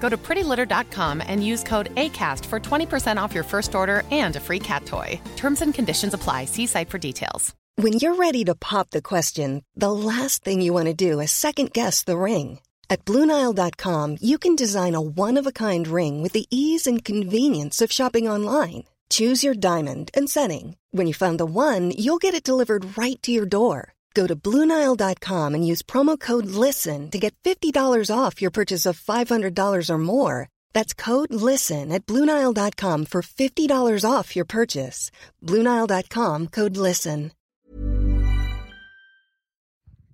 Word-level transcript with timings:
Go 0.00 0.08
to 0.08 0.16
prettylitter.com 0.16 1.22
and 1.26 1.44
use 1.44 1.62
code 1.62 1.94
ACAST 1.96 2.44
for 2.46 2.60
20% 2.60 3.20
off 3.20 3.34
your 3.34 3.44
first 3.44 3.74
order 3.74 4.02
and 4.10 4.36
a 4.36 4.40
free 4.40 4.60
cat 4.60 4.86
toy. 4.86 5.20
Terms 5.36 5.62
and 5.62 5.74
conditions 5.74 6.14
apply. 6.14 6.44
See 6.44 6.66
site 6.66 6.90
for 6.90 6.98
details. 6.98 7.54
When 7.78 7.92
you're 7.94 8.14
ready 8.14 8.42
to 8.44 8.54
pop 8.54 8.88
the 8.88 9.02
question, 9.02 9.62
the 9.74 9.92
last 9.92 10.42
thing 10.42 10.62
you 10.62 10.72
want 10.72 10.86
to 10.86 10.94
do 10.94 11.20
is 11.20 11.30
second 11.30 11.74
guess 11.74 12.04
the 12.04 12.16
ring. 12.16 12.60
At 12.88 13.04
Bluenile.com, 13.04 14.16
you 14.22 14.38
can 14.38 14.56
design 14.56 14.94
a 14.94 15.00
one 15.00 15.36
of 15.36 15.46
a 15.46 15.52
kind 15.52 15.86
ring 15.86 16.22
with 16.22 16.32
the 16.32 16.46
ease 16.50 16.86
and 16.86 17.04
convenience 17.04 17.82
of 17.82 17.92
shopping 17.92 18.26
online. 18.28 18.84
Choose 19.10 19.44
your 19.44 19.54
diamond 19.54 20.10
and 20.14 20.30
setting. 20.30 20.76
When 20.90 21.06
you 21.06 21.12
find 21.12 21.38
the 21.38 21.44
one, 21.44 21.90
you'll 21.90 22.16
get 22.24 22.34
it 22.34 22.42
delivered 22.42 22.96
right 22.96 23.20
to 23.22 23.30
your 23.30 23.46
door. 23.46 23.92
Go 24.16 24.26
to 24.26 24.34
Bluenile.com 24.34 25.54
and 25.54 25.72
use 25.72 25.82
promo 25.82 26.18
code 26.18 26.46
LISTEN 26.46 27.10
to 27.10 27.18
get 27.18 27.34
$50 27.44 28.10
off 28.10 28.40
your 28.42 28.50
purchase 28.50 28.86
of 28.86 28.98
$500 28.98 29.90
or 29.90 29.98
more. 29.98 30.48
That's 30.72 30.94
code 30.94 31.34
LISTEN 31.34 31.92
at 31.92 32.06
Bluenile.com 32.06 33.06
for 33.06 33.22
$50 33.22 34.10
off 34.10 34.36
your 34.36 34.46
purchase. 34.46 35.10
Bluenile.com 35.42 36.46
code 36.46 36.76
LISTEN. 36.76 37.30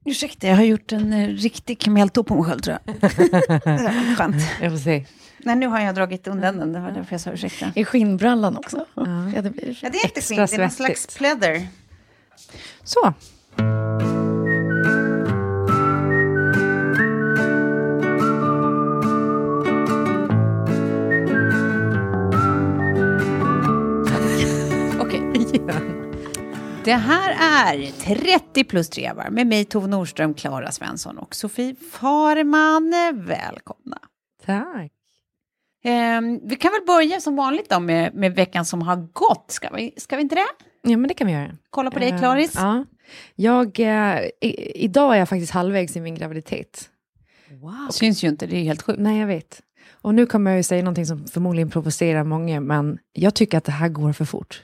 Ursäkta, 0.04 0.46
jag 0.46 0.56
har 0.56 0.62
gjort 0.62 0.92
en 0.92 1.12
eh, 1.12 1.28
riktig 1.28 1.78
kameltå 1.80 2.24
på 2.24 2.34
mig 2.34 2.44
själv 2.44 2.60
tror 2.60 2.78
jag. 2.84 3.10
skönt. 4.18 4.36
Jag 4.60 4.70
får 4.72 4.78
se. 4.78 5.06
Nej, 5.38 5.56
nu 5.56 5.66
har 5.66 5.80
jag 5.80 5.94
dragit 5.94 6.26
undan 6.28 6.58
den, 6.58 6.72
det 6.72 6.80
var 6.80 6.90
därför 6.90 7.14
jag 7.14 7.20
sa 7.20 7.30
ursäkta. 7.30 7.72
I 7.74 7.84
skinnbrallan 7.84 8.56
också. 8.56 8.86
Ja. 8.94 9.02
det 9.42 9.50
blir 9.50 9.78
Ja, 9.82 9.88
det 9.90 9.98
är 9.98 10.04
inte 10.04 10.18
Extra 10.18 10.46
skinn, 10.46 10.46
det 10.50 10.54
är 10.56 10.58
någon 10.58 10.70
slags 10.70 11.06
pleather. 11.06 11.68
Så. 12.84 13.14
Det 26.84 26.92
här 26.92 27.30
är 27.74 27.90
30 28.14 28.64
plus 28.64 28.90
trevar 28.90 29.30
med 29.30 29.46
mig, 29.46 29.64
Tove 29.64 29.86
Nordström, 29.86 30.34
Klara 30.34 30.72
Svensson 30.72 31.18
och 31.18 31.34
Sofie 31.34 31.74
Farman. 31.74 32.94
Välkomna. 33.26 33.98
Tack. 34.46 34.92
Ehm, 35.84 36.40
vi 36.48 36.56
kan 36.56 36.72
väl 36.72 36.86
börja 36.86 37.20
som 37.20 37.36
vanligt 37.36 37.70
då 37.70 37.80
med, 37.80 38.14
med 38.14 38.34
veckan 38.34 38.64
som 38.64 38.82
har 38.82 38.96
gått. 38.96 39.50
Ska 39.50 39.70
vi, 39.70 39.94
ska 39.96 40.16
vi 40.16 40.22
inte 40.22 40.34
det? 40.34 40.46
Ja, 40.82 40.96
men 40.96 41.08
det 41.08 41.14
kan 41.14 41.26
vi 41.26 41.32
göra. 41.32 41.50
Kolla 41.70 41.90
på 41.90 41.98
dig, 41.98 42.08
Eh, 42.08 42.18
Klaris. 42.18 42.52
Ja. 42.54 42.84
Jag, 43.34 43.80
eh, 43.80 44.20
i, 44.40 44.72
idag 44.84 45.14
är 45.14 45.18
jag 45.18 45.28
faktiskt 45.28 45.52
halvvägs 45.52 45.96
i 45.96 46.00
min 46.00 46.14
graviditet. 46.14 46.88
Wow. 47.50 47.88
Syns 47.90 48.24
ju 48.24 48.28
inte, 48.28 48.46
det 48.46 48.56
är 48.56 48.62
helt 48.62 48.82
sjukt. 48.82 49.00
Nej, 49.00 49.20
jag 49.20 49.26
vet. 49.26 49.62
Och 49.90 50.14
nu 50.14 50.26
kommer 50.26 50.50
jag 50.50 50.58
ju 50.58 50.62
säga 50.62 50.82
någonting 50.82 51.06
som 51.06 51.26
förmodligen 51.26 51.70
provocerar 51.70 52.24
många, 52.24 52.60
men 52.60 52.98
jag 53.12 53.34
tycker 53.34 53.58
att 53.58 53.64
det 53.64 53.72
här 53.72 53.88
går 53.88 54.12
för 54.12 54.24
fort. 54.24 54.62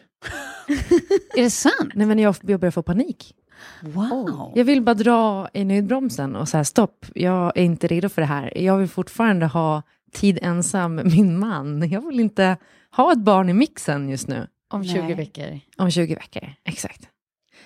Är 1.37 1.43
det 1.43 1.51
sant? 1.51 1.93
Nej, 1.95 2.07
men 2.07 2.19
jag, 2.19 2.37
jag 2.41 2.61
börjar 2.61 2.71
få 2.71 2.83
panik. 2.83 3.35
Wow. 3.83 4.53
Jag 4.55 4.65
vill 4.65 4.83
bara 4.83 4.95
dra 4.95 5.49
i 5.53 5.65
nödbromsen 5.65 6.37
och 6.37 6.49
säga 6.49 6.65
stopp, 6.65 7.07
jag 7.15 7.53
är 7.57 7.63
inte 7.63 7.87
redo 7.87 8.09
för 8.09 8.23
det 8.23 8.27
här. 8.27 8.59
Jag 8.59 8.79
vill 8.79 8.89
fortfarande 8.89 9.47
ha 9.47 9.83
tid 10.13 10.39
ensam 10.43 10.95
med 10.95 11.07
min 11.07 11.39
man. 11.39 11.91
Jag 11.91 12.07
vill 12.07 12.21
inte 12.21 12.57
ha 12.97 13.13
ett 13.13 13.19
barn 13.19 13.49
i 13.49 13.53
mixen 13.53 14.09
just 14.09 14.29
nu. 14.29 14.47
Om 14.71 14.85
20 14.85 15.03
Nej. 15.03 15.15
veckor. 15.15 15.61
Om 15.77 15.91
20 15.91 16.15
veckor, 16.15 16.53
exakt. 16.65 17.09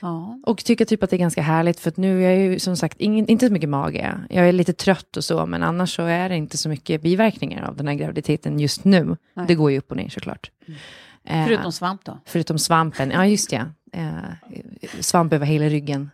Ja. 0.02 0.40
Och 0.46 0.64
tycker 0.64 0.84
typ 0.84 1.02
att 1.02 1.10
det 1.10 1.16
är 1.16 1.18
ganska 1.18 1.42
härligt, 1.42 1.80
för 1.80 1.88
att 1.88 1.96
nu 1.96 2.24
är 2.24 2.30
jag 2.30 2.38
ju 2.38 2.58
som 2.58 2.76
sagt 2.76 3.00
ingen, 3.00 3.26
inte 3.26 3.46
så 3.46 3.52
mycket 3.52 3.68
mage. 3.68 4.14
Jag 4.30 4.48
är 4.48 4.52
lite 4.52 4.72
trött 4.72 5.16
och 5.16 5.24
så, 5.24 5.46
men 5.46 5.62
annars 5.62 5.96
så 5.96 6.02
är 6.02 6.28
det 6.28 6.36
inte 6.36 6.56
så 6.56 6.68
mycket 6.68 7.02
biverkningar 7.02 7.68
av 7.68 7.76
den 7.76 7.88
här 7.88 7.94
graviditeten 7.94 8.60
just 8.60 8.84
nu. 8.84 9.16
Nej. 9.34 9.46
Det 9.48 9.54
går 9.54 9.70
ju 9.70 9.78
upp 9.78 9.90
och 9.90 9.96
ner 9.96 10.08
såklart. 10.08 10.50
Eh, 11.24 11.44
Förutom 11.46 11.72
svamp 11.72 12.04
då? 12.04 12.18
förutom 12.26 12.58
svampen, 12.58 13.10
ja 13.10 13.26
just 13.26 13.50
det. 13.50 13.66
Eh, 13.92 14.50
svamp 15.00 15.32
över 15.32 15.46
hela 15.46 15.66
ryggen 15.68 16.10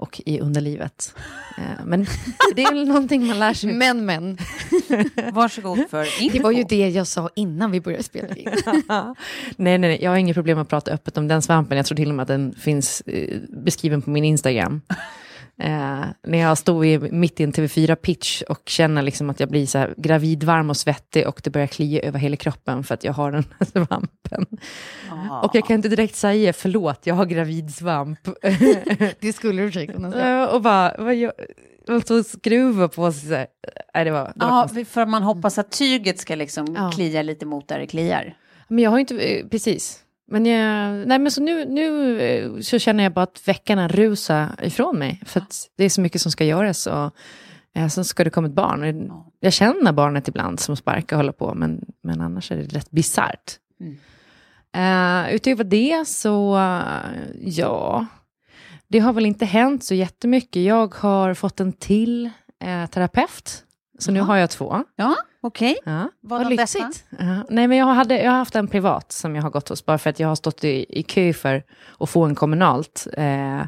och 0.00 0.20
i 0.26 0.40
underlivet. 0.40 1.14
Eh, 1.58 1.84
men 1.84 2.06
det 2.54 2.62
är 2.62 2.74
väl 2.74 2.88
någonting 2.88 3.26
man 3.26 3.38
lär 3.38 3.54
sig. 3.54 3.72
Men, 3.72 4.06
men. 4.06 4.38
Varsågod 5.32 5.78
för 5.90 6.22
info. 6.22 6.38
Det 6.38 6.42
var 6.42 6.50
ju 6.50 6.64
det 6.64 6.88
jag 6.88 7.06
sa 7.06 7.30
innan 7.34 7.70
vi 7.70 7.80
började 7.80 8.02
spela 8.02 8.34
in. 8.34 8.50
nej, 8.88 9.14
nej, 9.56 9.78
nej, 9.78 9.98
jag 10.02 10.10
har 10.10 10.16
inget 10.16 10.34
problem 10.36 10.58
att 10.58 10.68
prata 10.68 10.90
öppet 10.90 11.18
om 11.18 11.28
den 11.28 11.42
svampen. 11.42 11.76
Jag 11.76 11.86
tror 11.86 11.96
till 11.96 12.08
och 12.08 12.14
med 12.14 12.22
att 12.22 12.28
den 12.28 12.54
finns 12.54 13.00
eh, 13.00 13.38
beskriven 13.48 14.02
på 14.02 14.10
min 14.10 14.24
Instagram. 14.24 14.82
Eh, 15.62 16.04
när 16.22 16.38
jag 16.38 16.58
stod 16.58 16.86
i, 16.86 16.98
mitt 16.98 17.40
i 17.40 17.44
en 17.44 17.52
TV4-pitch 17.52 18.42
och 18.42 18.60
känner 18.66 19.02
liksom 19.02 19.30
att 19.30 19.40
jag 19.40 19.48
blir 19.48 19.66
så 19.66 19.78
här 19.78 19.94
gravidvarm 19.96 20.70
och 20.70 20.76
svettig 20.76 21.28
och 21.28 21.40
det 21.44 21.50
börjar 21.50 21.66
klia 21.66 22.02
över 22.02 22.18
hela 22.18 22.36
kroppen 22.36 22.84
för 22.84 22.94
att 22.94 23.04
jag 23.04 23.12
har 23.12 23.32
den 23.32 23.44
här 23.58 23.66
svampen. 23.86 24.46
Ja. 25.10 25.40
Och 25.42 25.54
jag 25.54 25.66
kan 25.66 25.76
inte 25.76 25.88
direkt 25.88 26.16
säga 26.16 26.52
förlåt, 26.52 27.00
jag 27.04 27.14
har 27.14 27.24
gravidsvamp. 27.24 28.18
Det 29.20 29.32
skulle 29.32 29.62
du 29.62 29.86
kunna 29.86 30.12
säga. 30.12 30.42
Eh, 30.42 30.48
och 30.54 30.62
bara, 30.62 30.94
vad 30.98 31.14
jag, 31.14 31.32
och 31.88 32.06
så 32.06 32.24
skruva 32.24 32.88
på 32.88 33.12
sig. 33.12 33.28
Så 33.28 33.34
här. 33.34 33.46
Nej, 33.94 34.04
det 34.04 34.10
var, 34.10 34.32
det 34.34 34.44
var 34.44 34.84
för 34.84 35.06
man 35.06 35.22
hoppas 35.22 35.58
att 35.58 35.70
tyget 35.70 36.18
ska 36.18 36.34
liksom 36.34 36.74
Ja. 36.76 36.90
klia 36.94 37.22
lite 37.22 37.46
mot 37.46 37.68
där 37.68 37.78
det 37.78 37.86
kliar. 37.86 38.34
Men 38.68 38.84
jag 38.84 38.90
har 38.90 38.98
inte, 38.98 39.18
eh, 39.18 39.46
precis. 39.46 39.98
Men, 40.30 40.46
jag, 40.46 41.08
nej, 41.08 41.18
men 41.18 41.30
så 41.30 41.42
nu, 41.42 41.64
nu 41.64 42.20
eh, 42.20 42.60
så 42.60 42.78
känner 42.78 43.02
jag 43.02 43.12
bara 43.12 43.22
att 43.22 43.48
veckorna 43.48 43.88
rusar 43.88 44.48
ifrån 44.62 44.98
mig. 44.98 45.22
För 45.26 45.40
att 45.40 45.68
det 45.76 45.84
är 45.84 45.88
så 45.88 46.00
mycket 46.00 46.20
som 46.20 46.32
ska 46.32 46.44
göras. 46.44 46.86
Och 46.86 47.10
eh, 47.74 47.88
sen 47.88 48.04
ska 48.04 48.24
det 48.24 48.30
komma 48.30 48.48
ett 48.48 48.54
barn. 48.54 49.06
Ja. 49.08 49.32
Jag 49.40 49.52
känner 49.52 49.92
barnet 49.92 50.28
ibland 50.28 50.60
som 50.60 50.76
sparkar 50.76 51.16
och 51.16 51.18
håller 51.18 51.32
på. 51.32 51.54
Men, 51.54 51.84
men 52.02 52.20
annars 52.20 52.52
är 52.52 52.56
det 52.56 52.62
rätt 52.62 52.90
bisarrt. 52.90 53.58
Mm. 53.80 53.96
Uh, 54.76 55.34
utöver 55.34 55.64
det 55.64 56.08
så, 56.08 56.56
eh, 56.58 57.20
ja. 57.40 58.06
Det 58.88 58.98
har 58.98 59.12
väl 59.12 59.26
inte 59.26 59.44
hänt 59.44 59.84
så 59.84 59.94
jättemycket. 59.94 60.62
Jag 60.62 60.94
har 60.94 61.34
fått 61.34 61.60
en 61.60 61.72
till 61.72 62.30
eh, 62.64 62.86
terapeut. 62.86 63.64
Så 64.00 64.12
nu 64.12 64.20
har 64.20 64.36
jag 64.36 64.50
två. 64.50 64.84
Ja, 64.96 65.16
okej. 65.40 65.76
Ja. 65.84 66.10
Vad 66.20 66.44
av 66.44 66.50
lyxigt. 66.50 67.04
Ja, 67.18 67.44
nej, 67.48 67.68
men 67.68 67.78
jag, 67.78 67.86
hade, 67.86 68.22
jag 68.22 68.30
har 68.30 68.38
haft 68.38 68.56
en 68.56 68.68
privat 68.68 69.12
som 69.12 69.36
jag 69.36 69.42
har 69.42 69.50
gått 69.50 69.68
hos, 69.68 69.86
bara 69.86 69.98
för 69.98 70.10
att 70.10 70.20
jag 70.20 70.28
har 70.28 70.34
stått 70.34 70.64
i, 70.64 70.86
i 70.88 71.02
kö 71.02 71.32
för 71.32 71.62
att 71.98 72.10
få 72.10 72.24
en 72.24 72.34
kommunalt. 72.34 73.06
Eh, 73.12 73.62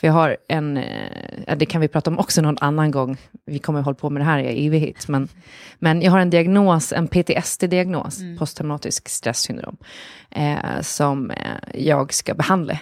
för 0.00 0.06
jag 0.06 0.12
har 0.12 0.36
en, 0.48 0.76
eh, 0.76 1.56
det 1.56 1.66
kan 1.66 1.80
vi 1.80 1.88
prata 1.88 2.10
om 2.10 2.18
också 2.18 2.42
någon 2.42 2.58
annan 2.60 2.90
gång, 2.90 3.16
vi 3.46 3.58
kommer 3.58 3.82
hålla 3.82 3.94
på 3.94 4.10
med 4.10 4.20
det 4.20 4.26
här 4.26 4.38
i 4.38 4.66
evighet, 4.66 5.08
men, 5.08 5.28
men 5.78 6.02
jag 6.02 6.12
har 6.12 6.18
en 6.18 6.30
diagnos, 6.30 6.92
en 6.92 7.08
PTSD-diagnos, 7.08 8.38
posttraumatisk 8.38 9.08
stresssyndrom, 9.08 9.76
eh, 10.30 10.80
som 10.80 11.30
eh, 11.30 11.36
jag 11.74 12.12
ska 12.14 12.34
behandla. 12.34 12.78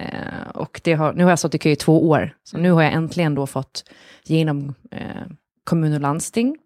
Eh, 0.00 0.48
och 0.54 0.80
det 0.84 0.92
har, 0.92 1.12
nu 1.12 1.24
har 1.24 1.30
jag 1.30 1.38
stått 1.38 1.54
i 1.54 1.58
kö 1.58 1.70
i 1.70 1.76
två 1.76 2.08
år, 2.08 2.34
så 2.44 2.58
nu 2.58 2.70
har 2.70 2.82
jag 2.82 2.92
äntligen 2.92 3.34
då 3.34 3.46
fått 3.46 3.84
genom 4.24 4.74
eh, 4.90 5.26
kommun 5.64 5.94
och 5.94 6.00
landsting 6.00 6.56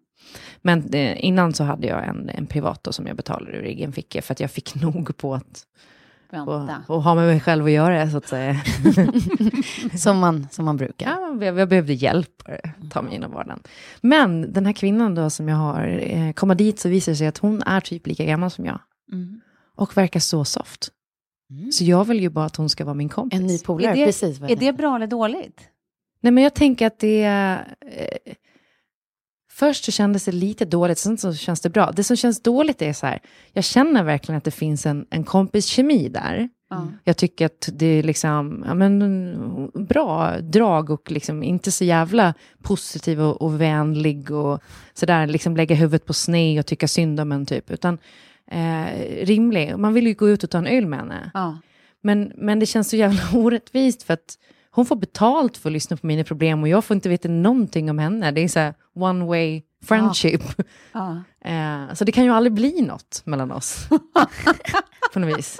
men 0.61 0.93
eh, 0.93 1.25
innan 1.25 1.53
så 1.53 1.63
hade 1.63 1.87
jag 1.87 2.07
en, 2.07 2.29
en 2.29 2.47
privat 2.47 2.83
då, 2.83 2.91
som 2.91 3.07
jag 3.07 3.15
betalade 3.15 3.57
ur 3.57 3.63
egen 3.63 3.93
ficka 3.93 4.21
för 4.21 4.33
att 4.33 4.39
jag 4.39 4.51
fick 4.51 4.75
nog 4.81 5.17
på 5.17 5.35
att 5.35 5.65
och, 6.31 6.95
och 6.95 7.03
ha 7.03 7.15
med 7.15 7.27
mig 7.27 7.39
själv 7.39 7.65
att 7.65 7.71
göra 7.71 8.09
så 8.09 8.17
att 8.17 8.27
säga. 8.27 8.55
Som 9.97 10.19
man, 10.19 10.47
som 10.51 10.65
man 10.65 10.77
brukar. 10.77 11.09
ja, 11.09 11.45
jag, 11.45 11.59
jag 11.59 11.69
behövde 11.69 11.93
hjälp 11.93 12.43
att 12.45 12.91
ta 12.91 13.01
mig 13.01 13.11
igenom 13.11 13.31
vardagen. 13.31 13.59
Men 14.01 14.53
den 14.53 14.65
här 14.65 14.73
kvinnan 14.73 15.15
då 15.15 15.29
som 15.29 15.49
jag 15.49 15.55
har, 15.55 15.99
eh, 16.01 16.31
komma 16.31 16.55
dit 16.55 16.79
så 16.79 16.89
visar 16.89 17.11
det 17.11 17.15
sig 17.15 17.27
att 17.27 17.37
hon 17.37 17.63
är 17.63 17.81
typ 17.81 18.07
lika 18.07 18.25
gammal 18.25 18.51
som 18.51 18.65
jag. 18.65 18.79
Mm. 19.11 19.41
Och 19.75 19.97
verkar 19.97 20.19
så 20.19 20.45
soft. 20.45 20.89
Så 21.71 21.83
jag 21.83 22.05
vill 22.05 22.19
ju 22.19 22.29
bara 22.29 22.45
att 22.45 22.55
hon 22.55 22.69
ska 22.69 22.85
vara 22.85 22.95
min 22.95 23.09
kompis. 23.09 23.39
En 23.39 23.47
ny 23.47 23.59
polare, 23.59 24.05
precis. 24.05 24.41
Är 24.41 24.55
det 24.55 24.73
bra 24.73 24.95
eller 24.95 25.07
dåligt? 25.07 25.61
Nej, 26.21 26.31
men 26.31 26.43
jag 26.43 26.53
tänker 26.53 26.87
att 26.87 26.99
det... 26.99 27.23
är, 27.23 27.75
Eh, 27.91 28.33
först 29.57 29.85
så 29.85 29.91
kändes 29.91 30.25
det 30.25 30.31
lite 30.31 30.65
dåligt, 30.65 30.97
sen 30.97 31.17
så 31.17 31.33
känns 31.33 31.61
det 31.61 31.69
bra. 31.69 31.91
Det 31.91 32.03
som 32.03 32.17
känns 32.17 32.41
dåligt 32.41 32.81
är 32.81 32.93
så 32.93 33.05
här, 33.05 33.19
jag 33.53 33.63
känner 33.63 34.03
verkligen 34.03 34.37
att 34.37 34.43
det 34.43 34.51
finns 34.51 34.85
en, 34.85 35.05
en 35.09 35.23
kompiskemi 35.23 36.09
där. 36.09 36.49
Ja. 36.69 36.87
Jag 37.03 37.17
tycker 37.17 37.45
att 37.45 37.69
det 37.73 37.85
är 37.85 38.03
liksom, 38.03 38.63
ja, 38.67 38.73
men, 38.73 39.71
bra 39.73 40.39
drag 40.41 40.89
och 40.89 41.11
liksom 41.11 41.43
inte 41.43 41.71
så 41.71 41.83
jävla 41.83 42.33
positiv 42.61 43.21
och, 43.21 43.41
och 43.41 43.61
vänlig 43.61 44.31
och 44.31 44.59
sådär, 44.93 45.27
liksom 45.27 45.57
lägga 45.57 45.75
huvudet 45.75 46.05
på 46.05 46.13
sned 46.13 46.59
och 46.59 46.65
tycka 46.65 46.87
synd 46.87 47.19
om 47.19 47.31
en 47.31 47.45
typ, 47.45 47.71
utan 47.71 47.97
eh, 48.51 48.85
rimlig. 49.25 49.77
Man 49.77 49.93
vill 49.93 50.07
ju 50.07 50.13
gå 50.13 50.29
ut 50.29 50.43
och 50.43 50.49
ta 50.49 50.57
en 50.57 50.67
öl 50.67 50.85
med 50.85 50.99
henne. 50.99 51.31
Ja. 51.33 51.57
Men, 52.01 52.31
men 52.35 52.59
det 52.59 52.65
känns 52.65 52.89
så 52.89 52.95
jävla 52.95 53.21
orättvist 53.33 54.03
för 54.03 54.13
att 54.13 54.37
hon 54.77 54.85
får 54.85 54.95
betalt 54.95 55.57
för 55.57 55.69
att 55.69 55.73
lyssna 55.73 55.97
på 55.97 56.07
mina 56.07 56.23
problem 56.23 56.61
och 56.61 56.67
jag 56.67 56.85
får 56.85 56.95
inte 56.95 57.09
veta 57.09 57.29
någonting 57.29 57.89
om 57.89 57.99
henne. 57.99 58.31
Det 58.31 58.41
är 58.41 58.47
så 58.47 58.59
här 58.59 58.73
one 58.95 59.25
way 59.25 59.61
friendship. 59.85 60.41
Ja. 60.91 61.23
Eh, 61.41 61.93
så 61.93 62.03
det 62.03 62.11
kan 62.11 62.23
ju 62.23 62.31
aldrig 62.31 62.53
bli 62.53 62.81
något 62.81 63.21
mellan 63.25 63.51
oss. 63.51 63.87
på 65.13 65.19
något 65.19 65.37
vis. 65.37 65.57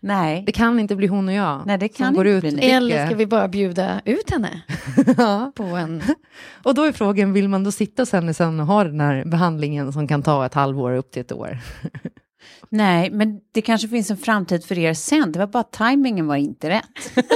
Nej. 0.00 0.42
Det 0.46 0.52
kan 0.52 0.80
inte 0.80 0.96
bli 0.96 1.06
hon 1.06 1.28
och 1.28 1.34
jag. 1.34 1.62
Nej, 1.66 1.78
det 1.78 1.88
kan 1.88 2.14
går 2.14 2.26
inte 2.26 2.46
ut. 2.46 2.58
Eller 2.60 3.06
ska 3.06 3.16
vi 3.16 3.26
bara 3.26 3.48
bjuda 3.48 4.00
ut 4.04 4.30
henne 4.30 4.62
ja. 5.16 5.52
på 5.54 5.62
en... 5.62 6.02
Och 6.62 6.74
då 6.74 6.82
är 6.82 6.92
frågan, 6.92 7.32
vill 7.32 7.48
man 7.48 7.64
då 7.64 7.72
sitta 7.72 8.06
sen, 8.06 8.34
sen 8.34 8.60
och 8.60 8.66
ha 8.66 8.84
den 8.84 9.00
här 9.00 9.24
behandlingen 9.24 9.92
som 9.92 10.08
kan 10.08 10.22
ta 10.22 10.46
ett 10.46 10.54
halvår 10.54 10.92
upp 10.92 11.10
till 11.10 11.20
ett 11.20 11.32
år? 11.32 11.58
Nej, 12.68 13.10
men 13.10 13.40
det 13.52 13.62
kanske 13.62 13.88
finns 13.88 14.10
en 14.10 14.16
framtid 14.16 14.64
för 14.64 14.78
er 14.78 14.94
sen. 14.94 15.32
Det 15.32 15.38
var 15.38 15.46
bara 15.46 15.60
att 15.60 15.72
tajmingen 15.72 16.26
var 16.26 16.36
inte 16.36 16.70
rätt. 16.70 17.26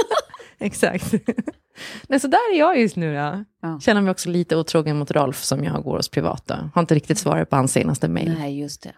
Exakt. 0.61 1.13
Nej, 2.07 2.19
så 2.19 2.27
där 2.27 2.53
är 2.53 2.59
jag 2.59 2.79
just 2.79 2.95
nu. 2.95 3.13
Ja. 3.13 3.43
Ja. 3.61 3.79
Känner 3.79 4.01
mig 4.01 4.11
också 4.11 4.29
lite 4.29 4.55
otrogen 4.57 4.97
mot 4.99 5.11
Rolf 5.11 5.43
som 5.43 5.63
jag 5.63 5.83
går 5.83 5.97
hos 5.97 6.09
privat. 6.09 6.47
Då. 6.47 6.69
Har 6.73 6.81
inte 6.81 6.95
riktigt 6.95 7.17
svarat 7.17 7.49
på 7.49 7.55
hans 7.55 7.71
senaste 7.71 8.07
mejl. 8.07 8.33
Nej, 8.39 8.59
just 8.59 8.83
det. 8.83 8.93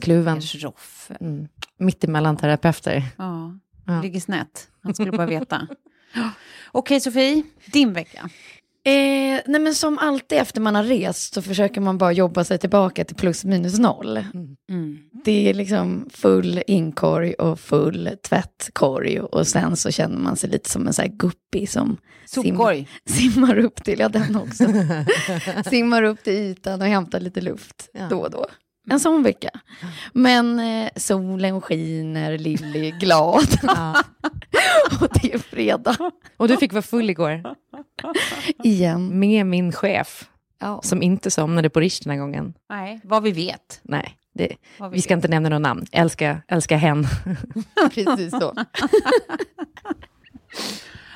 Kluven. 0.00 0.34
Kanske 0.34 0.58
Roff. 0.58 1.10
Mm. 1.20 1.48
Mitt 1.78 2.04
emellan 2.04 2.36
terapeuter. 2.36 3.02
Ja, 3.16 3.52
Ja. 3.86 4.00
ligger 4.02 4.20
snett. 4.20 4.68
Han 4.82 4.94
skulle 4.94 5.12
bara 5.12 5.26
veta. 5.26 5.68
Okej, 6.72 7.00
Sofie. 7.00 7.42
Din 7.72 7.92
vecka. 7.92 8.28
Eh, 8.86 9.40
nej 9.46 9.60
men 9.60 9.74
som 9.74 9.98
alltid 9.98 10.38
efter 10.38 10.60
man 10.60 10.74
har 10.74 10.82
rest 10.82 11.34
så 11.34 11.42
försöker 11.42 11.80
man 11.80 11.98
bara 11.98 12.12
jobba 12.12 12.44
sig 12.44 12.58
tillbaka 12.58 13.04
till 13.04 13.16
plus 13.16 13.44
minus 13.44 13.78
noll. 13.78 14.16
Mm. 14.68 14.98
Det 15.24 15.50
är 15.50 15.54
liksom 15.54 16.08
full 16.12 16.62
inkorg 16.66 17.34
och 17.34 17.60
full 17.60 18.10
tvättkorg 18.28 19.20
och 19.20 19.46
sen 19.46 19.76
så 19.76 19.90
känner 19.90 20.18
man 20.18 20.36
sig 20.36 20.50
lite 20.50 20.70
som 20.70 20.86
en 20.86 20.92
sån 20.92 21.02
här 21.02 21.12
guppy 21.12 21.66
som 21.66 21.96
Sopkorg. 22.26 22.88
simmar 23.06 23.58
upp 23.58 23.84
till, 23.84 23.98
ja 23.98 24.08
den 24.08 24.36
också, 24.36 24.64
simmar 25.70 26.02
upp 26.02 26.22
till 26.24 26.32
ytan 26.32 26.80
och 26.80 26.86
hämtar 26.86 27.20
lite 27.20 27.40
luft 27.40 27.88
Ja. 27.92 28.06
då 28.10 28.18
och 28.20 28.30
då. 28.30 28.46
En 28.90 29.00
sån 29.00 29.22
vecka. 29.22 29.50
Men 30.12 30.58
eh, 30.58 30.88
solen 30.96 31.60
skiner, 31.60 32.38
Lilly 32.38 32.88
är 32.88 32.98
glad 33.00 33.46
Ja. 33.62 33.94
och 35.00 35.08
det 35.22 35.34
är 35.34 35.38
fredag 35.38 35.96
Och 36.36 36.48
du 36.48 36.56
fick 36.56 36.72
vara 36.72 36.82
full 36.82 37.10
igår 37.10 37.42
igen. 38.64 39.18
med 39.18 39.46
min 39.46 39.72
chef 39.72 40.28
Ja. 40.60 40.80
som 40.82 41.02
inte 41.02 41.30
somnade 41.30 41.70
på 41.70 41.80
Rish 41.80 42.00
den 42.04 42.10
här 42.10 42.18
gången. 42.18 42.54
Nej, 42.70 43.00
vad 43.04 43.22
vi 43.22 43.32
vet. 43.32 43.80
Nej, 43.82 44.16
det, 44.34 44.56
Vad 44.78 44.90
vi 44.92 45.02
ska 45.02 45.14
vet. 45.14 45.18
inte 45.18 45.28
nämna 45.28 45.48
några 45.48 45.58
namn. 45.58 45.86
Älska, 45.92 46.42
älska 46.48 46.76
hen. 46.76 47.06
Precis 47.94 48.30
så. 48.30 48.54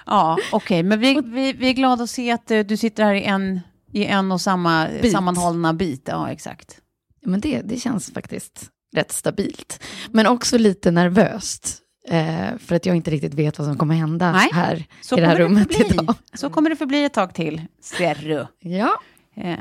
Ja, 0.07 0.39
okej. 0.53 0.83
Men 0.83 1.01
vi, 1.01 1.21
vi, 1.25 1.53
vi 1.53 1.69
är 1.69 1.73
glada 1.73 2.05
att 2.05 2.11
se 2.11 2.31
att 2.31 2.51
eh, 2.51 2.61
du 2.61 2.77
sitter 2.77 3.05
här 3.05 3.15
i 3.15 3.23
en, 3.25 3.61
i 3.93 4.05
en 4.05 4.33
och 4.33 4.41
samma 4.41 4.89
Bit. 5.03 5.13
sammanhållna 5.13 5.73
bit. 5.73 6.09
Ja, 6.09 6.31
exakt. 6.31 6.80
Men 7.23 7.41
det, 7.41 7.61
det 7.65 7.77
känns 7.77 8.13
faktiskt 8.13 8.71
rätt 8.97 9.13
stabilt. 9.13 9.83
Men 10.11 10.27
också 10.27 10.59
lite 10.59 10.91
nervöst. 10.91 11.77
Eh, 12.09 12.59
för 12.59 12.77
att 12.77 12.87
jag 12.87 12.97
inte 12.97 13.11
riktigt 13.11 13.35
vet 13.35 13.59
vad 13.59 13.67
som 13.69 13.79
kommer 13.79 13.95
hända 13.95 14.33
Nej, 14.33 14.49
här 14.53 14.85
Så 15.03 15.17
i 15.19 15.21
det 15.21 15.27
här 15.27 15.37
rummet 15.37 15.75
förbli. 15.75 15.95
idag. 15.95 16.15
Så 16.35 16.51
kommer 16.51 16.71
det 16.71 16.77
förbli 16.77 17.05
ett 17.05 17.13
tag 17.15 17.35
till. 17.35 17.63
Serru. 17.83 18.47
Ja. 18.59 18.91
Eh, 19.37 19.55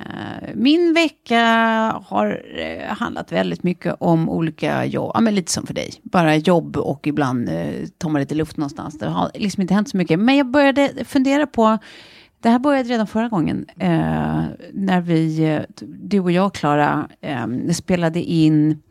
Min 0.55 0.93
vecka 0.93 1.41
har 2.05 2.43
eh, 2.59 2.95
handlat 2.95 3.31
väldigt 3.31 3.63
mycket 3.63 3.95
om 3.99 4.29
olika 4.29 4.85
jobb, 4.85 5.11
ja, 5.13 5.21
men 5.21 5.35
lite 5.35 5.51
som 5.51 5.67
för 5.67 5.73
dig. 5.73 5.93
Bara 6.03 6.35
jobb 6.35 6.77
och 6.77 7.07
ibland 7.07 7.49
eh, 7.49 7.65
tar 7.97 8.09
man 8.09 8.21
lite 8.21 8.35
luft 8.35 8.57
någonstans. 8.57 8.97
Det 8.99 9.09
har 9.09 9.31
liksom 9.33 9.61
inte 9.61 9.73
hänt 9.73 9.89
så 9.89 9.97
mycket. 9.97 10.19
Men 10.19 10.37
jag 10.37 10.47
började 10.51 11.05
fundera 11.05 11.47
på, 11.47 11.77
det 12.41 12.49
här 12.49 12.59
började 12.59 12.89
redan 12.89 13.07
förra 13.07 13.29
gången, 13.29 13.65
eh, 13.79 14.43
när 14.73 15.01
vi, 15.01 15.43
eh, 15.43 15.61
du 15.81 16.19
och 16.19 16.31
jag, 16.31 16.53
Klara, 16.53 17.09
eh, 17.21 17.47
spelade 17.71 18.21
in 18.21 18.81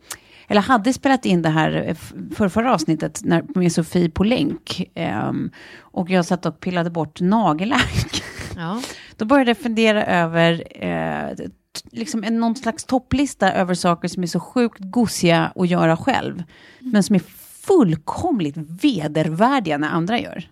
eller 0.49 0.61
hade 0.61 0.93
spelat 0.93 1.25
in 1.25 1.41
det 1.41 1.49
här 1.49 1.71
eh, 1.87 1.95
för 2.35 2.49
förra 2.49 2.73
avsnittet 2.73 3.21
när, 3.23 3.59
med 3.59 3.71
Sofie 3.71 4.09
på 4.09 4.23
länk. 4.23 4.89
Ehm, 4.93 5.51
och 5.79 6.09
jag 6.09 6.25
satt 6.25 6.45
och 6.45 6.59
pillade 6.59 6.89
bort 6.89 7.21
nagellack. 7.21 8.23
Ja. 8.55 8.81
Då 9.17 9.25
började 9.25 9.49
jag 9.49 9.57
fundera 9.57 10.05
över 10.05 10.63
eh, 10.85 11.47
liksom 11.91 12.23
en, 12.23 12.39
någon 12.39 12.55
slags 12.55 12.85
topplista 12.85 13.53
över 13.53 13.73
saker 13.73 14.07
som 14.07 14.23
är 14.23 14.27
så 14.27 14.39
sjukt 14.39 14.79
gosiga 14.79 15.51
att 15.55 15.69
göra 15.69 15.97
själv. 15.97 16.43
Men 16.79 17.03
som 17.03 17.15
är 17.15 17.21
fullkomligt 17.67 18.57
vedervärdiga 18.57 19.77
när 19.77 19.89
andra 19.89 20.19
gör. 20.19 20.49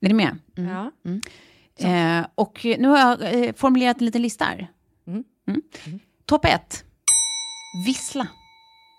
Är 0.00 0.08
ni 0.08 0.14
med? 0.14 0.38
Ja. 0.54 0.90
Eh, 1.84 2.26
och 2.34 2.60
nu 2.64 2.88
har 2.88 2.98
jag 2.98 3.44
eh, 3.44 3.52
formulerat 3.56 3.98
en 3.98 4.04
liten 4.06 4.22
lista 4.22 4.44
här. 4.44 4.70
Mm. 5.06 5.24
Mm. 5.48 5.62
Topp 6.26 6.44
ett. 6.44 6.84
Vissla. 7.86 8.26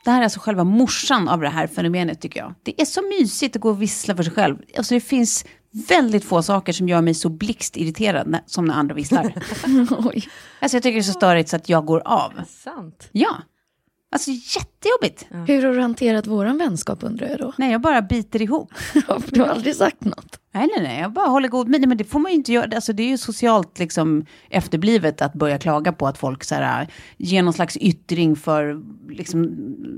Det 0.03 0.11
här 0.11 0.19
är 0.19 0.23
alltså 0.23 0.39
själva 0.39 0.63
morsan 0.63 1.29
av 1.29 1.39
det 1.41 1.49
här 1.49 1.67
fenomenet 1.67 2.21
tycker 2.21 2.39
jag. 2.39 2.53
Det 2.63 2.81
är 2.81 2.85
så 2.85 3.01
mysigt 3.01 3.55
att 3.55 3.61
gå 3.61 3.69
och 3.69 3.81
vissla 3.81 4.15
för 4.15 4.23
sig 4.23 4.33
själv. 4.33 4.57
Alltså 4.77 4.93
det 4.93 4.99
finns 4.99 5.45
väldigt 5.89 6.25
få 6.25 6.43
saker 6.43 6.73
som 6.73 6.89
gör 6.89 7.01
mig 7.01 7.13
så 7.13 7.29
blixtirriterad 7.29 8.27
när- 8.27 8.41
som 8.45 8.65
när 8.65 8.73
andra 8.73 8.95
visslar. 8.95 9.33
Oj. 9.99 10.27
alltså 10.59 10.75
jag 10.77 10.83
tycker 10.83 10.93
det 10.93 10.99
är 10.99 11.03
så 11.03 11.11
störigt 11.13 11.49
så 11.49 11.55
att 11.55 11.69
jag 11.69 11.85
går 11.85 12.01
av. 12.05 12.31
Sant. 12.47 13.09
Ja. 13.11 13.35
Alltså 14.11 14.31
jättejobbigt. 14.31 15.25
Hur 15.47 15.65
har 15.65 15.73
du 15.73 15.81
hanterat 15.81 16.27
våran 16.27 16.57
vänskap 16.57 17.03
undrar 17.03 17.27
jag 17.27 17.39
då? 17.39 17.53
Nej, 17.57 17.71
jag 17.71 17.81
bara 17.81 18.01
biter 18.01 18.41
ihop. 18.41 18.73
Du 19.27 19.41
har 19.41 19.47
aldrig 19.47 19.75
sagt 19.75 20.03
något. 20.05 20.39
Nej, 20.53 20.69
nej, 20.75 20.83
nej, 20.83 21.01
jag 21.01 21.13
bara 21.13 21.27
håller 21.27 21.48
god 21.48 21.68
min. 21.68 21.89
Men 21.89 21.98
det 21.98 22.03
får 22.03 22.20
man 22.20 22.31
ju 22.31 22.36
inte 22.38 22.51
göra. 22.53 22.75
Alltså, 22.75 22.93
det 22.93 23.03
är 23.03 23.08
ju 23.08 23.17
socialt 23.17 23.79
liksom, 23.79 24.25
efterblivet 24.50 25.22
att 25.22 25.34
börja 25.34 25.58
klaga 25.58 25.91
på 25.91 26.08
att 26.08 26.17
folk 26.17 26.43
så 26.43 26.55
här, 26.55 26.88
ger 27.17 27.43
någon 27.43 27.53
slags 27.53 27.77
yttring 27.77 28.36
för 28.36 28.81
liksom, 29.10 29.43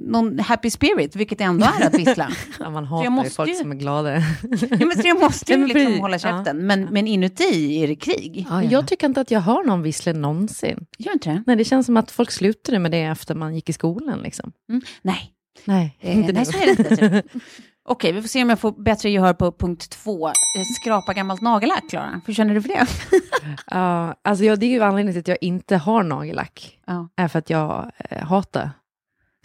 någon 0.08 0.40
happy 0.40 0.70
spirit, 0.70 1.16
vilket 1.16 1.38
det 1.38 1.44
ändå 1.44 1.66
är 1.80 1.88
att 1.88 1.94
vissla. 1.94 2.30
Ja, 2.60 2.70
man 2.70 2.84
jag 2.84 2.90
hatar 2.90 3.24
ju 3.24 3.30
folk 3.30 3.50
ju- 3.50 3.56
som 3.56 3.72
är 3.72 3.76
glada. 3.76 4.14
ja, 4.18 4.86
men 4.86 4.92
så 4.98 5.08
jag 5.08 5.20
måste 5.20 5.54
ju 5.54 5.68
liksom 5.74 6.00
hålla 6.00 6.20
käften, 6.20 6.68
men, 6.68 6.84
men 6.84 7.08
inuti 7.08 7.84
är 7.84 7.88
det 7.88 7.96
krig. 7.96 8.46
Ja, 8.50 8.64
ja. 8.64 8.72
Jag 8.72 8.88
tycker 8.88 9.08
inte 9.08 9.22
att 9.22 9.32
jag 9.32 9.40
har 9.40 9.64
någon 9.64 9.82
vissle 9.82 10.14
någonsin. 10.14 10.86
Gör 10.98 11.14
inte 11.14 11.30
det? 11.30 11.44
Nej, 11.48 11.56
det 11.56 11.64
känns 11.64 11.86
som 11.86 11.98
att 11.98 12.12
folk 12.12 12.32
slutade 12.32 12.80
med 12.80 12.92
det 12.92 13.02
efter 13.04 13.36
man 13.36 13.56
gick 13.56 13.70
i 13.70 13.74
skolan. 13.74 14.20
Liksom. 14.20 14.52
Mm. 14.70 14.82
Nej, 15.02 15.30
Nej, 15.66 15.98
eh, 16.00 16.18
inte 16.18 16.34
nej 16.34 16.46
så 16.46 16.58
är 16.58 16.66
det 16.66 16.90
inte. 16.90 17.24
Okej, 17.86 18.12
vi 18.12 18.22
får 18.22 18.28
se 18.28 18.44
om 18.44 18.50
jag 18.50 18.60
får 18.60 18.72
bättre 18.72 19.10
gehör 19.10 19.34
på 19.34 19.52
punkt 19.52 19.90
två. 19.90 20.28
Eh, 20.28 20.34
Skrapa 20.82 21.14
gammalt 21.14 21.42
nagellack, 21.42 21.90
Klara. 21.90 22.22
Hur 22.26 22.34
känner 22.34 22.54
du 22.54 22.62
för 22.62 22.70
det? 22.70 22.86
Ja, 23.68 24.16
alltså 24.22 24.46
jag, 24.46 24.60
det 24.60 24.66
är 24.66 24.70
ju 24.70 24.84
anledningen 24.84 25.14
till 25.14 25.20
att 25.34 25.38
jag 25.42 25.50
inte 25.50 25.78
har 25.78 26.04
nagellack. 26.04 26.80
Ja. 26.86 27.10
Är 27.16 27.28
för 27.28 27.40
att 27.40 27.50
jag 27.50 27.92
eh, 28.10 28.26
hatar 28.26 28.70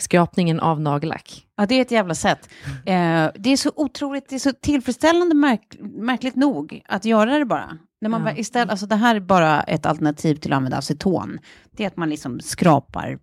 skrapningen 0.01 0.61
av 0.61 0.81
nagellack. 0.81 1.47
Ja, 1.57 1.67
det 1.67 1.75
är 1.75 1.83
ett 1.83 1.91
jävla 1.91 2.15
sätt. 2.15 2.49
Eh, 2.87 3.27
det 3.35 3.51
är 3.51 3.57
så 3.57 3.73
otroligt, 3.77 4.29
det 4.29 4.35
är 4.35 4.39
så 4.41 4.53
tillfredsställande 4.53 5.35
märk, 5.35 5.77
märkligt 5.81 6.37
nog 6.37 6.83
att 6.89 7.05
göra 7.05 7.39
det 7.39 7.45
bara. 7.45 7.79
När 8.01 8.09
man 8.09 8.23
Ja. 8.27 8.33
istället, 8.37 8.71
alltså 8.71 8.87
det 8.87 8.97
här 8.97 9.17
är 9.17 9.21
bara 9.21 9.61
ett 9.61 9.87
alternativ 9.87 10.35
till 10.35 10.53
att 10.53 10.57
använda 10.57 10.77
aceton. 10.79 11.39
Det 11.71 11.83
är 11.85 11.87
att 11.89 11.97
man 11.97 12.11
liksom 12.11 12.41
skrapar 12.41 13.19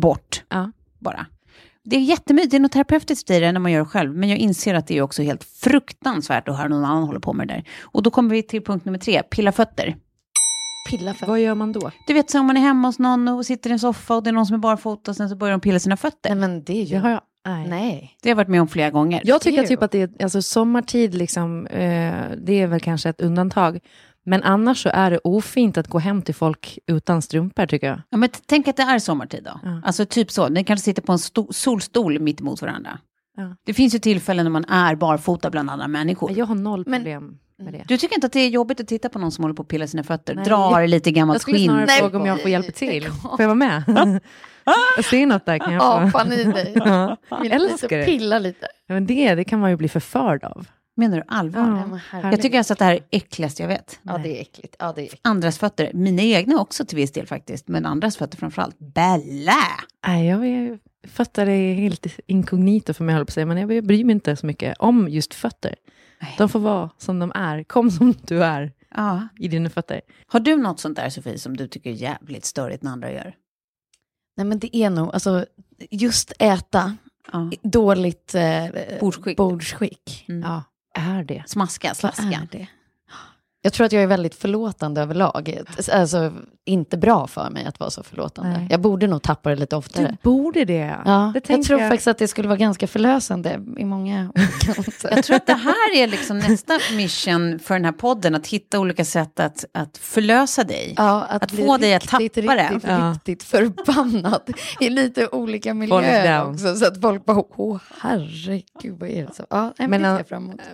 bort 0.00 0.44
Ja. 0.48 0.70
bara. 0.98 1.26
Det 1.84 1.96
är 1.96 2.00
jättemycket, 2.00 2.50
det 2.50 2.56
är 2.56 2.60
något 2.60 2.72
terapeutiskt 2.72 3.30
i 3.30 3.40
det 3.40 3.52
när 3.52 3.60
man 3.60 3.72
gör 3.72 3.78
det 3.78 3.86
själv. 3.86 4.16
Men 4.16 4.28
jag 4.28 4.38
inser 4.38 4.74
att 4.74 4.86
det 4.86 4.98
är 4.98 5.02
också 5.02 5.22
helt 5.22 5.44
fruktansvärt 5.44 6.48
att 6.48 6.56
höra 6.56 6.68
någon 6.68 6.84
annan 6.84 7.02
hålla 7.02 7.20
på 7.20 7.32
med 7.32 7.48
det 7.48 7.54
där. 7.54 7.64
Och 7.82 8.02
då 8.02 8.10
kommer 8.10 8.30
vi 8.30 8.42
till 8.42 8.64
punkt 8.64 8.84
nummer 8.84 8.98
tre, 8.98 9.22
pilla 9.22 9.52
fötter. 9.52 9.96
Pilla 10.90 11.14
för... 11.14 11.26
Vad 11.26 11.40
gör 11.40 11.54
man 11.54 11.72
då? 11.72 11.90
Du 12.06 12.14
vet, 12.14 12.30
så 12.30 12.40
om 12.40 12.46
man 12.46 12.56
är 12.56 12.60
hemma 12.60 12.88
hos 12.88 12.98
någon 12.98 13.28
och 13.28 13.46
sitter 13.46 13.70
i 13.70 13.72
en 13.72 13.78
soffa 13.78 14.16
och 14.16 14.22
det 14.22 14.30
är 14.30 14.32
någon 14.32 14.46
som 14.46 14.54
är 14.54 14.58
barfota 14.58 15.10
och 15.10 15.16
sen 15.16 15.28
så 15.28 15.36
börjar 15.36 15.52
de 15.52 15.60
pilla 15.60 15.78
sina 15.78 15.96
fötter. 15.96 16.30
Nej 16.30 16.38
men 16.38 16.64
det 16.64 16.72
Det 16.72 16.82
gör 16.82 17.00
har 17.00 17.10
jag. 17.10 17.20
Nej. 17.46 17.68
Nej. 17.68 18.16
Det 18.22 18.28
har 18.28 18.30
jag 18.30 18.36
varit 18.36 18.48
med 18.48 18.60
om 18.60 18.68
flera 18.68 18.90
gånger. 18.90 19.22
Jag 19.24 19.40
tycker 19.40 19.58
Det 19.58 19.64
är 19.64 19.68
typ 19.68 19.82
att 19.82 19.90
det 19.90 20.00
är, 20.00 20.22
alltså 20.22 20.42
sommartid, 20.42 21.14
liksom, 21.14 21.66
eh, 21.66 22.14
det 22.36 22.52
är 22.52 22.66
väl 22.66 22.80
kanske 22.80 23.08
ett 23.08 23.20
undantag. 23.20 23.80
Men 24.24 24.42
annars 24.42 24.82
så 24.82 24.88
är 24.94 25.10
det 25.10 25.18
ofint 25.18 25.78
att 25.78 25.88
gå 25.88 25.98
hem 25.98 26.22
till 26.22 26.34
folk 26.34 26.78
utan 26.86 27.22
strumpor 27.22 27.66
tycker 27.66 27.86
jag. 27.86 28.00
Ja, 28.10 28.16
men 28.16 28.28
tänk 28.46 28.68
att 28.68 28.76
det 28.76 28.82
är 28.82 28.98
sommartid 28.98 29.44
då. 29.44 29.60
Ja. 29.62 29.80
Alltså 29.84 30.06
typ 30.06 30.30
så, 30.30 30.48
ni 30.48 30.64
kanske 30.64 30.84
sitter 30.84 31.02
på 31.02 31.12
en 31.12 31.18
sto- 31.18 31.52
solstol 31.52 32.18
mitt 32.20 32.40
emot 32.40 32.62
varandra. 32.62 32.98
Ja. 33.36 33.56
Det 33.66 33.74
finns 33.74 33.94
ju 33.94 33.98
tillfällen 33.98 34.44
när 34.44 34.50
man 34.50 34.64
är 34.64 34.94
barfota 34.94 35.50
bland 35.50 35.70
andra 35.70 35.88
människor. 35.88 36.32
Jag 36.32 36.46
har 36.46 36.54
noll 36.54 36.84
Men- 36.86 37.00
problem 37.00 37.38
med 37.58 37.72
det. 37.72 37.84
Du 37.88 37.98
tycker 37.98 38.14
inte 38.14 38.26
att 38.26 38.32
det 38.32 38.40
är 38.40 38.48
jobbigt 38.48 38.80
att 38.80 38.88
titta 38.88 39.08
på 39.08 39.18
någon 39.18 39.32
som 39.32 39.44
håller 39.44 39.54
på 39.54 39.62
att 39.62 39.68
pilla 39.68 39.86
sina 39.86 40.02
fötter? 40.02 40.34
Nej. 40.34 40.44
Drar 40.44 40.86
lite 40.86 41.10
Jag 41.10 41.14
gammalt 41.14 41.42
skulle 41.42 41.58
skinn? 41.58 41.68
snarare 41.68 41.86
Nej. 41.86 42.00
fråga 42.00 42.18
om 42.18 42.26
jag 42.26 42.42
får 42.42 42.50
hjälpa 42.50 42.72
till. 42.72 43.04
Får 43.10 43.36
jag 43.40 43.46
vara 43.46 43.54
med? 43.54 43.82
jag 44.96 45.04
ser 45.04 45.26
något 45.26 45.46
där, 45.46 45.58
kan 45.58 45.72
jag 45.72 45.82
få? 46.12 46.18
Apan 46.18 46.32
i 46.32 46.44
dig. 46.44 46.72
Ja. 46.84 47.16
Vill 47.42 47.50
Jag 47.52 47.60
lite 47.62 47.72
älskar 47.72 47.98
det. 47.98 48.04
pilla 48.04 48.38
lite. 48.38 48.66
Ja, 48.86 48.94
Men 48.94 49.06
det, 49.06 49.34
det 49.34 49.44
kan 49.44 49.60
man 49.60 49.70
ju 49.70 49.76
bli 49.76 49.88
förförd 49.88 50.44
av. 50.44 50.66
Menar 50.96 51.16
du 51.16 51.24
allvar? 51.28 52.00
Ja. 52.12 52.30
Jag 52.30 52.42
tycker 52.42 52.58
alltså 52.58 52.72
att 52.72 52.78
det 52.78 52.84
här 52.84 52.94
är 52.94 53.00
äckligast 53.10 53.60
jag 53.60 53.68
vet. 53.68 54.00
Ja, 54.02 54.18
det 54.18 54.36
är 54.38 54.40
äckligt. 54.40 54.76
Ja, 54.78 54.92
det 54.92 55.00
är 55.00 55.04
äckligt. 55.04 55.20
Andras 55.26 55.58
fötter, 55.58 55.90
mina 55.94 56.22
egna 56.22 56.60
också 56.60 56.84
till 56.84 56.96
viss 56.96 57.12
del 57.12 57.26
faktiskt, 57.26 57.68
men 57.68 57.86
andras 57.86 58.16
fötter 58.16 58.38
framförallt. 58.38 58.78
Bella! 58.78 59.62
Nej, 60.06 60.26
jag 60.28 60.46
är, 60.46 60.78
fötter 61.08 61.48
är 61.48 61.74
helt 61.74 62.06
inkognito 62.26 62.92
för 62.94 63.04
mig, 63.04 63.14
höll 63.14 63.24
på 63.24 63.30
att 63.30 63.34
säga, 63.34 63.46
men 63.46 63.56
jag 63.56 63.84
bryr 63.86 64.04
mig 64.04 64.12
inte 64.12 64.36
så 64.36 64.46
mycket 64.46 64.76
om 64.78 65.08
just 65.08 65.34
fötter. 65.34 65.74
Nej. 66.22 66.34
De 66.38 66.48
får 66.48 66.60
vara 66.60 66.90
som 66.98 67.18
de 67.18 67.32
är. 67.34 67.62
Kom 67.64 67.90
som 67.90 68.14
du 68.26 68.44
är 68.44 68.72
Ja. 68.94 69.28
i 69.38 69.48
dina 69.48 69.70
fötter. 69.70 70.00
Har 70.26 70.40
du 70.40 70.56
något 70.56 70.80
sånt 70.80 70.96
där 70.96 71.08
Sofie 71.10 71.38
som 71.38 71.56
du 71.56 71.68
tycker 71.68 71.90
är 71.90 71.94
jävligt 71.94 72.44
störigt 72.44 72.82
när 72.82 72.90
andra 72.90 73.12
gör? 73.12 73.34
Nej, 74.36 74.46
men 74.46 74.58
det 74.58 74.76
är 74.76 74.90
nog, 74.90 75.14
alltså, 75.14 75.46
just 75.90 76.32
äta 76.38 76.96
Ja. 77.32 77.50
dåligt 77.62 78.34
eh, 78.34 78.66
Bordsskick. 79.00 79.36
bordsskick. 79.36 80.24
Mm. 80.28 80.42
Ja, 80.42 80.62
är 80.94 81.24
det. 81.24 81.42
Smaska, 81.46 81.88
Vad 81.88 81.96
slaska. 81.96 82.22
är 82.22 82.48
det? 82.50 82.66
Jag 83.64 83.72
tror 83.72 83.86
att 83.86 83.92
jag 83.92 84.02
är 84.02 84.06
väldigt 84.06 84.34
förlåtande 84.34 85.00
överlag. 85.00 85.58
Alltså, 85.92 86.32
inte 86.64 86.96
bra 86.96 87.26
för 87.26 87.50
mig 87.50 87.64
att 87.64 87.80
vara 87.80 87.90
så 87.90 88.02
förlåtande. 88.02 88.50
Nej. 88.58 88.66
Jag 88.70 88.80
borde 88.80 89.06
nog 89.06 89.22
tappa 89.22 89.50
det 89.50 89.56
lite 89.56 89.76
oftare. 89.76 90.16
Du 90.22 90.30
borde 90.30 90.64
det. 90.64 90.96
Ja, 91.04 91.32
det 91.34 91.50
jag 91.50 91.62
tror 91.62 91.78
faktiskt 91.78 92.06
att 92.08 92.18
det 92.18 92.28
skulle 92.28 92.48
vara 92.48 92.58
ganska 92.58 92.86
förlösande 92.86 93.60
i 93.78 93.84
många 93.84 94.32
olika. 94.66 95.10
Jag 95.14 95.24
tror 95.24 95.36
att 95.36 95.46
det 95.46 95.54
här 95.54 95.96
är 95.96 96.06
liksom 96.06 96.38
nästa 96.38 96.78
mission 96.96 97.58
för 97.58 97.74
den 97.74 97.84
här 97.84 97.92
podden, 97.92 98.34
att 98.34 98.46
hitta 98.46 98.78
olika 98.80 99.04
sätt 99.04 99.40
att, 99.40 99.64
att 99.74 99.98
förlösa 99.98 100.64
dig. 100.64 100.94
Ja, 100.96 101.22
Att 101.28 101.52
bli 101.52 101.64
få 101.64 101.76
dig 101.76 101.94
att 101.94 102.20
riktigt, 102.20 102.46
tappa 102.46 102.56
det. 102.56 102.68
Riktigt, 102.68 102.90
Ja. 102.90 103.10
riktigt 103.14 103.42
förbannad 103.42 104.42
i 104.80 104.90
lite 104.90 105.28
olika 105.28 105.74
miljöer 105.74 106.50
också. 106.50 106.74
Så 106.76 106.86
att 106.86 107.00
folk 107.00 107.24
bara, 107.24 107.42
åh 107.56 107.80
herregud, 108.00 108.98
vad 109.00 109.08
är 109.08 109.26
det 109.26 109.34
så? 109.34 109.46
Ja, 109.50 109.72
men 109.78 110.02
jag. 110.02 110.24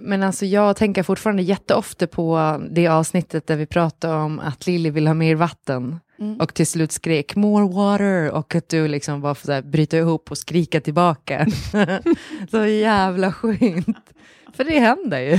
Men 0.01 0.23
alltså 0.23 0.47
jag 0.47 0.77
tänker 0.77 1.03
fortfarande 1.03 1.43
jätteofta 1.43 2.07
på 2.07 2.59
det 2.79 2.87
avsnittet 2.89 3.47
där 3.47 3.57
vi 3.57 3.67
pratade 3.67 4.15
om 4.15 4.41
att 4.41 4.67
Lilly 4.67 4.91
vill 4.91 5.07
ha 5.07 5.15
mer 5.15 5.35
vatten. 5.35 6.01
Mm. 6.19 6.41
Och 6.41 6.55
till 6.55 6.67
slut 6.67 6.93
skrek 6.93 7.37
more 7.37 7.65
water 7.75 8.31
och 8.31 8.55
att 8.55 8.69
du 8.69 8.89
liksom 8.89 9.21
var 9.21 9.35
för 9.35 9.53
att 9.53 9.65
bryta 9.65 9.97
ihop 9.97 10.31
och 10.31 10.39
skrika 10.39 10.81
tillbaka. 10.81 11.47
så 12.51 12.67
jävla 12.67 13.33
skönt. 13.33 14.11
För 14.53 14.65
det 14.65 14.79
händer 14.79 15.21
ju. 15.21 15.39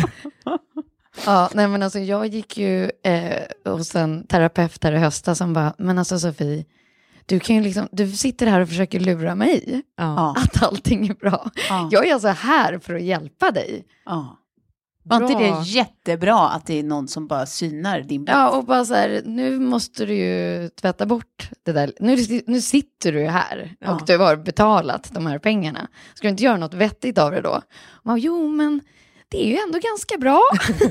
Ja, 1.26 1.50
nej 1.54 1.68
men 1.68 1.84
alltså 1.84 2.00
jag 2.00 2.28
gick 2.28 2.58
ju 2.58 2.92
eh, 3.04 3.44
hos 3.66 3.96
en 3.96 4.28
terapeut 4.28 4.84
här 4.84 4.92
i 4.92 4.98
höstas 4.98 5.38
som 5.38 5.54
bara, 5.54 5.74
men 5.78 6.00
alltså 6.00 6.20
Sofie, 6.20 6.66
du 7.26 7.40
kan 7.40 7.56
ju 7.56 7.62
liksom, 7.62 7.88
du 7.92 8.12
sitter 8.12 8.48
här 8.48 8.62
och 8.62 8.68
försöker 8.70 9.00
lura 9.00 9.36
mig 9.36 9.82
Ja. 9.98 10.16
Ja. 10.16 10.36
att 10.38 10.64
allting 10.64 11.08
är 11.08 11.14
bra. 11.14 11.50
Ja. 11.70 11.90
Jag 11.92 12.08
är 12.08 12.14
alltså 12.14 12.28
här 12.28 12.80
för 12.80 12.96
att 12.96 13.02
hjälpa 13.02 13.52
dig. 13.52 13.86
Ja. 14.06 14.39
Var 15.04 15.22
inte 15.22 15.34
det 15.44 15.62
jättebra 15.66 16.50
att 16.50 16.66
det 16.66 16.80
är 16.80 16.84
någon 16.84 17.08
som 17.08 17.28
bara 17.28 17.46
synar 17.46 18.00
din 18.02 18.26
bild? 18.26 18.38
Ja, 18.38 18.50
och 18.50 18.66
bara 18.66 18.86
så 18.86 18.94
här, 18.94 19.22
nu 19.26 19.60
måste 19.60 20.06
du 20.06 20.14
ju 20.14 20.70
tvätta 20.70 21.06
bort 21.06 21.50
det 21.64 21.72
där. 21.72 21.94
Nu, 22.00 22.18
nu 22.48 22.62
sitter 22.62 23.12
du 23.12 23.26
här 23.28 23.76
Ja. 23.80 23.92
och 23.96 24.06
du 24.06 24.18
har 24.18 24.36
betalat 24.36 25.10
de 25.14 25.26
här 25.26 25.40
pengarna. 25.40 25.88
Ska 26.14 26.28
du 26.28 26.32
inte 26.32 26.44
göra 26.44 26.58
något 26.58 26.74
vettigt 26.74 27.18
av 27.18 27.32
det 27.32 27.42
då? 27.42 27.62
Man, 28.04 28.20
jo, 28.20 28.48
men 28.48 28.82
det 29.30 29.44
är 29.46 29.48
ju 29.50 29.58
ändå 29.58 29.80
ganska 29.80 30.18
bra. 30.18 30.42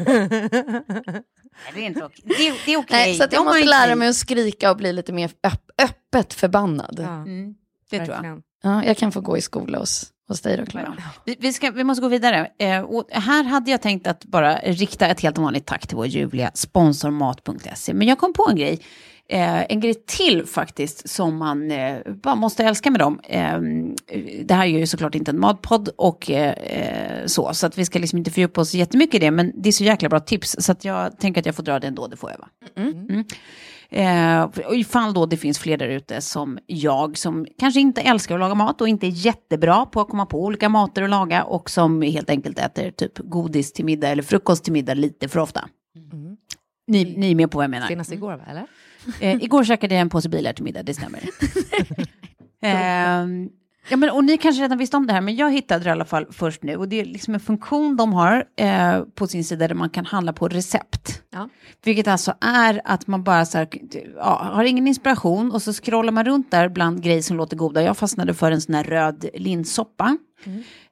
Nej, 1.64 1.72
det 1.74 1.80
är 1.80 1.86
inte 1.86 2.04
okej. 2.04 2.24
Det 2.24 2.48
är, 2.48 2.54
det 2.66 2.72
är 2.72 2.76
okej. 2.78 2.86
Nej, 2.90 3.14
så 3.14 3.24
att 3.24 3.32
jag 3.32 3.44
måste 3.44 3.64
lära 3.64 3.94
mig 3.94 4.08
att 4.08 4.16
skrika 4.16 4.70
och 4.70 4.76
bli 4.76 4.92
lite 4.92 5.12
mer 5.12 5.30
öpp, 5.42 5.70
öppet 5.82 6.34
förbannad. 6.34 6.94
Ja. 6.98 7.04
Ja, 7.04 7.14
Mm, 7.14 7.54
det 7.90 7.96
tror 8.06 8.16
jag. 8.16 8.22
verkligen. 8.62 8.82
jag 8.86 8.96
kan 8.96 9.12
få 9.12 9.20
gå 9.20 9.36
i 9.38 9.40
skola 9.40 9.78
hos, 9.78 10.06
hos 10.28 10.40
dig 10.40 10.56
då, 10.56 10.66
Klara. 10.66 10.94
Vi, 11.24 11.36
vi, 11.38 11.52
ska, 11.52 11.70
vi 11.70 11.84
måste 11.84 12.02
gå 12.02 12.08
vidare. 12.08 12.50
Eh, 12.58 12.80
och 12.80 13.08
här 13.10 13.44
hade 13.44 13.70
jag 13.70 13.82
tänkt 13.82 14.06
att 14.06 14.24
bara 14.24 14.56
rikta 14.56 15.06
ett 15.06 15.20
helt 15.20 15.38
vanligt 15.38 15.66
tack 15.66 15.86
till 15.86 15.96
vår 15.96 16.06
ljuvliga 16.06 16.50
sponsor 16.54 17.10
Mat.se. 17.10 17.94
Men 17.94 18.08
jag 18.08 18.18
kom 18.18 18.32
på 18.32 18.46
en 18.50 18.56
grej. 18.56 18.80
Eh, 19.30 19.72
en 19.72 19.80
grej 19.80 19.94
till 19.94 20.46
faktiskt 20.46 21.08
som 21.08 21.36
man 21.36 21.70
eh, 21.70 21.96
bara 22.22 22.34
måste 22.34 22.64
älska 22.64 22.90
med 22.90 23.00
dem. 23.00 23.20
Eh, 23.24 23.58
det 24.44 24.54
här 24.54 24.66
är 24.66 24.78
ju 24.78 24.86
såklart 24.86 25.14
inte 25.14 25.30
en 25.30 25.40
matpodd 25.40 25.88
och 25.96 26.30
eh, 26.30 26.52
eh, 26.52 27.26
så. 27.26 27.54
Så 27.54 27.66
att 27.66 27.78
vi 27.78 27.84
ska 27.84 27.98
liksom 27.98 28.18
inte 28.18 28.30
fördjupa 28.30 28.60
oss 28.60 28.74
jättemycket 28.74 29.14
i 29.14 29.18
det. 29.18 29.30
Men 29.30 29.52
det 29.54 29.68
är 29.68 29.72
så 29.72 29.84
jäkla 29.84 30.08
bra 30.08 30.20
tips. 30.20 30.56
Så 30.58 30.72
att 30.72 30.84
jag 30.84 31.18
tänker 31.18 31.40
att 31.40 31.46
jag 31.46 31.54
får 31.54 31.62
dra 31.62 31.78
det 31.78 31.86
ändå, 31.86 32.06
det 32.06 32.16
får 32.16 32.30
jag 32.30 32.38
va? 32.38 32.48
Mm. 32.76 33.24
Eh, 33.90 34.42
och 34.42 34.76
ifall 34.76 35.14
då 35.14 35.26
det 35.26 35.36
finns 35.36 35.58
fler 35.58 35.76
där 35.76 35.88
ute 35.88 36.20
som 36.20 36.58
jag, 36.66 37.18
som 37.18 37.46
kanske 37.58 37.80
inte 37.80 38.00
älskar 38.00 38.34
att 38.34 38.40
laga 38.40 38.54
mat 38.54 38.80
och 38.80 38.88
inte 38.88 39.06
är 39.06 39.26
jättebra 39.26 39.86
på 39.86 40.00
att 40.00 40.08
komma 40.08 40.26
på 40.26 40.44
olika 40.44 40.68
mater 40.68 41.02
att 41.02 41.10
laga 41.10 41.44
och 41.44 41.70
som 41.70 42.02
helt 42.02 42.30
enkelt 42.30 42.58
äter 42.58 42.90
typ 42.90 43.18
godis 43.18 43.72
till 43.72 43.84
middag 43.84 44.08
eller 44.08 44.22
frukost 44.22 44.64
till 44.64 44.72
middag 44.72 44.94
lite 44.94 45.28
för 45.28 45.40
ofta. 45.40 45.68
Ni, 46.86 47.14
ni 47.16 47.30
är 47.30 47.34
med 47.34 47.50
på 47.50 47.58
vad 47.58 47.64
jag 47.64 47.70
menar. 47.70 47.86
Senast 47.86 48.12
igår, 48.12 48.32
va? 48.32 48.44
eller? 48.50 48.66
Eh, 49.20 49.44
igår 49.44 49.64
käkade 49.64 49.94
jag 49.94 50.00
en 50.00 50.10
påse 50.10 50.28
bilar 50.28 50.52
till 50.52 50.64
middag, 50.64 50.82
det 50.82 50.94
stämmer. 50.94 51.20
Ehm, 52.60 53.48
ja, 53.88 53.96
men, 53.96 54.10
och 54.10 54.24
ni 54.24 54.38
kanske 54.38 54.62
redan 54.62 54.78
visste 54.78 54.96
om 54.96 55.06
det 55.06 55.12
här, 55.12 55.20
men 55.20 55.36
jag 55.36 55.52
hittade 55.52 55.84
det 55.84 55.88
i 55.88 55.92
alla 55.92 56.04
fall 56.04 56.26
först 56.30 56.62
nu. 56.62 56.76
Och 56.76 56.88
det 56.88 57.00
är 57.00 57.04
liksom 57.04 57.34
en 57.34 57.40
funktion 57.40 57.96
de 57.96 58.12
har 58.12 58.44
eh, 58.56 59.00
på 59.14 59.26
sin 59.26 59.44
sida 59.44 59.68
där 59.68 59.74
man 59.74 59.90
kan 59.90 60.06
handla 60.06 60.32
på 60.32 60.48
recept. 60.48 61.22
Ja. 61.30 61.48
Vilket 61.84 62.08
alltså 62.08 62.34
är 62.40 62.80
att 62.84 63.06
man 63.06 63.22
bara 63.22 63.46
så 63.46 63.58
här, 63.58 63.68
ja, 64.16 64.50
har 64.52 64.64
ingen 64.64 64.86
inspiration 64.86 65.52
och 65.52 65.62
så 65.62 65.72
scrollar 65.72 66.12
man 66.12 66.24
runt 66.24 66.50
där 66.50 66.68
bland 66.68 67.02
grejer 67.02 67.22
som 67.22 67.36
låter 67.36 67.56
goda. 67.56 67.82
Jag 67.82 67.96
fastnade 67.96 68.34
för 68.34 68.52
en 68.52 68.60
sån 68.60 68.74
här 68.74 68.84
röd 68.84 69.28
linssoppa. 69.34 70.18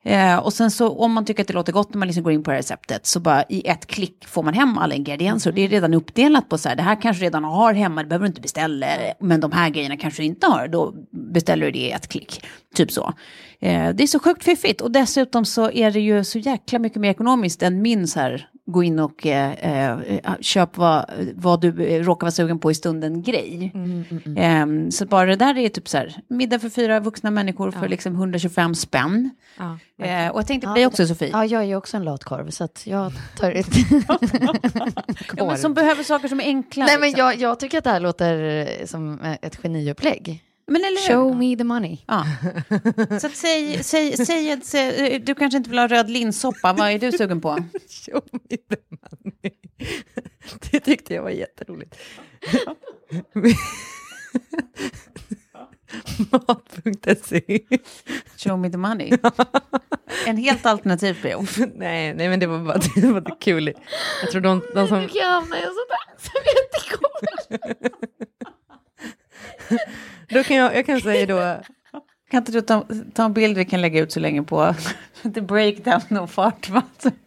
Eh, 0.06 0.38
och 0.38 0.52
sen 0.52 0.70
så 0.70 0.88
om 0.88 1.12
man 1.12 1.24
tycker 1.24 1.42
att 1.42 1.48
det 1.48 1.54
låter 1.54 1.72
gott 1.72 1.94
när 1.94 1.98
man 1.98 2.08
liksom 2.08 2.24
går 2.24 2.32
in 2.32 2.42
på 2.42 2.50
det 2.50 2.54
här 2.54 2.62
receptet 2.62 3.06
så 3.06 3.20
bara 3.20 3.44
i 3.48 3.68
ett 3.68 3.86
klick 3.86 4.26
får 4.26 4.42
man 4.42 4.54
hem 4.54 4.78
alla 4.78 4.94
ingredienser. 4.94 5.52
Det 5.52 5.60
är 5.60 5.68
redan 5.68 5.94
uppdelat 5.94 6.48
på 6.48 6.58
så 6.58 6.68
här, 6.68 6.76
det 6.76 6.82
här 6.82 7.02
kanske 7.02 7.24
redan 7.24 7.44
har 7.44 7.72
hemma, 7.72 8.02
det 8.02 8.08
behöver 8.08 8.24
du 8.24 8.28
inte 8.28 8.40
beställa. 8.40 8.86
Men 9.20 9.40
de 9.40 9.52
här 9.52 9.70
grejerna 9.70 9.96
kanske 9.96 10.22
du 10.22 10.26
inte 10.26 10.46
har, 10.46 10.68
då 10.68 10.94
beställer 11.10 11.66
du 11.66 11.72
det 11.72 11.78
i 11.78 11.90
ett 11.90 12.08
klick. 12.08 12.44
Typ 12.74 12.92
så. 12.92 13.12
Eh, 13.60 13.90
det 13.94 14.02
är 14.02 14.06
så 14.06 14.18
sjukt 14.18 14.44
fiffigt 14.44 14.80
och 14.80 14.90
dessutom 14.90 15.44
så 15.44 15.70
är 15.70 15.90
det 15.90 16.00
ju 16.00 16.24
så 16.24 16.38
jäkla 16.38 16.78
mycket 16.78 17.00
mer 17.00 17.10
ekonomiskt 17.10 17.62
än 17.62 17.82
min 17.82 18.08
så 18.08 18.20
här, 18.20 18.48
gå 18.66 18.82
in 18.82 18.98
och 18.98 19.26
eh, 19.26 19.52
eh, 19.52 20.34
köp 20.40 20.76
vad, 20.76 21.04
vad 21.34 21.60
du 21.60 21.86
eh, 21.86 22.02
råkar 22.02 22.26
vara 22.26 22.30
sugen 22.30 22.58
på 22.58 22.70
i 22.70 22.74
stunden 22.74 23.22
grej. 23.22 23.72
Ehm, 24.36 24.90
så 24.90 25.06
bara 25.06 25.26
det 25.26 25.36
där 25.36 25.58
är 25.58 25.68
typ 25.68 25.88
så 25.88 25.96
här, 25.96 26.16
middag 26.28 26.58
för 26.58 26.68
fyra 26.68 27.00
vuxna 27.00 27.30
människor 27.30 27.70
för 27.70 27.88
liksom 27.88 28.14
125 28.14 28.74
spänn. 28.74 29.30
Ja. 29.56 29.78
Eh, 30.04 30.28
och 30.28 30.38
jag 30.38 30.46
tänkte 30.46 30.68
på 30.68 30.74
dig 30.74 30.86
också 30.86 31.06
Sofie. 31.06 31.30
Ja, 31.32 31.44
jag 31.44 31.62
är 31.62 31.66
ju 31.66 31.76
också 31.76 31.96
en 31.96 32.04
latkorv, 32.04 32.50
så 32.50 32.64
att 32.64 32.86
jag 32.86 33.12
tar 33.36 33.50
ett... 33.52 33.66
Ja, 35.36 35.46
men 35.46 35.58
som 35.58 35.74
behöver 35.74 36.02
saker 36.02 36.28
som 36.28 36.40
är 36.40 36.44
enkla. 36.44 36.84
Nej, 36.84 36.98
men 36.98 37.08
liksom. 37.08 37.26
jag, 37.26 37.36
jag 37.36 37.60
tycker 37.60 37.78
att 37.78 37.84
det 37.84 37.90
här 37.90 38.00
låter 38.00 38.66
eh, 38.80 38.86
som 38.86 39.20
eh, 39.20 39.36
ett 39.42 39.56
geniupplägg. 39.56 40.42
Men 40.66 40.84
eller? 40.84 41.08
Show 41.08 41.36
me 41.36 41.56
the 41.56 41.64
money. 41.64 41.98
Ja. 42.06 42.26
Så 43.20 43.28
säg, 43.28 43.84
säg, 43.84 44.16
säg, 44.16 44.60
säg, 44.62 45.18
du 45.18 45.34
kanske 45.34 45.56
inte 45.56 45.70
vill 45.70 45.78
ha 45.78 45.86
röd 45.88 46.10
linssoppa, 46.10 46.72
vad 46.72 46.90
är 46.90 46.98
du 46.98 47.12
sugen 47.12 47.40
på? 47.40 47.48
Show 48.06 48.22
me 48.32 48.56
the 48.56 48.76
money. 48.90 49.52
Det 50.70 50.80
tyckte 50.80 51.14
jag 51.14 51.22
var 51.22 51.30
jätteroligt. 51.30 51.96
Mat.se. 56.30 57.60
Show 58.36 58.58
me 58.58 58.70
the 58.70 58.78
money. 58.78 59.18
En 60.26 60.36
helt 60.36 60.66
alternativ 60.66 61.22
prio. 61.22 61.46
nej, 61.74 62.14
nej, 62.14 62.28
men 62.28 62.40
det 62.40 62.46
var 62.46 62.58
bara 62.58 62.78
det 62.94 63.12
var 63.12 63.20
det 63.20 63.36
kul. 63.40 63.72
Jag 64.22 64.30
tror 64.30 64.40
de, 64.40 64.62
de 64.74 64.88
som... 64.88 65.00
Nu 65.00 65.08
kan 65.08 65.32
hamna 65.32 65.56
i 65.56 65.62
en 65.62 65.66
sån 65.66 65.86
där 65.88 66.18
som 66.18 66.40
jag 66.44 66.54
inte 66.64 66.80
kommer. 66.96 67.16
Då 70.28 70.44
kan 70.44 70.56
jag, 70.56 70.76
jag 70.76 70.86
kan 70.86 71.00
säga 71.00 71.26
då... 71.26 71.62
Kan 72.30 72.38
inte 72.38 72.52
du 72.52 72.60
ta, 72.60 72.86
ta 73.14 73.24
en 73.24 73.32
bild 73.32 73.58
vi 73.58 73.64
kan 73.64 73.80
lägga 73.80 74.00
ut 74.00 74.12
så 74.12 74.20
länge 74.20 74.42
på 74.42 74.74
the 75.34 75.40
breakdown 75.40 76.18
och 76.18 76.30
fartvatten? 76.30 77.12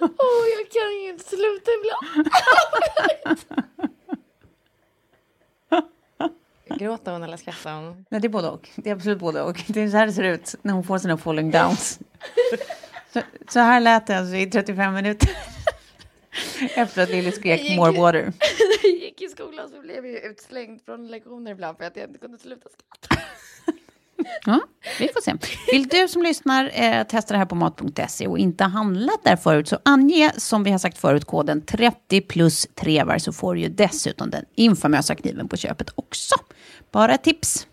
Åh, 0.00 0.44
jag 0.58 0.70
kan 0.72 1.02
ju 1.02 1.08
inte 1.08 1.24
sluta 1.24 1.70
ibland. 1.78 2.28
Gråter 6.80 7.12
hon 7.12 7.22
eller 7.22 7.36
skrattar 7.36 7.74
hon? 7.74 8.04
Nej, 8.08 8.20
det 8.20 8.26
är 8.26 8.28
både 8.28 8.48
och. 8.48 8.68
Det 8.76 8.90
är 8.90 8.94
absolut 8.94 9.18
både 9.18 9.42
och. 9.42 9.64
Det 9.66 9.80
är 9.80 9.88
så 9.88 9.96
här 9.96 10.06
det 10.06 10.12
ser 10.12 10.22
ut 10.24 10.54
när 10.62 10.72
hon 10.74 10.84
får 10.84 10.98
sina 10.98 11.16
falling 11.16 11.50
downs. 11.50 11.98
Så, 13.12 13.20
så 13.48 13.60
här 13.60 13.80
lät 13.80 14.06
det 14.06 14.18
alltså 14.18 14.34
i 14.34 14.50
35 14.50 14.94
minuter. 14.94 15.30
Efter 16.74 17.02
att 17.02 17.08
Lily 17.08 17.32
skrek 17.32 17.76
more 17.76 17.92
water. 17.92 18.22
När 18.82 18.90
jag 18.90 19.00
gick 19.00 19.22
i 19.22 19.28
skolan 19.28 19.68
så 19.68 19.80
blev 19.80 20.06
jag 20.06 20.24
utslängd 20.24 20.80
från 20.84 21.08
lektioner 21.08 21.50
ibland 21.50 21.78
för 21.78 21.84
att 21.84 21.96
jag 21.96 22.08
inte 22.08 22.18
kunde 22.18 22.38
sluta 22.38 22.68
skratta. 22.68 23.22
Ja, 24.44 24.60
vi 24.98 25.08
får 25.08 25.20
se. 25.20 25.34
Vill 25.72 25.88
du 25.88 26.08
som 26.08 26.22
lyssnar 26.22 26.70
eh, 26.74 27.02
testa 27.02 27.34
det 27.34 27.38
här 27.38 27.46
på 27.46 27.54
mat.se 27.54 28.26
och 28.26 28.38
inte 28.38 28.64
ha 28.64 28.70
handlat 28.70 29.24
där 29.24 29.36
förut 29.36 29.68
så 29.68 29.78
ange 29.82 30.32
som 30.36 30.64
vi 30.64 30.70
har 30.70 30.78
sagt 30.78 30.98
förut 30.98 31.24
koden 31.24 31.62
30 31.62 32.20
plus 32.20 32.66
trevar 32.74 33.18
så 33.18 33.32
får 33.32 33.54
du 33.54 33.60
ju 33.60 33.68
dessutom 33.68 34.30
den 34.30 34.44
infamösa 34.54 35.14
kniven 35.14 35.48
på 35.48 35.56
köpet 35.56 35.90
också. 35.94 36.34
Bara 36.90 37.18
tips. 37.18 37.66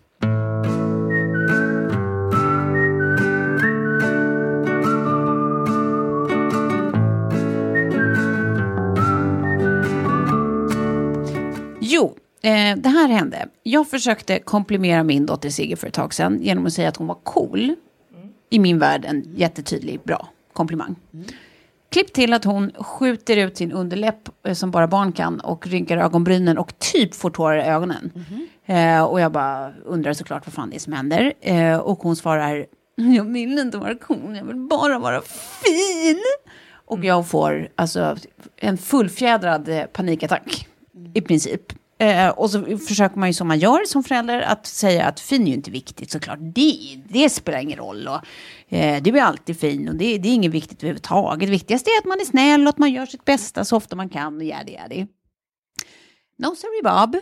Jo, 11.96 12.14
eh, 12.42 12.76
det 12.76 12.88
här 12.88 13.08
hände. 13.08 13.48
Jag 13.62 13.88
försökte 13.88 14.38
komplimera 14.38 15.02
min 15.04 15.26
dotter 15.26 15.48
Sigge 15.48 15.76
för 15.76 15.86
ett 15.86 15.94
tag 15.94 16.14
sedan 16.14 16.42
genom 16.42 16.66
att 16.66 16.72
säga 16.72 16.88
att 16.88 16.96
hon 16.96 17.06
var 17.06 17.18
cool. 17.22 17.74
I 18.50 18.58
min 18.58 18.78
värld 18.78 19.04
en 19.04 19.24
jättetydlig, 19.36 20.00
bra 20.04 20.28
komplimang. 20.52 20.96
Klipp 21.90 22.12
till 22.12 22.32
att 22.32 22.44
hon 22.44 22.72
skjuter 22.78 23.36
ut 23.36 23.56
sin 23.56 23.72
underläpp 23.72 24.28
eh, 24.46 24.54
som 24.54 24.70
bara 24.70 24.86
barn 24.86 25.12
kan 25.12 25.40
och 25.40 25.66
rynkar 25.66 25.96
ögonbrynen 25.96 26.58
och 26.58 26.78
typ 26.78 27.14
får 27.14 27.30
tårar 27.30 27.56
i 27.56 27.62
ögonen. 27.62 28.12
Eh, 28.66 29.02
och 29.02 29.20
jag 29.20 29.32
bara 29.32 29.72
undrar 29.84 30.12
såklart 30.12 30.46
vad 30.46 30.52
fan 30.54 30.70
det 30.70 30.76
är 30.76 30.80
som 30.80 30.92
händer. 30.92 31.32
Eh, 31.40 31.76
och 31.76 31.98
hon 31.98 32.16
svarar, 32.16 32.66
jag 32.94 33.24
vill 33.24 33.58
inte 33.58 33.78
vara 33.78 33.94
cool, 33.94 34.36
jag 34.36 34.44
vill 34.44 34.56
bara 34.56 34.98
vara 34.98 35.22
fin. 35.64 36.22
Och 36.72 37.04
jag 37.04 37.28
får 37.28 37.68
alltså 37.74 38.16
en 38.56 38.78
fullfjädrad 38.78 39.68
eh, 39.68 39.84
panikattack 39.84 40.68
i 41.14 41.20
princip. 41.20 41.72
Eh, 41.98 42.28
och 42.28 42.50
så 42.50 42.78
försöker 42.78 43.18
man 43.18 43.28
ju 43.28 43.32
som 43.32 43.48
man 43.48 43.58
gör 43.58 43.84
som 43.86 44.04
förälder 44.04 44.40
att 44.40 44.66
säga 44.66 45.06
att 45.06 45.20
fin 45.20 45.42
är 45.42 45.46
ju 45.46 45.54
inte 45.54 45.70
viktigt 45.70 46.10
såklart. 46.10 46.38
Det, 46.40 47.02
det 47.08 47.30
spelar 47.30 47.58
ingen 47.58 47.78
roll. 47.78 48.08
Och, 48.08 48.20
eh, 48.74 49.02
du 49.02 49.18
är 49.18 49.22
alltid 49.22 49.60
fin 49.60 49.88
och 49.88 49.94
det, 49.94 50.18
det 50.18 50.28
är 50.28 50.34
inget 50.34 50.50
viktigt 50.50 50.82
överhuvudtaget. 50.82 51.46
Det 51.46 51.50
viktigaste 51.50 51.90
är 51.90 51.98
att 51.98 52.04
man 52.04 52.20
är 52.20 52.24
snäll 52.24 52.62
och 52.62 52.68
att 52.68 52.78
man 52.78 52.92
gör 52.92 53.06
sitt 53.06 53.24
bästa 53.24 53.64
så 53.64 53.76
ofta 53.76 53.96
man 53.96 54.08
kan 54.08 54.36
och 54.36 54.44
yadi 54.44 54.72
yadi. 54.72 55.06
No 56.38 56.54
sorry 56.56 56.82
Bob. 56.82 57.16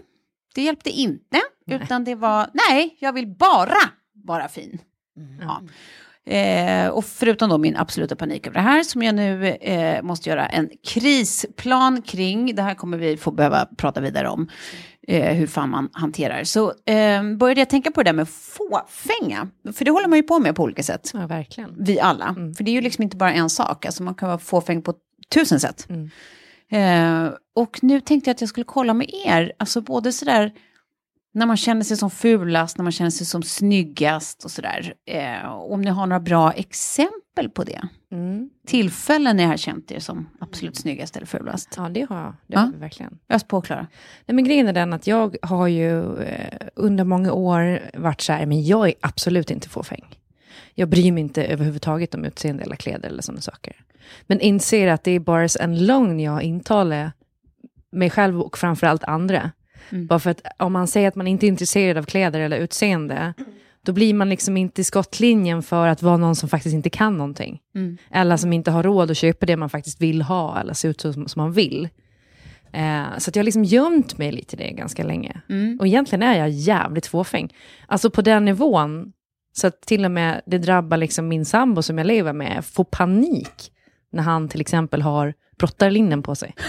Det 0.54 0.62
hjälpte 0.62 0.90
inte. 0.90 1.40
Utan 1.66 2.04
det 2.04 2.14
var, 2.14 2.50
nej, 2.70 2.96
jag 3.00 3.12
vill 3.12 3.26
bara 3.26 3.78
vara 4.24 4.48
fin. 4.48 4.78
Ja. 5.40 5.62
Eh, 6.26 6.88
och 6.88 7.04
förutom 7.04 7.48
då 7.50 7.58
min 7.58 7.76
absoluta 7.76 8.16
panik 8.16 8.46
över 8.46 8.54
det 8.54 8.60
här 8.60 8.82
som 8.82 9.02
jag 9.02 9.14
nu 9.14 9.46
eh, 9.46 10.02
måste 10.02 10.30
göra 10.30 10.46
en 10.46 10.70
krisplan 10.86 12.02
kring. 12.02 12.54
Det 12.54 12.62
här 12.62 12.74
kommer 12.74 12.98
vi 12.98 13.16
få 13.16 13.30
behöva 13.30 13.68
prata 13.76 14.00
vidare 14.00 14.28
om. 14.28 14.48
Eh, 15.08 15.34
hur 15.34 15.46
fan 15.46 15.70
man 15.70 15.88
hanterar. 15.92 16.44
Så 16.44 16.68
eh, 16.68 17.36
började 17.36 17.60
jag 17.60 17.70
tänka 17.70 17.90
på 17.90 18.02
det 18.02 18.08
där 18.08 18.14
med 18.14 18.28
fåfänga. 18.28 19.48
För 19.72 19.84
det 19.84 19.90
håller 19.90 20.08
man 20.08 20.18
ju 20.18 20.22
på 20.22 20.38
med 20.38 20.56
på 20.56 20.62
olika 20.62 20.82
sätt. 20.82 21.10
Ja, 21.14 21.26
verkligen. 21.26 21.74
Vi 21.78 22.00
alla. 22.00 22.34
För 22.56 22.64
det 22.64 22.70
är 22.70 22.74
ju 22.74 22.80
liksom 22.80 23.02
inte 23.02 23.16
bara 23.16 23.32
en 23.32 23.50
sak. 23.50 23.86
Alltså 23.86 24.02
man 24.02 24.14
kan 24.14 24.28
vara 24.28 24.38
fåfäng 24.38 24.82
på 24.82 24.94
tusen 25.34 25.60
sätt. 25.60 25.88
Eh, 26.70 27.28
och 27.54 27.78
nu 27.82 28.00
tänkte 28.00 28.30
jag 28.30 28.34
att 28.34 28.40
jag 28.40 28.50
skulle 28.50 28.64
kolla 28.64 28.94
med 28.94 29.10
er. 29.26 29.52
Alltså 29.58 29.80
både 29.80 30.12
sådär 30.12 30.52
när 31.34 31.46
man 31.46 31.56
känner 31.56 31.82
sig 31.82 31.96
som 31.96 32.10
fulast, 32.10 32.78
när 32.78 32.82
man 32.82 32.92
känner 32.92 33.10
sig 33.10 33.26
som 33.26 33.42
snyggast 33.42 34.44
och 34.44 34.50
sådär. 34.50 34.94
Eh, 35.06 35.46
om 35.52 35.80
ni 35.82 35.90
har 35.90 36.06
några 36.06 36.20
bra 36.20 36.52
exempel 36.52 37.48
på 37.54 37.64
det. 37.64 37.82
Mm. 38.12 38.50
Tillfällen 38.66 39.36
när 39.36 39.44
jag 39.44 39.50
har 39.50 39.56
känt 39.56 39.90
er 39.90 39.98
som 40.00 40.28
absolut 40.40 40.76
snyggast 40.76 41.16
eller 41.16 41.26
fulast. 41.26 41.74
Ja, 41.76 41.88
det 41.88 42.06
har 42.08 42.16
jag. 42.16 42.26
Det 42.46 42.54
Ja. 42.54 42.58
har 42.60 42.72
jag 42.72 42.78
verkligen. 42.80 43.18
Ös 43.28 43.44
på 43.44 43.60
Klara. 43.60 43.86
Nej, 44.26 44.34
men 44.34 44.44
grejen 44.44 44.68
är 44.68 44.72
den 44.72 44.92
att 44.92 45.06
jag 45.06 45.36
har 45.42 45.66
ju 45.68 46.22
eh, 46.22 46.66
under 46.74 47.04
många 47.04 47.32
år 47.32 47.80
varit 47.94 48.20
så 48.20 48.32
här, 48.32 48.46
men 48.46 48.64
jag 48.64 48.88
är 48.88 48.94
absolut 49.00 49.50
inte 49.50 49.68
fåfäng. 49.68 50.04
Jag 50.74 50.88
bryr 50.88 51.12
mig 51.12 51.20
inte 51.20 51.44
överhuvudtaget 51.44 52.14
om 52.14 52.24
utseende 52.24 52.62
eller 52.62 52.76
kläder 52.76 53.08
eller 53.08 53.22
sådana 53.22 53.40
saker. 53.40 53.76
Men 54.26 54.40
inser 54.40 54.88
att 54.88 55.04
det 55.04 55.10
är 55.10 55.20
bara 55.20 55.46
en 55.60 55.86
lögn 55.86 56.20
jag 56.20 56.42
intalar 56.42 57.12
mig 57.92 58.10
själv 58.10 58.40
och 58.40 58.58
framförallt 58.58 59.04
andra. 59.04 59.50
Bara 59.90 60.18
för 60.18 60.30
att 60.30 60.40
om 60.58 60.72
man 60.72 60.86
säger 60.88 61.08
att 61.08 61.14
man 61.14 61.26
inte 61.26 61.46
är 61.46 61.48
intresserad 61.48 61.96
av 61.96 62.02
kläder 62.02 62.40
eller 62.40 62.58
utseende, 62.58 63.34
då 63.82 63.92
blir 63.92 64.14
man 64.14 64.28
liksom 64.28 64.56
inte 64.56 64.80
i 64.80 64.84
skottlinjen 64.84 65.62
för 65.62 65.86
att 65.86 66.02
vara 66.02 66.16
någon 66.16 66.36
som 66.36 66.48
faktiskt 66.48 66.74
inte 66.74 66.90
kan 66.90 67.16
någonting. 67.16 67.60
Eller 68.10 68.36
som 68.36 68.52
inte 68.52 68.70
har 68.70 68.82
råd 68.82 69.10
att 69.10 69.16
köpa 69.16 69.46
det 69.46 69.56
man 69.56 69.70
faktiskt 69.70 70.00
vill 70.00 70.22
ha, 70.22 70.60
eller 70.60 70.74
se 70.74 70.88
ut 70.88 71.00
som, 71.00 71.28
som 71.28 71.42
man 71.42 71.52
vill. 71.52 71.88
Eh, 72.72 73.18
så 73.18 73.30
jag 73.34 73.40
har 73.40 73.44
liksom 73.44 73.64
gömt 73.64 74.18
mig 74.18 74.32
lite 74.32 74.56
i 74.56 74.58
det 74.58 74.70
ganska 74.70 75.04
länge. 75.04 75.40
Och 75.80 75.86
egentligen 75.86 76.22
är 76.22 76.38
jag 76.38 76.50
jävligt 76.50 77.06
fåfäng. 77.06 77.54
Alltså 77.86 78.10
på 78.10 78.22
den 78.22 78.44
nivån, 78.44 79.12
så 79.52 79.66
att 79.66 79.80
till 79.80 80.04
och 80.04 80.10
med 80.10 80.42
det 80.46 80.58
drabbar 80.58 80.96
liksom 80.96 81.28
min 81.28 81.44
sambo 81.44 81.82
som 81.82 81.98
jag 81.98 82.06
lever 82.06 82.32
med, 82.32 82.64
får 82.64 82.84
panik 82.84 83.72
när 84.12 84.22
han 84.22 84.48
till 84.48 84.60
exempel 84.60 85.02
har 85.02 85.34
brottarlinnen 85.58 86.22
på 86.22 86.34
sig. 86.34 86.54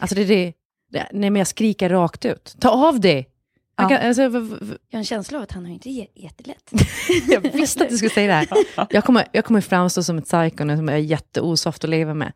Alltså 0.00 0.14
det, 0.14 0.24
det, 0.24 0.52
nej 0.92 1.30
men 1.30 1.36
jag 1.36 1.46
skriker 1.46 1.88
rakt 1.88 2.24
ut. 2.24 2.56
Ta 2.60 2.88
av 2.88 3.00
dig! 3.00 3.28
Han 3.74 3.88
kan, 3.88 3.98
alltså, 4.06 4.22
Jag 4.22 4.30
har 4.30 4.78
en 4.90 5.04
känsla 5.04 5.38
av 5.38 5.42
att 5.44 5.52
han 5.52 5.64
har 5.66 5.72
inte 5.72 5.88
jä- 5.88 6.06
jättelätt. 6.14 6.72
jag 7.28 7.40
visste 7.40 7.84
att 7.84 7.90
du 7.90 7.96
skulle 7.96 8.10
säga 8.10 8.26
det 8.26 8.34
här. 8.76 8.86
Jag 8.90 9.04
kommer, 9.04 9.24
jag 9.32 9.44
kommer 9.44 9.60
framstå 9.60 10.02
som 10.02 10.18
ett 10.18 10.24
psyko 10.24 10.64
nu 10.64 10.76
som 10.76 10.88
är 10.88 10.96
jätteosoft 10.96 11.84
att 11.84 11.90
leva 11.90 12.14
med. 12.14 12.32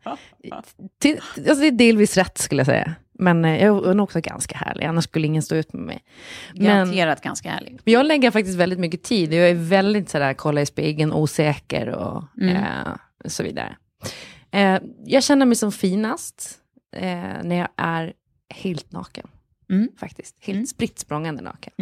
Till, 1.01 1.19
alltså 1.37 1.55
det 1.55 1.67
är 1.67 1.71
delvis 1.71 2.17
rätt 2.17 2.37
skulle 2.37 2.59
jag 2.59 2.65
säga. 2.67 2.95
Men 3.19 3.45
eh, 3.45 3.63
jag 3.63 3.87
är 3.87 3.93
nog 3.93 4.03
också 4.03 4.19
ganska 4.21 4.57
härlig, 4.57 4.85
annars 4.85 5.03
skulle 5.03 5.27
ingen 5.27 5.41
stå 5.41 5.55
ut 5.55 5.73
med 5.73 5.81
mig. 5.83 6.03
Men, 6.53 6.65
Garanterat 6.65 7.21
ganska 7.21 7.49
härlig. 7.51 7.79
men 7.85 7.93
jag 7.93 8.05
lägger 8.05 8.31
faktiskt 8.31 8.57
väldigt 8.57 8.79
mycket 8.79 9.03
tid. 9.03 9.33
Jag 9.33 9.49
är 9.49 9.53
väldigt 9.53 10.09
sådär, 10.09 10.33
kolla 10.33 10.61
i 10.61 10.65
spegeln, 10.65 11.13
osäker 11.13 11.87
och 11.89 12.23
eh, 12.43 12.95
så 13.25 13.43
vidare. 13.43 13.75
Eh, 14.51 14.79
jag 15.05 15.23
känner 15.23 15.45
mig 15.45 15.55
som 15.55 15.71
finast 15.71 16.57
eh, 16.95 17.03
när 17.43 17.55
jag 17.55 17.67
är 17.77 18.13
helt 18.53 18.91
naken. 18.91 19.27
Mm. 19.69 19.89
Faktiskt. 19.97 20.35
Helt 20.39 20.69
spritt 20.69 20.99
språngande 20.99 21.41
naken. 21.43 21.73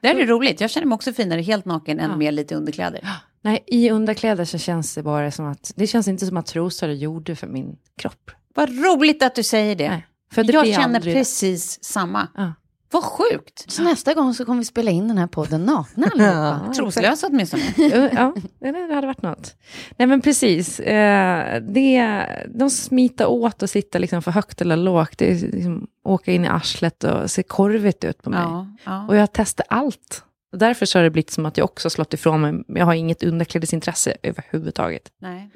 Det 0.00 0.08
här 0.08 0.14
är 0.16 0.26
roligt. 0.26 0.60
Jag 0.60 0.70
känner 0.70 0.86
mig 0.86 0.94
också 0.96 1.12
finare 1.12 1.40
helt 1.40 1.64
naken 1.64 2.00
än 2.00 2.10
Ja. 2.10 2.16
med 2.16 2.34
lite 2.34 2.54
underkläder. 2.54 3.08
Nej, 3.42 3.64
i 3.66 3.90
underkläder 3.90 4.44
så 4.44 4.58
känns 4.58 4.94
det 4.94 5.02
bara 5.02 5.30
som 5.30 5.46
att, 5.46 5.72
det 5.76 5.86
känns 5.86 6.08
inte 6.08 6.26
som 6.26 6.36
att 6.36 6.46
trosor 6.46 6.88
är 6.88 6.92
gjorde 6.92 7.36
för 7.36 7.46
min 7.46 7.76
kropp. 7.98 8.30
Vad 8.54 8.68
roligt 8.68 9.22
att 9.22 9.34
du 9.34 9.42
säger 9.42 9.76
det. 9.76 9.88
Nej, 9.90 10.06
för 10.32 10.44
det 10.44 10.52
jag 10.52 10.66
känner 10.66 10.94
aldrig- 10.96 11.14
precis 11.14 11.84
samma. 11.84 12.28
Ja. 12.36 12.52
Vad 12.96 13.04
sjukt. 13.04 13.70
Så 13.72 13.82
nästa 13.82 14.14
gång 14.14 14.34
så 14.34 14.44
kommer 14.44 14.58
vi 14.58 14.64
spela 14.64 14.90
in 14.90 15.08
den 15.08 15.18
här 15.18 15.26
podden 15.26 15.64
nakna 15.64 16.06
allihopa. 16.14 16.72
Troslös 16.76 17.22
åtminstone. 17.22 17.62
Ja, 18.12 18.34
det 18.58 18.94
hade 18.94 19.06
varit 19.06 19.22
något. 19.22 19.56
Nej 19.96 20.08
men 20.08 20.20
precis, 20.20 20.80
eh, 20.80 21.62
det, 21.62 22.26
de 22.54 22.70
smitar 22.70 23.26
åt 23.26 23.62
och 23.62 23.70
sitter 23.70 23.98
liksom 23.98 24.22
för 24.22 24.30
högt 24.30 24.60
eller 24.60 24.76
lågt. 24.76 25.18
Det 25.18 25.42
liksom, 25.42 25.86
åka 26.04 26.32
in 26.32 26.44
i 26.44 26.48
arslet 26.48 27.04
och 27.04 27.30
ser 27.30 27.42
korvigt 27.42 28.04
ut 28.04 28.22
på 28.22 28.30
mig. 28.30 28.40
Ja, 28.40 28.66
ja. 28.84 29.06
Och 29.08 29.16
jag 29.16 29.32
testar 29.32 29.66
allt. 29.68 30.24
Och 30.52 30.58
därför 30.58 30.86
så 30.86 30.98
har 30.98 31.04
det 31.04 31.10
blivit 31.10 31.30
som 31.30 31.46
att 31.46 31.56
jag 31.58 31.64
också 31.64 31.90
slått 31.90 32.14
ifrån 32.14 32.40
mig. 32.40 32.64
Jag 32.68 32.86
har 32.86 32.94
inget 32.94 33.22
underklädesintresse 33.22 34.16
överhuvudtaget. 34.22 35.12
Nej, 35.20 35.50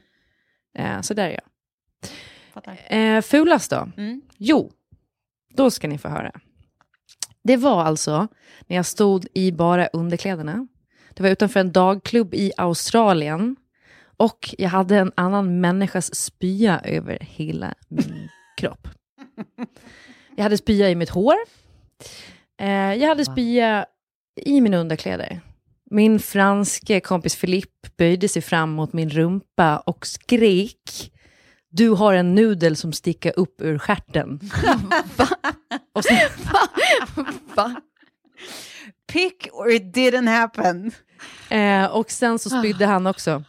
Eh, 0.78 1.00
så 1.00 1.14
där 1.14 1.24
är 1.24 1.30
jag. 1.30 1.42
fattar. 2.54 2.96
Eh, 2.96 3.20
fulast 3.22 3.70
då? 3.70 3.88
Mm. 3.96 4.22
Jo, 4.36 4.70
då 5.54 5.70
ska 5.70 5.88
ni 5.88 5.98
få 5.98 6.08
höra. 6.08 6.32
Det 7.42 7.56
var 7.56 7.82
alltså 7.84 8.28
när 8.66 8.76
jag 8.76 8.86
stod 8.86 9.26
i 9.34 9.52
bara 9.52 9.86
underkläderna. 9.86 10.66
Det 11.14 11.22
var 11.22 11.30
utanför 11.30 11.60
en 11.60 11.72
dagklubb 11.72 12.34
i 12.34 12.52
Australien. 12.56 13.56
Och 14.16 14.54
jag 14.58 14.68
hade 14.68 14.96
en 14.96 15.12
annan 15.14 15.60
människas 15.60 16.14
spya 16.14 16.80
över 16.84 17.18
hela 17.20 17.74
min 17.88 18.28
kropp. 18.56 18.88
Jag 20.36 20.42
hade 20.42 20.58
spya 20.58 20.90
i 20.90 20.94
mitt 20.94 21.10
hår. 21.10 21.34
Eh, 22.60 22.94
jag 22.94 23.08
hade 23.08 23.24
spya 23.24 23.86
i 24.40 24.60
mina 24.60 24.76
underkläder. 24.76 25.40
Min 25.90 26.20
franske 26.20 27.00
kompis 27.00 27.40
Philippe 27.40 27.88
böjde 27.96 28.28
sig 28.28 28.42
fram 28.42 28.70
mot 28.70 28.92
min 28.92 29.10
rumpa 29.10 29.78
och 29.78 30.06
skrek 30.06 31.12
du 31.70 31.88
har 31.90 32.14
en 32.14 32.34
nudel 32.34 32.76
som 32.76 32.92
sticker 32.92 33.32
upp 33.38 33.60
ur 33.62 33.78
stjärten. 33.78 34.40
och 35.92 36.04
sen, 36.04 36.16
Va? 37.54 37.74
Pick 39.12 39.48
or 39.52 39.70
it 39.70 39.82
didn't 39.96 40.28
happen. 40.28 40.92
eh, 41.50 41.84
och 41.84 42.10
sen 42.10 42.38
så 42.38 42.50
spydde 42.50 42.86
han 42.86 43.06
också. 43.06 43.42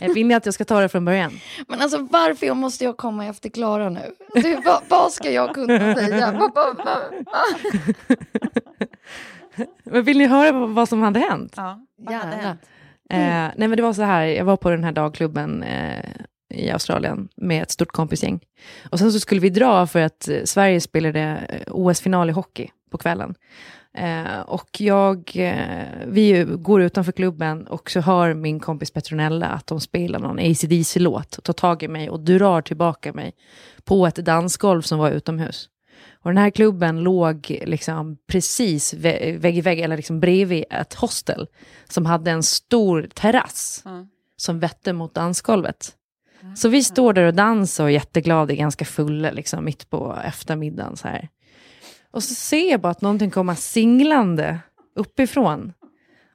Eh, 0.00 0.12
Vill 0.12 0.26
ni 0.26 0.34
att 0.34 0.44
jag 0.46 0.54
ska 0.54 0.64
ta 0.64 0.80
det 0.80 0.88
från 0.88 1.04
början? 1.04 1.32
Men 1.68 1.80
alltså 1.82 2.08
varför 2.10 2.54
måste 2.54 2.84
jag 2.84 2.96
komma 2.96 3.26
efter 3.26 3.48
Klara 3.48 3.88
nu? 3.90 4.14
Du, 4.34 4.54
vad, 4.64 4.82
vad 4.88 5.12
ska 5.12 5.30
jag 5.30 5.54
kunna 5.54 5.94
säga? 5.94 6.32
Vad- 6.32 6.54
vad- 6.54 6.76
vad- 6.76 7.12
Men 9.84 10.02
vill 10.04 10.18
ni 10.18 10.26
höra 10.26 10.66
vad, 10.66 10.88
som 10.88 11.02
hade 11.02 11.20
hänt? 11.20 11.52
Ja, 11.56 11.80
vad 11.98 12.14
hade 12.14 12.36
hänt? 12.36 12.60
Eh, 13.10 13.18
nej 13.56 13.68
men 13.68 13.70
det 13.76 13.82
var 13.82 13.92
så 13.92 14.02
här, 14.02 14.24
jag 14.24 14.44
var 14.44 14.56
på 14.56 14.70
den 14.70 14.84
här 14.84 14.92
dagklubben 14.92 15.62
eh, 15.62 16.04
i 16.50 16.70
Australien 16.70 17.28
med 17.36 17.62
ett 17.62 17.70
stort 17.70 17.92
kompisgäng. 17.92 18.40
Och 18.90 18.98
sen 18.98 19.12
så 19.12 19.20
skulle 19.20 19.40
vi 19.40 19.50
dra 19.50 19.86
för 19.86 20.00
att 20.00 20.28
eh, 20.28 20.44
Sverige 20.44 20.80
spelade 20.80 21.20
eh, 21.20 21.74
OS-final 21.74 22.30
i 22.30 22.32
hockey 22.32 22.70
på 22.90 22.98
kvällen. 22.98 23.34
Eh, 23.94 24.40
och 24.40 24.80
jag, 24.80 25.32
eh, 25.34 25.86
vi 26.06 26.46
går 26.48 26.82
utanför 26.82 27.12
klubben 27.12 27.66
och 27.66 27.90
så 27.90 28.00
hör 28.00 28.34
min 28.34 28.60
kompis 28.60 28.90
Petronella 28.90 29.46
att 29.46 29.66
de 29.66 29.80
spelar 29.80 30.18
någon 30.18 30.38
ACDC-låt 30.38 31.38
och 31.38 31.44
tar 31.44 31.52
tag 31.52 31.82
i 31.82 31.88
mig 31.88 32.10
och 32.10 32.20
drar 32.20 32.62
tillbaka 32.62 33.12
mig 33.12 33.32
på 33.84 34.06
ett 34.06 34.16
dansgolv 34.16 34.82
som 34.82 34.98
var 34.98 35.10
utomhus. 35.10 35.68
Och 36.22 36.30
den 36.30 36.38
här 36.38 36.50
klubben 36.50 37.00
låg 37.00 37.60
liksom 37.66 38.16
precis 38.26 38.94
vä- 38.94 39.38
vägg 39.38 39.58
i 39.58 39.60
vägg, 39.60 39.80
eller 39.80 39.96
liksom 39.96 40.20
bredvid 40.20 40.64
ett 40.70 40.94
hostel 40.94 41.46
som 41.88 42.06
hade 42.06 42.30
en 42.30 42.42
stor 42.42 43.08
terrass 43.14 43.84
som 44.36 44.58
vette 44.60 44.92
mot 44.92 45.14
dansgolvet. 45.14 45.92
Så 46.54 46.68
vi 46.68 46.84
står 46.84 47.12
där 47.12 47.24
och 47.24 47.34
dansar 47.34 47.84
och 47.84 47.90
är 47.90 47.94
jätteglada, 47.94 48.54
ganska 48.54 48.84
fulla 48.84 49.30
liksom, 49.30 49.64
mitt 49.64 49.90
på 49.90 50.18
eftermiddagen. 50.24 50.96
Så 50.96 51.08
här. 51.08 51.28
Och 52.10 52.22
så 52.22 52.34
ser 52.34 52.70
jag 52.70 52.80
bara 52.80 52.90
att 52.90 53.02
någonting 53.02 53.30
kommer 53.30 53.54
singlande 53.54 54.58
uppifrån. 54.96 55.72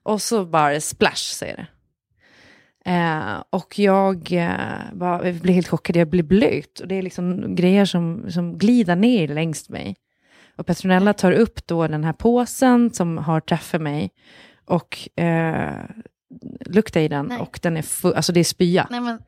Och 0.04 0.22
så 0.22 0.46
bara 0.46 0.82
splash, 0.82 1.16
säger 1.16 1.56
det. 1.56 1.68
Eh, 2.86 3.44
och 3.50 3.80
jag 3.80 4.32
eh, 4.32 4.94
bara, 4.94 5.28
jag 5.28 5.36
blir 5.36 5.54
helt 5.54 5.68
chockad, 5.68 5.96
jag 5.96 6.10
blir 6.10 6.24
blöt. 6.24 6.80
Och 6.80 6.88
det 6.88 6.96
är 6.96 7.02
liksom 7.02 7.56
grejer 7.56 7.86
som, 7.86 8.32
som 8.32 8.58
glider 8.58 8.96
ner 8.96 9.28
längs 9.28 9.70
mig. 9.70 9.96
Och 10.58 10.66
Petronella 10.66 11.14
tar 11.14 11.32
upp 11.32 11.68
då 11.68 11.88
den 11.88 12.04
här 12.04 12.14
påsen 12.14 12.94
som 12.94 13.18
har 13.18 13.40
träffat 13.40 13.82
mig. 13.82 14.12
Och 14.66 15.20
eh, 15.20 15.86
luktar 16.66 17.02
i 17.02 17.08
den 17.08 17.26
Nej. 17.26 17.40
och 17.40 17.60
den 17.62 17.78
är 17.78 17.82
full, 17.82 18.14
alltså 18.14 18.32
det 18.32 18.40
är 18.40 18.44
spya. 18.44 18.88
Nej, 18.90 19.00
men, 19.02 19.20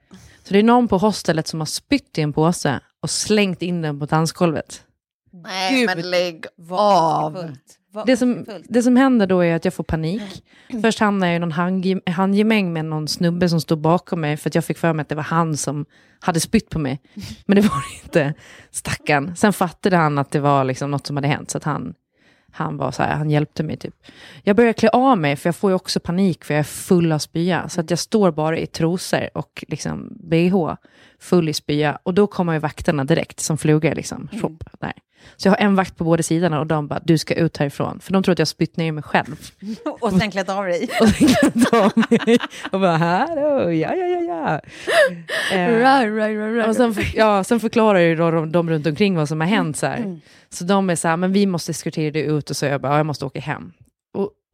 Så 0.43 0.53
det 0.53 0.59
är 0.59 0.63
någon 0.63 0.87
på 0.87 0.97
hostelet 0.97 1.47
som 1.47 1.59
har 1.61 1.65
spytt 1.65 2.17
i 2.17 2.21
en 2.21 2.33
påse 2.33 2.79
och 2.99 3.09
slängt 3.09 3.61
in 3.61 3.81
den 3.81 3.99
på 3.99 4.05
dansgolvet. 4.05 4.83
nej, 5.31 5.85
men 5.85 6.09
lägg 6.09 6.45
av. 6.71 7.51
Det 8.05 8.17
som, 8.17 8.45
det 8.69 8.83
som 8.83 8.95
händer 8.95 9.27
då 9.27 9.39
är 9.43 9.55
att 9.55 9.65
jag 9.65 9.73
får 9.73 9.83
panik. 9.83 10.43
Först 10.81 10.99
hamnar 10.99 11.27
jag 11.27 11.35
i 11.35 11.39
någon 11.39 11.51
handge- 11.53 12.09
handgemäng 12.09 12.73
med 12.73 12.85
någon 12.85 13.07
snubbe 13.07 13.49
som 13.49 13.61
stod 13.61 13.79
bakom 13.81 14.21
mig 14.21 14.37
för 14.37 14.49
att 14.49 14.55
jag 14.55 14.65
fick 14.65 14.77
för 14.77 14.93
mig 14.93 15.01
att 15.01 15.09
det 15.09 15.15
var 15.15 15.23
han 15.23 15.57
som 15.57 15.85
hade 16.19 16.39
spytt 16.39 16.69
på 16.69 16.79
mig. 16.79 17.01
Men 17.45 17.55
det 17.55 17.61
var 17.61 17.75
det 17.89 18.03
inte, 18.03 18.33
stackarn. 18.71 19.35
Sen 19.35 19.53
fattade 19.53 19.97
han 19.97 20.17
att 20.17 20.31
det 20.31 20.39
var 20.39 20.63
liksom 20.63 20.91
något 20.91 21.07
som 21.07 21.17
hade 21.17 21.27
hänt 21.27 21.51
så 21.51 21.57
att 21.57 21.63
han, 21.63 21.93
han 22.51 22.77
var 22.77 22.91
så 22.91 23.03
här, 23.03 23.15
han 23.15 23.29
hjälpte 23.29 23.63
mig 23.63 23.77
typ. 23.77 23.95
Jag 24.43 24.55
börjar 24.55 24.73
klä 24.73 24.89
av 24.89 25.17
mig 25.17 25.35
för 25.35 25.47
jag 25.47 25.55
får 25.55 25.71
ju 25.71 25.75
också 25.75 25.99
panik 25.99 26.43
för 26.43 26.53
jag 26.53 26.59
är 26.59 26.63
full 26.63 27.11
av 27.11 27.19
spya. 27.19 27.69
Så 27.69 27.81
att 27.81 27.89
jag 27.89 27.99
står 27.99 28.31
bara 28.31 28.57
i 28.57 28.67
trosor 28.67 29.29
och 29.33 29.63
liksom 29.67 30.17
bh 30.19 30.75
full 31.19 31.49
i 31.49 31.53
spya. 31.53 31.99
Och 32.03 32.13
då 32.13 32.27
kommer 32.27 32.53
ju 32.53 32.59
vakterna 32.59 33.03
direkt 33.03 33.39
som 33.39 33.57
flugor 33.57 33.95
liksom. 33.95 34.29
Där. 34.79 34.93
Så 35.35 35.47
jag 35.47 35.51
har 35.51 35.57
en 35.57 35.75
vakt 35.75 35.97
på 35.97 36.03
båda 36.03 36.23
sidorna 36.23 36.59
och 36.59 36.67
de 36.67 36.87
bara, 36.87 36.99
du 37.03 37.17
ska 37.17 37.33
ut 37.33 37.57
härifrån. 37.57 37.99
För 37.99 38.13
de 38.13 38.23
tror 38.23 38.33
att 38.33 38.39
jag 38.39 38.47
spytt 38.47 38.77
ner 38.77 38.91
mig 38.91 39.03
själv. 39.03 39.35
Och 40.01 40.11
sen 40.11 40.31
klätt 40.31 40.49
av 40.49 40.63
dig. 40.65 40.89
Och 41.01 41.07
sen 41.09 41.27
jag 41.41 41.71
ta 41.71 41.91
mig 41.95 42.37
och 42.71 42.79
bara, 42.79 42.97
hallå, 42.97 43.71
ja, 43.71 43.95
ja, 43.95 44.05
ja, 44.07 44.21
ja. 44.21 44.61
Eh, 45.55 45.67
Right, 45.67 46.13
right, 46.13 46.37
right, 46.37 46.55
right. 46.55 46.67
och 46.67 46.75
sen, 46.75 46.95
ja, 47.13 47.43
sen 47.43 47.59
förklarar 47.59 47.99
ju 47.99 48.15
då 48.15 48.31
de, 48.31 48.51
de 48.51 48.69
runt 48.69 48.87
omkring 48.87 49.15
vad 49.15 49.27
som 49.27 49.41
har 49.41 49.47
hänt. 49.47 49.77
Så, 49.77 49.85
här. 49.85 50.19
så 50.49 50.63
de 50.63 50.89
är 50.89 50.95
så 50.95 51.07
här, 51.07 51.17
men 51.17 51.33
vi 51.33 51.45
måste 51.45 51.71
eskortera 51.71 52.11
dig 52.11 52.21
ut. 52.21 52.49
Och 52.49 52.57
så 52.57 52.65
jag 52.65 52.81
bara, 52.81 52.91
ja, 52.91 52.97
jag 52.97 53.05
måste 53.05 53.25
åka 53.25 53.39
hem. 53.39 53.73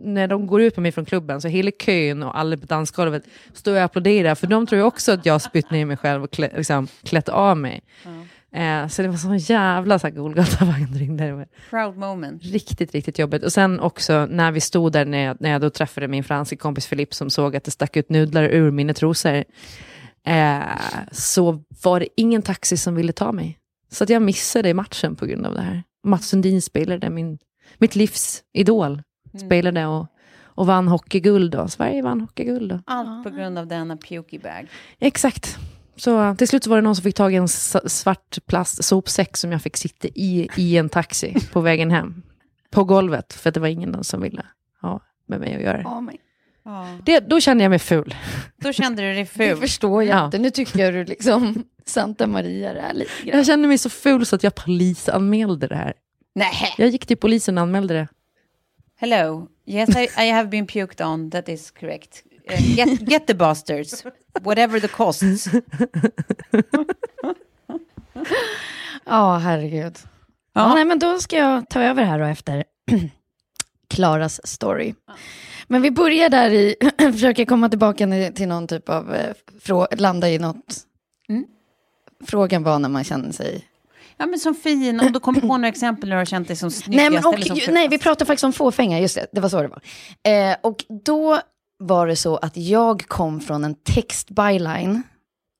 När 0.03 0.27
de 0.27 0.47
går 0.47 0.61
ut 0.61 0.75
på 0.75 0.81
mig 0.81 0.91
från 0.91 1.05
klubben 1.05 1.41
så 1.41 1.47
hela 1.47 1.71
kön 1.71 2.23
och 2.23 2.39
alla 2.39 2.57
på 2.57 2.65
dansgolvet 2.65 3.23
står 3.53 3.75
och 3.75 3.81
applåderar. 3.81 4.35
För 4.35 4.47
de 4.47 4.67
tror 4.67 4.79
ju 4.79 4.85
också 4.85 5.11
att 5.11 5.25
jag 5.25 5.41
spytt 5.41 5.71
ner 5.71 5.85
mig 5.85 5.97
själv 5.97 6.23
och 6.23 6.31
klä, 6.31 6.49
liksom, 6.57 6.87
klätt 7.03 7.29
av 7.29 7.57
mig. 7.57 7.81
Eh, 8.55 8.87
så 8.87 9.01
det 9.01 9.07
var 9.07 9.17
sån 9.17 9.37
jävla 9.37 9.99
så 9.99 10.09
Golgatavandring 10.09 11.17
där. 11.17 11.47
Proud 11.69 11.97
moment. 11.97 12.43
Riktigt, 12.43 12.93
riktigt 12.93 13.19
jobbigt. 13.19 13.43
Och 13.43 13.53
sen 13.53 13.79
också 13.79 14.25
när 14.25 14.51
vi 14.51 14.61
stod 14.61 14.91
där, 14.91 15.05
när 15.05 15.25
jag, 15.25 15.37
när 15.39 15.49
jag 15.49 15.61
då 15.61 15.69
träffade 15.69 16.07
min 16.07 16.23
franska 16.23 16.55
kompis 16.55 16.87
Filip 16.87 17.13
som 17.13 17.29
såg 17.29 17.55
att 17.55 17.63
det 17.63 17.71
stack 17.71 17.97
ut 17.97 18.09
nudlar 18.09 18.43
ur 18.43 18.71
mina 18.71 18.93
trosor, 18.93 19.43
eh, 20.27 20.59
så 21.11 21.63
var 21.83 21.99
det 21.99 22.07
ingen 22.15 22.41
taxi 22.41 22.77
som 22.77 22.95
ville 22.95 23.13
ta 23.13 23.31
mig. 23.31 23.57
Så 23.91 24.03
att 24.03 24.09
jag 24.09 24.21
missade 24.21 24.73
matchen 24.73 25.15
på 25.15 25.25
grund 25.25 25.45
av 25.45 25.53
det 25.53 25.61
här. 25.61 25.83
Mats 26.03 26.27
Sundin 26.27 26.61
spelade, 26.61 27.09
min, 27.09 27.37
mitt 27.77 27.95
livs 27.95 28.43
idol, 28.53 29.01
spelade 29.39 29.85
och, 29.85 30.07
och 30.45 30.65
vann 30.67 30.87
hockeyguld 30.87 31.51
då. 31.51 31.67
Sverige 31.67 32.01
vann 32.01 32.21
hockeyguld 32.21 32.69
då. 32.69 32.79
Allt 32.85 33.23
på 33.23 33.29
grund 33.29 33.57
av 33.57 33.67
denna 33.67 33.97
pukey 33.97 34.39
bag. 34.39 34.67
Exakt. 34.99 35.57
Så 35.95 36.35
till 36.35 36.47
slut 36.47 36.63
så 36.63 36.69
var 36.69 36.77
det 36.77 36.81
någon 36.81 36.95
som 36.95 37.03
fick 37.03 37.15
tag 37.15 37.33
i 37.33 37.35
en 37.35 37.47
svart 37.47 38.37
plast 38.45 38.83
sopsäck 38.83 39.37
som 39.37 39.51
jag 39.51 39.61
fick 39.61 39.77
sitta 39.77 40.07
i, 40.07 40.49
i 40.57 40.77
en 40.77 40.89
taxi 40.89 41.35
på 41.51 41.61
vägen 41.61 41.91
hem. 41.91 42.21
På 42.71 42.83
golvet, 42.83 43.33
för 43.33 43.49
att 43.49 43.53
det 43.53 43.59
var 43.59 43.67
ingen 43.67 44.03
som 44.03 44.21
ville 44.21 44.45
ha 44.81 44.99
med 45.27 45.39
mig 45.39 45.55
att 45.55 45.61
göra. 45.61 46.01
Men, 46.01 46.17
Ja. 46.65 46.87
Det, 47.05 47.19
då 47.19 47.39
kände 47.39 47.63
jag 47.63 47.69
mig 47.69 47.79
ful. 47.79 48.15
Då 48.57 48.73
kände 48.73 49.01
du 49.01 49.07
dig 49.07 49.17
det 49.19 49.25
ful. 49.25 49.57
förstår 49.57 50.03
jag 50.03 50.17
Ja. 50.19 50.25
inte. 50.25 50.39
Nu 50.39 50.49
tycker 50.49 50.79
jag 50.79 50.93
du 50.93 51.05
liksom 51.05 51.63
Santa 51.85 52.27
Maria 52.27 52.73
det 52.73 52.79
är 52.79 52.93
lite 52.93 53.11
grann. 53.23 53.37
Jag 53.37 53.45
kände 53.45 53.67
mig 53.67 53.77
så 53.77 53.89
ful 53.89 54.25
så 54.25 54.35
att 54.35 54.43
jag 54.43 54.55
polisanmälde 54.55 55.67
det 55.67 55.75
här. 55.75 55.93
Nej. 56.35 56.53
Jag 56.77 56.89
gick 56.89 57.05
till 57.05 57.17
polisen 57.17 57.57
och 57.57 57.61
anmälde 57.61 57.93
det. 57.93 58.07
Hello. 59.03 59.49
Yes, 59.65 59.89
I, 59.97 60.07
I 60.17 60.31
have 60.31 60.49
been 60.49 60.65
puked 60.65 61.01
on. 61.01 61.29
That 61.31 61.49
is 61.49 61.71
correct. 61.71 62.23
Uh, 62.49 62.55
get, 62.75 63.05
get 63.05 63.27
the 63.27 63.33
bastards. 63.33 64.05
Whatever 64.43 64.79
the 64.79 64.87
costs. 64.87 65.49
Ja, 69.05 69.37
herregud. 69.37 69.97
Ja. 70.53 70.73
nej, 70.73 70.85
men 70.85 70.99
då 70.99 71.19
ska 71.19 71.37
jag 71.37 71.69
ta 71.69 71.81
över 71.81 72.03
här 72.03 72.19
då 72.19 72.25
efter 72.25 72.63
Klaras 73.87 74.47
story. 74.47 74.93
Men 75.67 75.81
vi 75.81 75.91
börjar 75.91 76.29
där 76.29 76.51
i, 76.51 76.75
försöker 76.97 77.45
komma 77.45 77.69
tillbaka 77.69 78.31
till 78.35 78.47
någon 78.47 78.67
typ 78.67 78.89
av, 78.89 79.15
eh, 79.15 79.33
frå- 79.61 79.95
landa 79.97 80.29
i 80.29 80.39
något. 80.39 80.77
Mm. 81.29 81.45
Frågan 82.25 82.63
var 82.63 82.79
när 82.79 82.89
man 82.89 83.03
känner 83.03 83.31
sig... 83.31 83.67
Ja, 84.17 84.25
men 84.25 84.39
som 84.39 84.55
fin. 84.55 84.99
Om 84.99 85.11
du 85.11 85.19
kommer 85.19 85.41
på 85.41 85.47
några 85.47 85.67
exempel 85.67 86.09
när 86.09 86.15
du 86.15 86.19
har 86.19 86.25
känt 86.25 86.47
dig 86.47 86.57
som 86.57 86.71
snyggast. 86.71 86.95
Nej, 86.97 87.09
men, 87.09 87.25
och, 87.25 87.39
som 87.47 87.55
ju- 87.57 87.71
nej, 87.71 87.87
vi 87.87 87.97
pratar 87.99 88.25
faktiskt 88.25 88.43
om 88.43 88.53
fåfänga, 88.53 88.99
just 88.99 89.15
det, 89.15 89.27
det 89.31 89.41
var 89.41 89.49
så 89.49 89.61
det 89.61 89.67
var. 89.67 89.81
Eh, 90.31 90.55
och 90.61 90.85
då 91.05 91.39
var 91.79 92.07
det 92.07 92.15
så 92.15 92.37
att 92.37 92.57
jag 92.57 93.01
kom 93.07 93.41
från 93.41 93.63
en 93.63 93.75
text-byline 93.75 95.01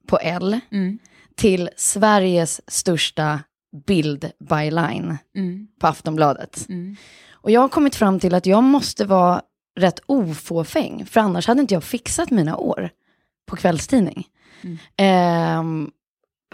på 0.08 0.18
L 0.20 0.60
Mm. 0.72 1.00
till 1.36 1.70
Sveriges 1.78 2.62
största 2.68 3.40
bild-byline 3.88 5.18
Mm. 5.38 5.68
på 5.80 5.88
Aftonbladet. 5.88 6.66
Mm. 6.70 6.96
Och 7.32 7.52
jag 7.52 7.62
har 7.62 7.70
kommit 7.70 7.96
fram 7.96 8.20
till 8.20 8.34
att 8.36 8.46
jag 8.46 8.64
måste 8.64 9.06
vara 9.06 9.42
rätt 9.80 10.00
ofåfäng, 10.06 11.06
för 11.06 11.20
annars 11.20 11.48
hade 11.48 11.62
inte 11.62 11.74
jag 11.74 11.84
fixat 11.84 12.32
mina 12.32 12.58
år 12.58 12.90
på 13.50 13.56
kvällstidning. 13.56 14.28
Ehm, 14.98 15.92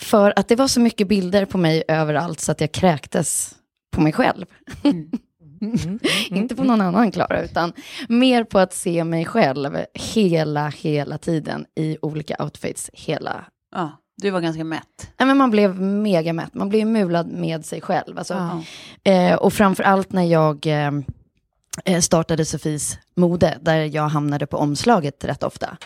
för 0.02 0.34
att 0.36 0.48
det 0.48 0.56
var 0.56 0.68
så 0.68 0.80
mycket 0.80 1.08
bilder 1.08 1.46
på 1.46 1.58
mig 1.58 1.84
överallt 1.88 2.40
så 2.40 2.52
att 2.52 2.62
jag 2.62 2.72
kräktes 2.72 3.56
på 3.92 4.02
mig 4.02 4.14
själv. 4.14 4.46
inte 6.30 6.56
på 6.56 6.64
någon 6.64 6.82
annan 6.82 7.12
Klara, 7.12 7.42
utan 7.42 7.74
mer 8.10 8.44
på 8.44 8.60
att 8.60 8.74
se 8.74 9.04
mig 9.04 9.26
själv 9.26 9.78
hela, 9.94 10.68
hela 10.70 11.18
tiden 11.18 11.66
i 11.76 11.98
olika 12.02 12.36
outfits 12.44 12.90
hela 12.94 13.46
Ja, 13.76 13.92
du 14.22 14.30
var 14.30 14.42
ganska 14.42 14.64
mätt. 14.64 15.12
Nej, 15.20 15.28
men 15.28 15.38
man 15.38 15.52
blev 15.52 15.82
mega 15.82 16.34
mätt, 16.34 16.54
man 16.54 16.70
blev 16.70 16.88
mulad 16.88 17.28
med 17.32 17.66
sig 17.66 17.82
själv. 17.82 18.18
Alltså, 18.18 18.62
Ja. 19.04 19.12
eh, 19.12 19.36
och 19.36 19.54
framför 19.54 19.84
allt 19.84 20.12
när 20.12 20.24
jag 20.24 20.68
eh, 20.68 20.92
startade 22.02 22.46
Sofies 22.46 22.98
mode, 23.16 23.58
där 23.62 23.76
jag 23.96 24.08
hamnade 24.08 24.48
på 24.48 24.58
omslaget 24.58 25.26
rätt 25.26 25.44
ofta. 25.44 25.78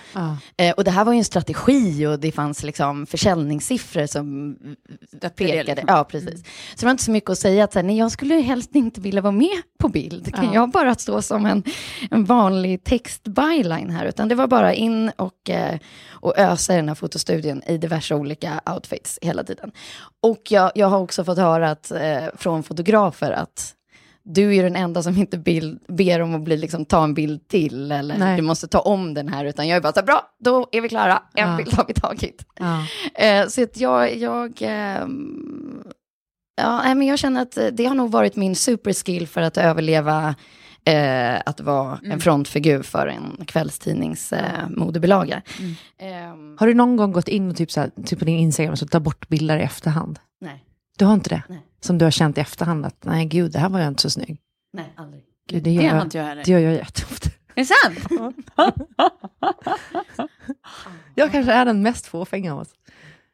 Eh, 0.58 0.72
och 0.74 0.84
det 0.84 0.92
här 0.92 1.06
var 1.06 1.14
ju 1.14 1.18
en 1.18 1.26
strategi 1.26 2.06
och 2.08 2.20
det 2.20 2.32
fanns 2.32 2.64
liksom 2.64 3.06
försäljningssiffror 3.06 4.06
som 4.06 4.56
pekade. 5.36 5.64
liksom. 5.64 5.86
Ja, 5.88 6.04
precis. 6.04 6.40
Så 6.44 6.80
det 6.80 6.86
var 6.86 6.92
inte 6.92 7.04
så 7.04 7.12
mycket 7.12 7.30
att 7.30 7.40
säga 7.40 7.64
att 7.64 7.74
så 7.74 7.80
här, 7.80 7.84
nej, 7.84 7.98
jag 7.98 8.12
skulle 8.12 8.36
helst 8.36 8.76
inte 8.76 9.02
vilja 9.02 9.22
vara 9.22 9.32
med 9.32 9.62
på 9.80 9.88
bild. 9.90 10.36
Kan 10.36 10.46
Ja. 10.46 10.54
jag 10.54 10.70
bara 10.72 10.96
stå 10.96 11.22
som 11.22 11.46
en, 11.46 11.64
en 12.12 12.26
vanlig 12.26 12.84
text-byline 12.84 13.90
här? 13.90 14.06
Utan 14.06 14.28
det 14.28 14.36
var 14.36 14.48
bara 14.48 14.74
in 14.74 15.10
och, 15.18 15.50
eh, 15.50 15.80
och 16.12 16.38
ösa 16.38 16.74
i 16.74 16.76
den 16.76 16.88
här 16.88 16.96
fotostudien 16.96 17.64
i 17.68 17.78
diverse 17.78 18.16
olika 18.16 18.62
outfits 18.76 19.20
hela 19.22 19.44
tiden. 19.44 19.72
Och 20.22 20.42
jag, 20.50 20.72
jag 20.76 20.88
har 20.88 21.00
också 21.00 21.24
fått 21.24 21.38
höra 21.38 21.72
att, 21.72 21.92
eh, 21.92 22.24
från 22.38 22.64
fotografer 22.64 23.32
att 23.32 23.74
du 24.26 24.56
är 24.56 24.64
den 24.64 24.76
enda 24.76 25.04
som 25.04 25.18
inte 25.18 25.38
bild, 25.38 25.80
ber 25.88 26.20
om 26.22 26.36
att 26.36 26.42
bli, 26.42 26.58
liksom, 26.58 26.86
ta 26.86 27.04
en 27.04 27.14
bild 27.14 27.48
till, 27.48 27.92
eller 27.92 28.18
Nej. 28.18 28.36
du 28.36 28.42
måste 28.42 28.68
ta 28.68 28.80
om 28.80 29.14
den 29.14 29.28
här, 29.28 29.46
utan 29.46 29.68
jag 29.68 29.78
är 29.78 29.82
bara 29.82 29.94
så 29.94 30.00
här, 30.00 30.06
bra, 30.06 30.22
då 30.40 30.68
är 30.72 30.82
vi 30.82 30.90
klara, 30.90 31.24
en 31.34 31.50
Ja. 31.50 31.58
bild 31.58 31.74
har 31.74 31.86
vi 31.88 31.94
tagit. 31.94 32.46
Ja. 32.60 32.86
Eh, 33.26 33.48
så 33.48 33.64
att 33.64 33.78
jag, 33.78 34.16
jag, 34.18 34.58
ehm, 34.62 35.84
ja, 36.62 36.96
men 36.96 37.08
jag 37.08 37.20
känner 37.20 37.42
att 37.42 37.58
eh, 37.58 37.66
det 37.68 37.86
har 37.86 37.96
nog 37.96 38.12
varit 38.12 38.36
min 38.36 38.56
superskill 38.56 39.28
för 39.28 39.42
att 39.42 39.58
överleva 39.58 40.36
eh, 40.86 41.36
att 41.46 41.62
vara 41.62 42.00
en 42.04 42.20
frontfigur 42.20 42.82
för 42.84 43.08
en 43.08 43.46
kvällstidnings 43.46 44.34
eh, 44.34 44.70
modebilaga. 44.70 45.42
Ehm, 45.98 46.58
Har 46.60 46.68
du 46.68 46.74
någon 46.74 46.98
gång 46.98 47.12
gått 47.12 47.28
in 47.28 47.50
och 47.52 47.58
typ, 47.58 47.72
så 47.72 47.80
här, 47.80 47.92
typ 48.06 48.20
på 48.20 48.26
din 48.26 48.38
Instagram 48.40 48.74
och 48.82 48.92
ta 48.92 49.00
bort 49.00 49.28
bilder 49.28 49.58
i 49.58 49.62
efterhand? 49.62 50.20
nej, 50.42 50.64
Du 50.98 51.06
har 51.06 51.14
inte 51.14 51.30
det? 51.30 51.44
Nej. 51.50 51.62
Som 51.80 51.98
du 51.98 52.06
har 52.06 52.12
känt 52.12 52.38
i 52.38 52.42
efterhand 52.42 52.86
att 52.86 53.04
nej 53.06 53.26
gud, 53.26 53.52
det 53.52 53.60
här 53.60 53.70
var 53.70 53.80
jag 53.80 53.88
inte 53.88 54.02
så 54.02 54.10
snygg. 54.10 54.40
nej, 54.74 54.94
aldrig. 54.96 55.24
Gud, 55.50 55.64
Det 55.64 55.70
det, 55.70 55.74
gör 55.76 55.90
har 55.90 55.98
jag, 55.98 56.06
inte 56.06 56.18
jag 56.18 56.26
heller. 56.26 56.44
det 56.46 56.52
gör 56.52 56.60
jag 56.60 56.74
jätteofta. 56.74 57.30
Är 57.56 57.62
det 57.62 57.66
sant? 57.66 58.08
Jag 61.16 61.32
kanske 61.32 61.52
är 61.54 61.66
den 61.66 61.82
mest 61.82 62.06
fåfänga 62.06 62.54
av 62.54 62.60
oss. 62.60 62.70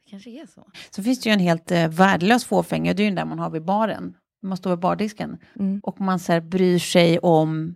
kanske 0.10 0.30
är 0.30 0.46
så. 0.48 0.68
Så 0.90 1.04
finns 1.04 1.20
det 1.22 1.30
ju 1.30 1.34
en 1.34 1.40
helt 1.40 1.72
eh, 1.72 1.88
värdelös 1.88 2.46
fåfänga, 2.46 2.94
det 2.94 3.02
är 3.02 3.04
ju 3.04 3.10
den 3.10 3.16
där 3.16 3.26
man 3.26 3.40
har 3.40 3.50
vid 3.50 3.66
baren. 3.66 4.14
Man 4.42 4.58
står 4.58 4.70
vid 4.70 4.80
bardisken 4.80 5.38
Mm. 5.60 5.80
och 5.84 6.02
man 6.02 6.20
så 6.20 6.32
här, 6.32 6.42
bryr 6.42 6.80
sig 6.80 7.20
om 7.20 7.76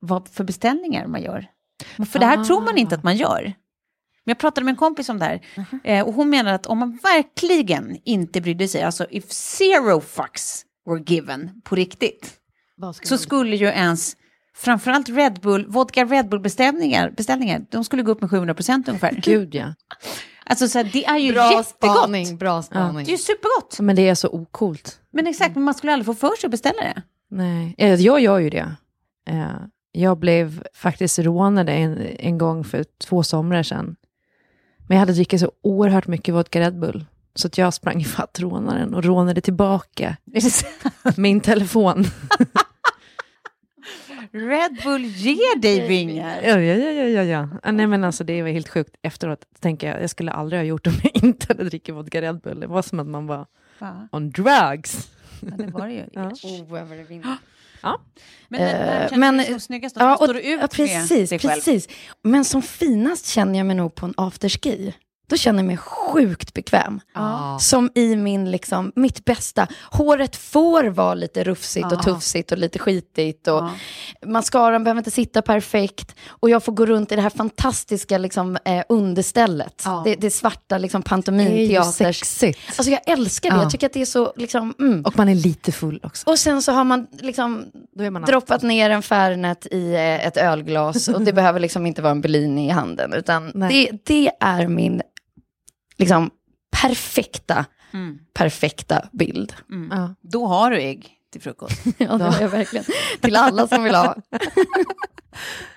vad 0.00 0.28
för 0.28 0.44
beställningar 0.44 1.06
man 1.06 1.22
gör. 1.22 1.46
För 2.12 2.18
det 2.18 2.26
här 2.26 2.38
Ah. 2.40 2.44
tror 2.44 2.60
man 2.60 2.78
inte 2.78 2.94
att 2.94 3.02
man 3.04 3.16
gör. 3.16 3.52
Men 4.24 4.30
jag 4.30 4.38
pratade 4.38 4.64
med 4.64 4.72
en 4.72 4.76
kompis 4.76 5.08
om 5.08 5.18
det 5.18 5.24
här 5.24 5.40
eh, 5.84 6.06
och 6.06 6.14
hon 6.14 6.30
menar 6.30 6.52
att 6.52 6.66
om 6.66 6.78
man 6.78 6.98
verkligen 7.02 7.96
inte 8.04 8.40
brydde 8.40 8.68
sig, 8.68 8.82
alltså 8.82 9.06
if 9.10 9.32
zero 9.32 10.00
fucks 10.00 10.64
were 10.86 11.02
given 11.06 11.50
på 11.64 11.74
riktigt, 11.74 12.36
så 13.02 13.18
skulle 13.18 13.56
ju 13.56 13.66
ens 13.66 14.16
framförallt 14.56 15.08
Red 15.08 15.40
Bull, 15.40 15.66
vodka 15.68 16.04
Red 16.04 16.28
Bull 16.28 16.40
beställningar, 16.40 17.10
beställningar, 17.10 17.66
de 17.70 17.84
skulle 17.84 18.02
gå 18.02 18.12
upp 18.12 18.20
med 18.20 18.30
700 18.30 18.54
procent 18.54 18.88
ungefär. 18.88 19.12
Gud 19.22 19.54
ja. 19.54 19.74
Alltså 20.44 20.68
så 20.68 20.78
här, 20.78 20.90
det 20.92 21.04
är 21.06 21.18
ju 21.18 21.32
Bra 21.32 21.52
jättegott. 21.52 21.96
spaning, 21.98 22.36
bra 22.38 22.62
spaning. 22.62 23.04
Det 23.04 23.10
är 23.10 23.12
ju 23.12 23.18
supergott. 23.18 23.80
Men 23.80 23.96
det 23.96 24.08
är 24.08 24.14
så 24.14 24.28
okult. 24.28 25.00
Men 25.12 25.26
exakt, 25.26 25.54
men 25.54 25.64
man 25.64 25.74
skulle 25.74 25.92
aldrig 25.92 26.06
få 26.06 26.14
för 26.14 26.36
sig 26.40 26.46
att 26.46 26.50
beställa 26.50 26.82
det. 26.82 27.02
Nej, 27.30 27.74
eh, 27.78 27.94
jag 27.94 28.20
gör 28.20 28.38
ju 28.38 28.50
det. 28.50 28.72
Eh, 29.30 29.50
Jag 29.92 30.18
blev 30.18 30.62
faktiskt 30.74 31.18
rånad 31.18 31.68
en, 31.68 31.98
en 32.18 32.38
gång 32.38 32.64
för 32.64 32.84
två 33.04 33.22
somrar 33.22 33.62
sedan. 33.62 33.96
Men 34.90 34.96
jag 34.96 35.00
hade 35.00 35.12
druckit 35.12 35.40
så 35.40 35.52
oerhört 35.62 36.06
mycket 36.06 36.34
vodka 36.34 36.60
Red 36.60 36.78
Bull. 36.78 37.04
Så 37.34 37.46
att 37.46 37.58
jag 37.58 37.74
sprang 37.74 38.00
ifatt 38.00 38.40
rånaren 38.40 38.94
och 38.94 39.04
rånade 39.04 39.40
tillbaka 39.40 40.16
min 41.16 41.40
telefon. 41.40 42.04
Red 44.32 44.78
Bull 44.84 45.04
ger 45.04 45.60
dig 45.60 45.88
vingar. 45.88 46.40
Ja, 46.42 46.60
ja, 46.60 46.74
ja, 46.74 46.90
ja, 46.90 47.22
ja, 47.22 47.22
ja. 47.62 47.72
Nej, 47.72 47.86
men 47.86 48.04
alltså 48.04 48.24
det 48.24 48.42
var 48.42 48.48
helt 48.48 48.68
sjukt. 48.68 48.94
Efteråt 49.02 49.44
tänker 49.60 49.88
jag, 49.88 50.02
jag 50.02 50.10
skulle 50.10 50.32
aldrig 50.32 50.60
ha 50.60 50.64
gjort 50.64 50.84
det 50.84 50.90
om 50.90 50.96
jag 51.02 51.16
inte 51.24 51.46
hade 51.48 51.64
druckit 51.64 51.94
vodka 51.94 52.22
Red 52.22 52.40
Bull. 52.40 52.60
Det 52.60 52.66
var 52.66 52.82
som 52.82 53.00
att 53.00 53.06
man 53.06 53.26
var 53.26 53.46
Ja, 53.78 54.08
on 54.12 54.30
drugs. 54.30 55.10
det 55.40 55.66
var 55.66 55.86
det 55.86 55.92
ju. 55.92 56.04
Ja. 56.12 56.30
Oh, 56.42 56.68
vinner. 57.82 57.98
Men 58.48 58.60
när, 58.60 58.74
när 58.78 59.12
Eh, 59.12 59.18
men- 59.18 59.36
dig 59.36 59.46
som 59.46 59.60
snyggast? 59.60 59.96
Ja, 59.98 60.02
Ja, 60.04 60.16
och, 60.16 60.24
står 60.24 60.34
du 60.34 60.40
ut 60.40 60.60
ja, 60.60 60.66
precis, 60.66 61.10
med 61.10 61.28
dig 61.28 61.38
själv? 61.38 61.52
precis. 61.54 61.88
Men 62.24 62.44
som 62.44 62.62
finast 62.62 63.26
känner 63.26 63.58
jag 63.58 63.66
mig 63.66 63.76
nog 63.76 63.94
på 63.94 64.06
en 64.06 64.14
afterski. 64.16 64.94
Då 65.30 65.36
känner 65.36 65.58
jag 65.58 65.66
mig 65.66 65.76
sjukt 65.76 66.54
bekväm. 66.54 67.00
Ja. 67.14 67.58
Som 67.60 67.90
i 67.94 68.16
min, 68.16 68.50
liksom, 68.50 68.92
mitt 68.96 69.24
bästa. 69.24 69.66
Håret 69.90 70.36
får 70.36 70.84
vara 70.84 71.14
lite 71.14 71.44
rufsigt 71.44 71.86
och 71.86 71.92
Ja. 71.92 72.02
tufsigt 72.02 72.52
och 72.52 72.58
lite 72.58 72.78
skitigt. 72.78 73.48
Och 73.48 73.54
Ja. 73.58 73.70
Mascaran 74.26 74.84
behöver 74.84 74.98
inte 74.98 75.10
sitta 75.10 75.42
perfekt. 75.42 76.14
Och 76.28 76.50
jag 76.50 76.64
får 76.64 76.72
gå 76.72 76.86
runt 76.86 77.12
i 77.12 77.16
det 77.16 77.22
här 77.22 77.30
fantastiska 77.30 78.18
liksom, 78.18 78.58
eh, 78.64 78.82
understället. 78.88 79.82
Ja. 79.84 80.02
Det, 80.04 80.14
det 80.14 80.30
svarta 80.30 80.78
liksom, 80.78 81.00
Det 81.00 81.04
är 81.04 81.16
ju 81.16 81.22
pantominteaters... 81.22 82.16
sexigt. 82.16 82.58
Alltså 82.76 82.90
jag 82.90 83.00
älskar 83.06 83.50
det. 83.50 83.56
Ja. 83.56 83.62
Jag 83.62 83.70
tycker 83.70 83.86
att 83.86 83.92
det 83.92 84.00
är 84.02 84.06
så... 84.06 84.32
Liksom, 84.36 84.74
mm. 84.78 85.02
Och 85.04 85.16
man 85.16 85.28
är 85.28 85.34
lite 85.34 85.72
full 85.72 86.00
också. 86.02 86.30
Och 86.30 86.38
sen 86.38 86.62
så 86.62 86.72
har 86.72 86.84
man 86.84 87.06
liksom 87.20 87.64
man 88.10 88.22
droppat 88.22 88.62
ner 88.62 88.90
en 88.90 89.02
Fernet 89.02 89.66
i 89.70 89.94
eh, 89.94 90.26
ett 90.26 90.36
ölglas 90.36 91.08
och 91.08 91.20
det 91.22 91.32
behöver 91.40 91.60
liksom 91.60 91.86
inte 91.86 92.02
vara 92.02 92.10
en 92.10 92.20
Bellini 92.20 92.66
i 92.66 92.70
handen. 92.70 93.12
Utan 93.12 93.52
det, 93.54 93.90
det 94.04 94.30
är 94.40 94.68
min 94.68 95.02
liksom, 96.00 96.30
perfekta, 96.82 97.64
Mm. 97.92 98.18
perfekta 98.34 99.08
bild. 99.12 99.52
Mm. 99.70 99.98
Ja. 99.98 100.14
Då 100.20 100.46
har 100.46 100.70
du 100.70 100.76
ägg 100.76 101.08
till 101.32 101.40
frukost. 101.40 101.82
Ja, 101.98 102.18
det 102.18 102.24
har 102.24 102.40
jag 102.40 102.48
verkligen. 102.48 102.84
Till 103.20 103.36
alla 103.36 103.66
som 103.68 103.84
vill 103.84 103.94
ha. 103.94 104.16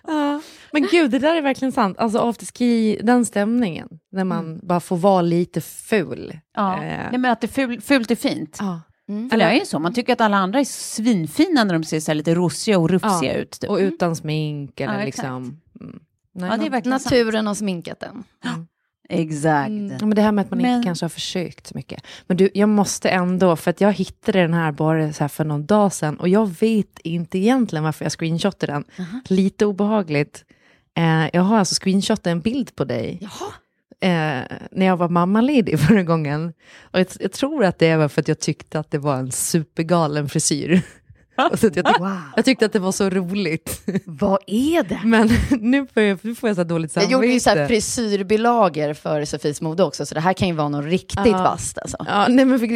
Ja. 0.07 0.41
Men 0.71 0.87
gud, 0.91 1.11
det 1.11 1.19
där 1.19 1.35
är 1.35 1.41
verkligen 1.41 1.71
sant. 1.71 1.97
Alltså 1.97 2.19
afterski, 2.19 2.99
den 3.03 3.25
stämningen. 3.25 3.87
När 4.11 4.23
man 4.23 4.59
bara 4.63 4.79
får 4.79 4.97
vara 4.97 5.21
lite 5.21 5.61
ful. 5.61 6.39
Ja. 6.55 6.73
Eh, 6.73 6.79
Nej, 7.11 7.17
men 7.17 7.31
att 7.31 7.41
det 7.41 7.47
ful, 7.47 7.81
fult 7.81 8.11
är 8.11 8.15
fint. 8.15 8.57
ja. 8.59 8.81
Mm. 9.09 9.29
Eller 9.33 9.45
är 9.49 9.59
det 9.59 9.65
så? 9.65 9.79
Man 9.79 9.93
tycker 9.93 10.13
att 10.13 10.21
alla 10.21 10.37
andra 10.37 10.59
är 10.59 10.63
svinfina 10.65 11.63
när 11.63 11.73
de 11.73 11.83
ser 11.83 11.99
så 11.99 12.11
här 12.11 12.15
lite 12.15 12.35
rosiga 12.35 12.79
och 12.79 12.89
rufsiga 12.89 13.33
Ja, 13.33 13.39
ut. 13.39 13.51
Typ. 13.51 13.69
Och 13.69 13.77
utan 13.77 14.15
smink 14.15 14.79
eller 14.79 14.99
Ja, 14.99 15.05
liksom... 15.05 15.61
Mm. 15.81 15.99
Nej, 16.35 16.49
ja, 16.49 16.57
det 16.57 16.65
är 16.65 16.69
verkligen 16.69 16.99
sant. 16.99 17.11
Naturen 17.11 17.47
har 17.47 17.55
sminkat 17.55 17.99
den. 17.99 18.23
Exakt. 19.19 19.69
Ja, 19.99 20.05
men 20.05 20.09
det 20.15 20.21
här 20.21 20.31
med 20.31 20.45
att 20.45 20.51
man 20.51 20.61
Men- 20.61 20.75
inte 20.75 20.85
kanske 20.85 21.03
har 21.05 21.09
försökt 21.09 21.67
så 21.67 21.77
mycket. 21.77 22.03
Men 22.27 22.37
du, 22.37 22.49
jag 22.53 22.69
måste 22.69 23.09
ändå, 23.09 23.55
för 23.55 23.71
att 23.71 23.81
jag 23.81 23.93
hittade 23.93 24.41
den 24.41 24.53
här 24.53 24.71
bara 24.71 25.13
så 25.13 25.23
här 25.23 25.27
för 25.27 25.45
någon 25.45 25.65
dag 25.65 25.93
sedan 25.93 26.17
och 26.19 26.29
jag 26.29 26.49
vet 26.59 26.99
inte 27.03 27.37
egentligen 27.37 27.83
varför 27.83 28.05
jag 28.05 28.11
screenshotade 28.11 28.73
den. 28.73 28.83
Lite 29.27 29.65
obehagligt. 29.65 30.45
Eh, 30.97 31.29
jag 31.33 31.41
har 31.41 31.57
alltså 31.59 31.75
screenshotat 31.83 32.27
en 32.27 32.41
bild 32.41 32.75
på 32.75 32.83
dig. 32.85 33.19
Eh, 34.01 34.09
när 34.71 34.85
jag 34.85 34.97
var 34.97 35.09
mammaledig 35.09 35.79
förra 35.87 36.03
gången. 36.03 36.53
Och 36.81 36.99
jag, 36.99 37.07
jag 37.19 37.31
tror 37.31 37.65
att 37.65 37.79
det 37.79 37.95
var 37.95 38.07
för 38.07 38.21
att 38.21 38.27
jag 38.27 38.39
tyckte 38.39 38.79
att 38.79 38.91
det 38.91 38.97
var 38.97 39.15
en 39.17 39.31
supergalen 39.31 40.29
frisyr. 40.29 40.81
Och 41.51 41.59
så 41.59 41.65
jag, 41.65 41.73
tyck, 41.85 41.95
jag 42.35 42.45
tyckte 42.45 42.65
att 42.65 42.73
det 42.73 42.79
var 42.79 42.91
så 42.91 43.09
roligt. 43.09 43.81
Vad 44.05 44.39
är 44.47 44.83
det? 44.83 44.99
Men 45.03 45.29
nu 45.59 45.87
får 45.93 46.03
jag, 46.03 46.19
nu 46.21 46.35
får 46.35 46.49
jag 46.49 46.55
så 46.55 46.61
här 46.61 46.69
dåligt 46.69 46.95
Jag 46.95 47.03
samvete. 47.03 47.13
gjorde 47.13 47.27
ju 47.27 47.39
så 47.39 47.49
här 47.49 47.67
frisyrbilagor 47.67 48.93
för 48.93 49.25
Sofies 49.25 49.61
mode 49.61 49.83
också, 49.83 50.05
så 50.05 50.15
det 50.15 50.21
här 50.21 50.33
kan 50.33 50.47
ju 50.47 50.53
vara 50.53 50.69
något 50.69 50.85
riktigt 50.85 51.25
Ja. 51.25 51.43
vasst. 51.43 51.77
Alltså. 51.77 51.97
Ja, 52.07 52.27
nej 52.29 52.45
men 52.45 52.59
för 52.59 52.67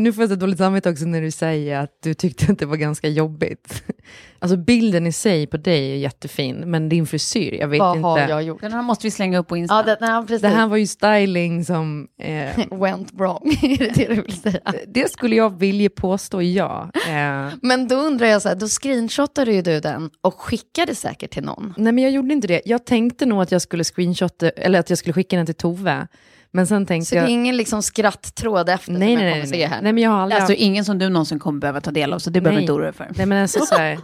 nu 0.00 0.12
får 0.12 0.22
jag 0.22 0.30
så 0.30 0.36
dåligt 0.36 0.58
samvete 0.58 0.90
också 0.90 1.04
när 1.04 1.20
du 1.22 1.30
säger 1.30 1.78
att 1.80 1.90
du 2.02 2.14
tyckte 2.14 2.52
att 2.52 2.58
det 2.58 2.66
var 2.66 2.76
ganska 2.76 3.08
jobbigt. 3.08 3.82
Alltså 4.40 4.56
bilden 4.56 5.06
i 5.06 5.12
sig 5.12 5.46
på 5.46 5.56
dig 5.56 5.92
är 5.92 5.96
jättefin, 5.96 6.56
men 6.66 6.88
din 6.88 7.06
frisyr, 7.06 7.52
jag 7.60 7.68
vet 7.68 7.80
Vad 7.80 7.96
inte. 7.96 8.06
har 8.08 8.18
jag 8.18 8.42
gjort? 8.42 8.60
Den 8.60 8.72
här 8.72 8.82
måste 8.82 9.06
vi 9.06 9.10
slänga 9.10 9.38
upp 9.38 9.48
på 9.48 9.56
Insta. 9.56 9.74
Ja, 9.74 9.82
det, 9.82 9.96
nej. 10.28 10.38
Det 10.40 10.48
här 10.48 10.66
var 10.66 10.76
ju 10.76 10.86
styling 10.86 11.64
som, 11.64 12.08
eh, 12.22 12.58
went 12.80 13.12
wrong, 13.12 13.58
är 13.62 13.78
det 13.78 13.90
det 13.94 14.14
du 14.14 14.22
vill 14.22 14.40
säga? 14.40 14.60
det 14.86 15.12
skulle 15.12 15.36
jag 15.36 15.58
vilja 15.58 15.90
påstå 15.90 16.42
ja. 16.42 16.90
Eh, 17.08 17.48
Men 17.62 17.87
då 17.88 17.94
undrar 17.94 18.26
jag 18.26 18.42
så 18.42 18.48
här, 18.48 18.56
då 18.56 18.66
screenshotade 18.68 19.52
ju 19.52 19.62
du 19.62 19.80
den 19.80 20.10
och 20.20 20.34
skickade 20.40 20.94
säkert 20.94 21.30
till 21.30 21.44
någon. 21.44 21.74
nej 21.76 21.92
men 21.92 22.04
jag 22.04 22.12
gjorde 22.12 22.32
inte 22.34 22.46
det. 22.46 22.62
Jag 22.64 22.84
tänkte 22.86 23.26
nog 23.26 23.42
att 23.42 23.52
jag 23.52 23.62
skulle 23.62 23.84
screenshotta, 23.84 24.48
eller 24.50 24.78
att 24.80 24.90
jag 24.90 24.98
skulle 24.98 25.12
skicka 25.12 25.36
den 25.36 25.46
till 25.46 25.54
Tove. 25.54 26.06
Men 26.50 26.66
sen 26.66 26.86
tänkte 26.86 27.08
Så 27.08 27.14
det 27.14 27.18
är 27.18 27.22
jag, 27.22 27.30
ingen 27.30 27.56
liksom 27.56 27.82
skratttråd 27.82 28.68
efter 28.68 28.92
nej 28.92 29.00
som 29.00 29.08
jag 29.12 29.18
nej 29.20 29.32
kommer 29.32 29.42
nej, 29.42 29.46
se 29.50 29.56
nej, 29.56 29.66
här. 29.66 29.82
nej 29.82 29.92
men 29.92 30.02
jag 30.02 30.10
har 30.10 30.18
aldrig 30.20 30.40
Alltså 30.40 30.54
ingen 30.54 30.84
som 30.84 30.98
du 30.98 31.08
någonsin 31.08 31.38
kommer 31.38 31.60
behöva 31.60 31.80
ta 31.80 31.90
del 31.90 32.12
av, 32.12 32.18
så 32.18 32.30
det 32.30 32.40
behöver 32.40 32.56
du 32.56 32.60
inte 32.62 32.72
oroa 32.72 32.84
dig 32.84 32.92
för. 32.92 33.08
Nej 33.16 33.26
men 33.26 33.42
alltså 33.42 33.66
så 33.66 33.74
här, 33.74 33.98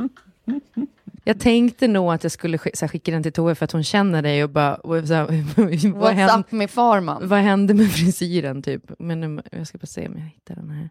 Jag 1.27 1.41
tänkte 1.41 1.89
nog 1.89 2.13
att 2.13 2.23
jag 2.23 2.33
skulle 2.33 2.57
sk- 2.57 2.89
skicka 2.89 3.13
den 3.13 3.23
till 3.23 3.33
Tove 3.33 3.55
för 3.55 3.65
att 3.65 3.73
hon 3.73 3.85
känner 3.85 4.23
dig 4.23 4.45
och 4.45 4.51
bara, 4.51 4.75
och 4.75 5.09
så 5.09 5.15
här, 5.15 5.25
vad, 5.57 5.69
What's 5.73 6.13
hände, 6.13 6.35
up 6.39 6.53
med 6.53 6.71
farman? 6.71 7.29
vad 7.29 7.39
hände 7.39 7.75
med 7.75 7.93
frisyren 7.93 8.63
typ? 8.63 8.83
Men 8.99 9.21
nu, 9.21 9.43
jag 9.53 9.67
ska 9.67 9.79
bara 9.79 9.87
se 9.87 10.07
om 10.09 10.15
jag 10.17 10.25
hittar 10.25 10.55
den 10.55 10.71
här. 10.71 10.91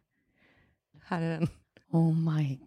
Här 1.06 1.22
är 1.22 1.30
den. 1.40 1.48
Oh 1.92 2.14
my 2.36 2.60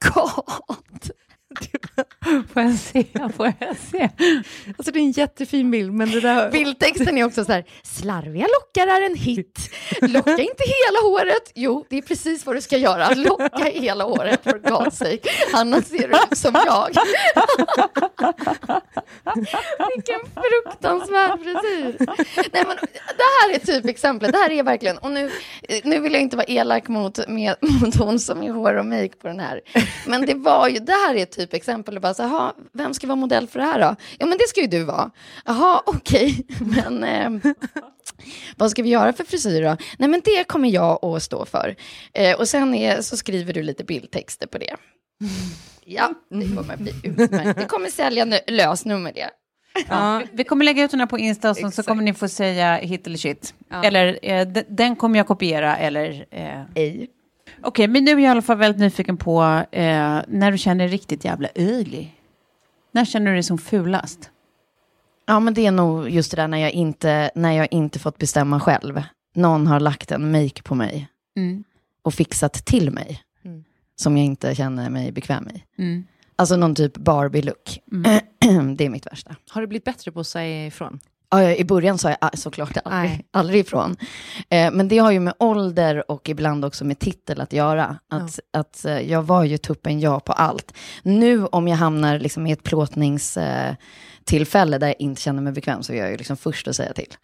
god. 0.00 1.10
Får 2.52 2.62
jag 2.62 2.74
se? 2.74 3.04
Får 3.36 3.52
jag 3.60 3.76
se? 3.76 4.10
Alltså 4.78 4.92
det 4.92 4.98
är 4.98 5.02
en 5.02 5.10
jättefin 5.10 5.70
bild 5.70 5.92
men 5.92 6.10
det 6.10 6.20
där... 6.20 6.50
Bildtexten 6.50 7.18
är 7.18 7.24
också 7.24 7.44
så 7.44 7.52
här, 7.52 7.64
slarviga 7.82 8.46
lockar 8.46 8.86
är 8.86 9.06
en 9.06 9.14
hit. 9.14 9.58
Locka 10.00 10.30
inte 10.30 10.62
hela 10.62 11.00
håret. 11.02 11.52
Jo, 11.54 11.86
det 11.90 11.98
är 11.98 12.02
precis 12.02 12.46
vad 12.46 12.56
du 12.56 12.60
ska 12.60 12.76
göra. 12.76 13.14
Locka 13.14 13.64
hela 13.64 14.04
håret 14.04 14.42
för 14.42 14.58
God's 14.58 14.90
sake. 14.90 15.28
Annars 15.52 15.84
ser 15.84 16.08
du 16.08 16.14
ut 16.14 16.38
som 16.38 16.54
jag. 16.66 16.88
Vilken 19.94 20.20
fruktansvärd 20.34 21.40
frisyr. 21.40 21.96
Nej, 22.52 22.64
men 22.66 22.76
det 23.16 23.28
här 23.40 23.54
är 23.54 23.58
typexemplet. 23.58 24.32
Det 24.32 24.38
här 24.38 24.50
är 24.50 24.62
verkligen, 24.62 24.98
och 24.98 25.10
nu, 25.10 25.30
nu 25.84 26.00
vill 26.00 26.12
jag 26.12 26.22
inte 26.22 26.36
vara 26.36 26.46
elak 26.46 26.88
mot, 26.88 27.28
med, 27.28 27.56
mot 27.60 27.96
hon 27.96 28.20
som 28.20 28.42
är 28.42 28.50
hår 28.50 28.74
och 28.74 28.86
make 28.86 29.16
på 29.20 29.28
den 29.28 29.40
här. 29.40 29.60
Men 30.06 30.26
det 30.26 30.34
var 30.34 30.68
ju, 30.68 30.78
det 30.78 30.92
här 30.92 31.14
är 31.14 31.24
typexempel. 31.36 31.96
Och 31.96 32.02
bara 32.02 32.14
så, 32.14 32.22
"Jaha, 32.22 32.52
vem 32.72 32.94
ska 32.94 33.06
vara 33.06 33.16
modell 33.16 33.46
för 33.48 33.58
det 33.58 33.64
här 33.64 33.80
då? 33.80 33.96
Ja, 34.18 34.26
men 34.26 34.38
det 34.38 34.48
ska 34.48 34.60
ju 34.60 34.66
du 34.66 34.84
vara. 34.84 35.10
Jaha, 35.44 35.82
okej. 35.86 36.46
Men 36.60 37.04
ehm, 37.04 37.40
vad 38.56 38.70
ska 38.70 38.82
vi 38.82 38.88
göra 38.88 39.12
för 39.12 39.24
frisyr 39.24 39.62
då? 39.62 39.76
Nej, 39.98 40.08
men 40.08 40.22
det 40.24 40.44
kommer 40.44 40.68
jag 40.68 41.04
att 41.04 41.22
stå 41.22 41.44
för. 41.44 41.76
Eh, 42.14 42.38
och 42.38 42.48
sen 42.48 42.74
är, 42.74 43.00
så 43.00 43.16
skriver 43.16 43.52
du 43.52 43.62
lite 43.62 43.84
bildtexter 43.84 44.46
på 44.46 44.58
det. 44.58 44.76
Ja, 45.88 46.10
det 46.30 46.56
kommer 46.56 46.76
bli 46.76 46.92
utmärkt. 47.02 47.58
Det 47.58 47.64
kommer 47.64 47.88
sälja 47.88 48.24
nu, 48.24 48.38
lösnummer 48.46 49.12
det. 49.12 49.30
Ja. 49.88 50.22
Vi 50.32 50.44
kommer 50.44 50.64
lägga 50.64 50.84
ut 50.84 50.90
den 50.90 51.00
här 51.00 51.06
på 51.06 51.18
Insta 51.18 51.50
och 51.50 51.74
så 51.74 51.82
kommer 51.82 52.02
ni 52.02 52.14
få 52.14 52.28
säga 52.28 52.76
hit 52.76 53.06
eller 53.06 53.16
shit. 53.18 53.54
Eller 53.84 54.18
eh, 54.22 54.46
den 54.68 54.96
kommer 54.96 55.18
jag 55.18 55.26
kopiera 55.26 55.76
eller... 55.76 56.26
Eh. 56.30 56.62
Ej. 56.74 57.10
Okej, 57.62 57.88
men 57.88 58.04
nu 58.04 58.10
är 58.10 58.14
jag 58.14 58.22
i 58.22 58.26
alla 58.26 58.42
fall 58.42 58.56
väldigt 58.58 58.80
nyfiken 58.80 59.16
på 59.16 59.42
eh, 59.72 60.20
när 60.28 60.50
du 60.52 60.58
känner 60.58 60.84
dig 60.84 60.94
riktigt 60.94 61.24
jävla 61.24 61.48
öglig. 61.54 62.14
När 62.92 63.04
känner 63.04 63.26
du 63.26 63.32
dig 63.32 63.42
som 63.42 63.58
fulast? 63.58 64.30
Ja, 65.26 65.40
men 65.40 65.54
det 65.54 65.66
är 65.66 65.70
nog 65.70 66.10
just 66.10 66.30
det 66.30 66.36
där 66.36 66.48
när 66.48 66.58
jag 66.58 66.70
inte, 66.72 67.30
när 67.34 67.52
jag 67.52 67.68
inte 67.70 67.98
fått 67.98 68.18
bestämma 68.18 68.60
själv. 68.60 69.02
Någon 69.34 69.66
har 69.66 69.80
lagt 69.80 70.12
en 70.12 70.32
make 70.32 70.62
på 70.62 70.74
mig 70.74 71.08
Mm. 71.36 71.64
och 72.02 72.14
fixat 72.14 72.52
till 72.52 72.90
mig. 72.90 73.22
Mm. 73.44 73.64
som 73.96 74.16
jag 74.16 74.26
inte 74.26 74.54
känner 74.54 74.90
mig 74.90 75.12
bekväm 75.12 75.48
i. 75.48 75.64
Mm. 75.82 76.04
Alltså 76.36 76.56
någon 76.56 76.74
typ 76.74 76.96
Barbie-look. 76.96 77.78
det 78.76 78.84
är 78.84 78.88
mitt 78.90 79.06
värsta. 79.06 79.36
Har 79.50 79.60
du 79.60 79.66
blivit 79.66 79.84
bättre 79.84 80.12
på 80.12 80.20
att 80.20 80.26
säga 80.26 80.66
ifrån? 80.66 81.00
Ja, 81.36 81.42
ja, 81.42 81.54
I 81.54 81.64
början 81.64 81.98
sa 81.98 82.08
jag 82.08 82.18
ah, 82.20 82.30
såklart 82.34 82.76
aldrig, 82.84 83.10
Nej. 83.10 83.26
aldrig 83.30 83.60
ifrån. 83.60 83.96
Eh, 84.50 84.70
men 84.72 84.88
det 84.88 84.98
har 84.98 85.10
ju 85.10 85.20
med 85.20 85.34
ålder 85.38 86.10
och 86.10 86.28
ibland 86.28 86.64
också 86.64 86.84
med 86.84 86.98
titel 86.98 87.40
att 87.40 87.52
göra. 87.52 87.98
Att, 88.10 88.40
att 88.52 88.84
eh, 88.84 89.00
jag 89.00 89.22
var 89.22 89.44
ju 89.44 89.58
tuppen 89.58 90.00
ja 90.00 90.20
på 90.20 90.32
allt. 90.32 90.74
Nu 91.02 91.46
om 91.46 91.68
jag 91.68 91.76
hamnar 91.76 92.18
liksom 92.18 92.46
i 92.46 92.52
ett 92.52 92.62
plåtningstillfälle 92.62 94.76
eh, 94.76 94.80
där 94.80 94.86
jag 94.86 94.96
inte 94.98 95.22
känner 95.22 95.42
mig 95.42 95.52
bekväm 95.52 95.82
så 95.82 95.92
är 95.92 95.96
jag 95.96 96.10
ju 96.10 96.16
liksom 96.16 96.36
först 96.36 96.68
att 96.68 96.76
säga 96.76 96.92
till. 96.92 97.14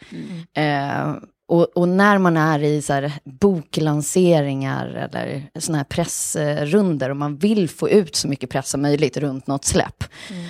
Eh, 0.56 1.14
och, 1.48 1.76
och 1.76 1.88
när 1.88 2.18
man 2.18 2.36
är 2.36 2.62
i 2.62 2.82
så 2.82 2.92
här 2.92 3.12
boklanseringar 3.24 4.86
eller 4.86 5.42
såna 5.58 5.78
här 5.78 5.84
pressrunder 5.84 7.10
och 7.10 7.16
man 7.16 7.36
vill 7.36 7.68
få 7.68 7.90
ut 7.90 8.16
så 8.16 8.28
mycket 8.28 8.50
press 8.50 8.68
som 8.68 8.82
möjligt 8.82 9.16
runt 9.16 9.46
något 9.46 9.64
släpp, 9.64 10.04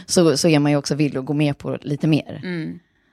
så, 0.07 0.37
så 0.37 0.48
är 0.48 0.59
man 0.59 0.72
ju 0.72 0.79
också 0.79 0.94
villig 0.94 1.18
att 1.18 1.25
gå 1.25 1.33
med 1.33 1.59
på 1.59 1.79
lite 1.81 2.07
mer. 2.07 2.40
Mm. 2.42 2.79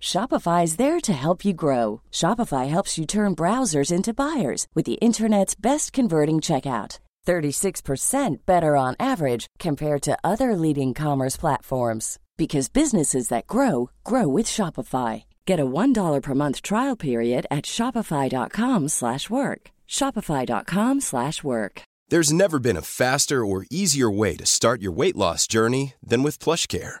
Shopify 0.00 0.64
is 0.64 0.76
there 0.76 1.00
to 1.00 1.12
help 1.12 1.44
you 1.44 1.52
grow. 1.52 2.00
Shopify 2.12 2.68
helps 2.68 2.96
you 2.98 3.06
turn 3.06 3.36
browsers 3.36 3.92
into 3.92 4.14
buyers 4.14 4.66
with 4.74 4.86
the 4.86 4.94
internet's 4.94 5.54
best 5.54 5.92
converting 5.92 6.40
checkout. 6.40 6.98
36% 7.26 8.36
better 8.46 8.76
on 8.76 8.94
average 9.00 9.46
compared 9.58 10.02
to 10.02 10.16
other 10.22 10.54
leading 10.54 10.94
commerce 10.94 11.36
platforms 11.36 12.20
because 12.36 12.68
businesses 12.68 13.26
that 13.28 13.48
grow 13.48 13.90
grow 14.04 14.28
with 14.28 14.46
Shopify. 14.46 15.24
Get 15.44 15.58
a 15.60 15.66
$1 15.66 16.22
per 16.22 16.34
month 16.34 16.62
trial 16.62 16.96
period 16.96 17.46
at 17.50 17.64
shopify.com/work. 17.64 19.70
shopify.com/work. 19.88 21.82
There's 22.08 22.32
never 22.32 22.60
been 22.60 22.76
a 22.76 22.82
faster 22.82 23.44
or 23.44 23.66
easier 23.70 24.10
way 24.10 24.36
to 24.36 24.46
start 24.46 24.80
your 24.80 24.92
weight 24.92 25.16
loss 25.16 25.48
journey 25.48 25.94
than 26.00 26.22
with 26.22 26.38
PlushCare. 26.38 27.00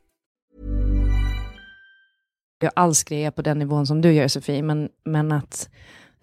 Jag 2.63 2.71
alls 2.75 3.03
grejer 3.03 3.31
på 3.31 3.41
den 3.41 3.59
nivån 3.59 3.87
som 3.87 4.01
du 4.01 4.11
gör 4.11 4.27
Sofie, 4.27 4.61
men, 4.61 4.89
men 5.05 5.31
att 5.31 5.69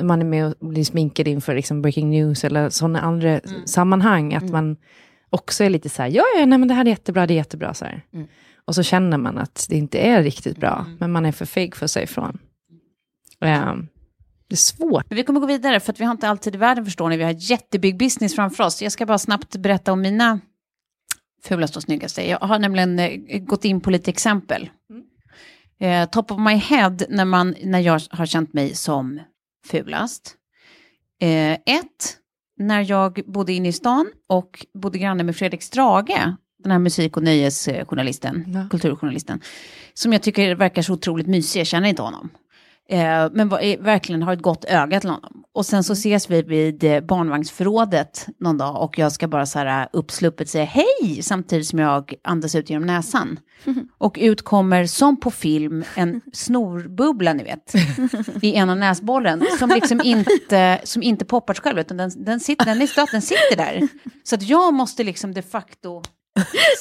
man 0.02 0.20
är 0.20 0.24
med 0.24 0.46
och 0.46 0.66
blir 0.68 0.84
sminkad 0.84 1.28
inför 1.28 1.54
liksom 1.54 1.82
breaking 1.82 2.10
news 2.10 2.44
eller 2.44 2.70
sådana 2.70 3.00
andra 3.00 3.40
sammanhang, 3.64 4.34
att 4.34 4.50
man 4.50 4.76
också 5.30 5.64
är 5.64 5.70
lite 5.70 5.88
så 5.88 6.02
här, 6.02 6.08
ja, 6.08 6.24
ja, 6.38 6.46
nej, 6.46 6.58
men 6.58 6.68
det 6.68 6.74
här 6.74 6.84
är 6.84 6.88
jättebra, 6.88 7.26
det 7.26 7.34
är 7.34 7.36
jättebra, 7.36 7.74
så 7.74 7.84
här. 7.84 8.02
Och 8.64 8.74
så 8.74 8.82
känner 8.82 9.18
man 9.18 9.38
att 9.38 9.66
det 9.68 9.76
inte 9.76 9.98
är 9.98 10.22
riktigt 10.22 10.56
bra, 10.56 10.86
men 10.98 11.12
man 11.12 11.26
är 11.26 11.32
för 11.32 11.46
feg 11.46 11.76
för 11.76 11.84
att 11.84 11.90
säga 11.90 12.04
ifrån. 12.04 12.38
Ehm, 13.40 13.88
det 14.48 14.54
är 14.54 14.56
svårt. 14.56 15.04
Men 15.08 15.16
vi 15.16 15.24
kommer 15.24 15.40
gå 15.40 15.46
vidare 15.46 15.80
för 15.80 15.92
att 15.92 16.00
vi 16.00 16.04
har 16.04 16.12
inte 16.12 16.28
alltid 16.28 16.54
i 16.54 16.58
världen 16.58 16.84
förstår 16.84 17.08
ni. 17.08 17.16
Vi 17.16 17.24
har 17.24 17.36
jättebig 17.38 17.98
business 17.98 18.34
framför 18.34 18.64
oss. 18.64 18.82
Jag 18.82 18.92
ska 18.92 19.06
bara 19.06 19.18
snabbt 19.18 19.56
berätta 19.56 19.92
om 19.92 20.00
mina 20.00 20.40
fulaste 21.44 21.78
och 21.78 21.82
snyggaste. 21.82 22.28
Jag 22.28 22.38
har 22.38 22.58
nämligen 22.58 22.98
eh, 22.98 23.38
gått 23.38 23.64
in 23.64 23.80
på 23.80 23.90
lite 23.90 24.10
exempel. 24.10 24.70
Eh, 25.80 26.08
top 26.08 26.30
of 26.30 26.38
my 26.38 26.54
head 26.54 26.96
när, 27.08 27.24
man, 27.24 27.54
när 27.64 27.78
jag 27.80 28.00
har 28.10 28.26
känt 28.26 28.52
mig 28.54 28.74
som 28.74 29.20
fulast. 29.66 30.34
Eh, 31.20 31.52
ett, 31.52 32.16
när 32.58 32.90
jag 32.90 33.20
bodde 33.26 33.52
inne 33.52 33.68
i 33.68 33.72
stan 33.72 34.06
och 34.26 34.66
bodde 34.74 34.98
granne 34.98 35.22
med 35.24 35.36
Fredrik 35.36 35.62
Strage, 35.62 36.34
den 36.62 36.72
här 36.72 36.78
musik 36.78 37.16
och 37.16 37.22
nöjesjournalisten, 37.22 38.44
Ja. 38.54 38.68
kulturjournalisten, 38.70 39.40
som 39.94 40.12
jag 40.12 40.22
tycker 40.22 40.54
verkar 40.54 40.82
så 40.82 40.92
otroligt 40.92 41.26
mysig, 41.26 41.60
jag 41.60 41.66
känner 41.66 41.88
inte 41.88 42.02
honom. 42.02 42.30
Eh, 42.90 43.28
men 43.32 43.48
var, 43.48 43.82
verkligen 43.82 44.22
har 44.22 44.32
ett 44.32 44.42
gott 44.42 44.64
öga 44.64 45.00
till 45.00 45.10
honom. 45.10 45.44
Och 45.54 45.66
sen 45.66 45.84
så 45.84 45.92
ses 45.92 46.30
vi 46.30 46.42
vid 46.42 46.84
eh, 46.84 47.00
barnvagnsförrådet 47.00 48.26
någon 48.40 48.58
dag 48.58 48.82
och 48.82 48.98
jag 48.98 49.12
ska 49.12 49.28
bara 49.28 49.46
så 49.46 49.58
här 49.58 49.82
eh, 49.82 49.88
uppsluppet 49.92 50.48
säga 50.48 50.64
hej 50.64 51.22
samtidigt 51.22 51.66
som 51.66 51.78
jag 51.78 52.14
andas 52.24 52.54
ut 52.54 52.70
genom 52.70 52.86
näsan. 52.86 53.38
Och 53.98 54.18
ut 54.20 54.42
kommer 54.42 54.86
som 54.86 55.16
på 55.20 55.30
film 55.30 55.84
en 55.94 56.20
snorbubbla 56.32 57.32
ni 57.32 57.44
vet 57.44 57.74
i 58.42 58.54
ena 58.54 58.74
näsbollen 58.74 59.44
som 59.58 59.68
liksom 59.68 60.00
inte, 60.04 60.80
som 60.84 61.02
inte 61.02 61.24
poppar 61.24 61.54
sig 61.54 61.62
själv 61.62 61.78
utan 61.78 61.96
den, 61.96 62.10
den, 62.24 62.40
sitter, 62.40 62.64
den 62.64 62.82
är 62.82 62.86
stött, 62.86 63.10
den 63.12 63.22
sitter 63.22 63.56
där. 63.56 63.88
Så 64.24 64.34
att 64.34 64.42
jag 64.42 64.74
måste 64.74 65.04
liksom 65.04 65.34
de 65.34 65.42
facto 65.42 66.02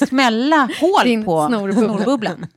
smälla 0.08 0.70
hål 0.80 1.04
Din 1.04 1.26
på 1.26 1.48
snorbubbla. 1.48 1.82
snorbubblan. 1.98 2.48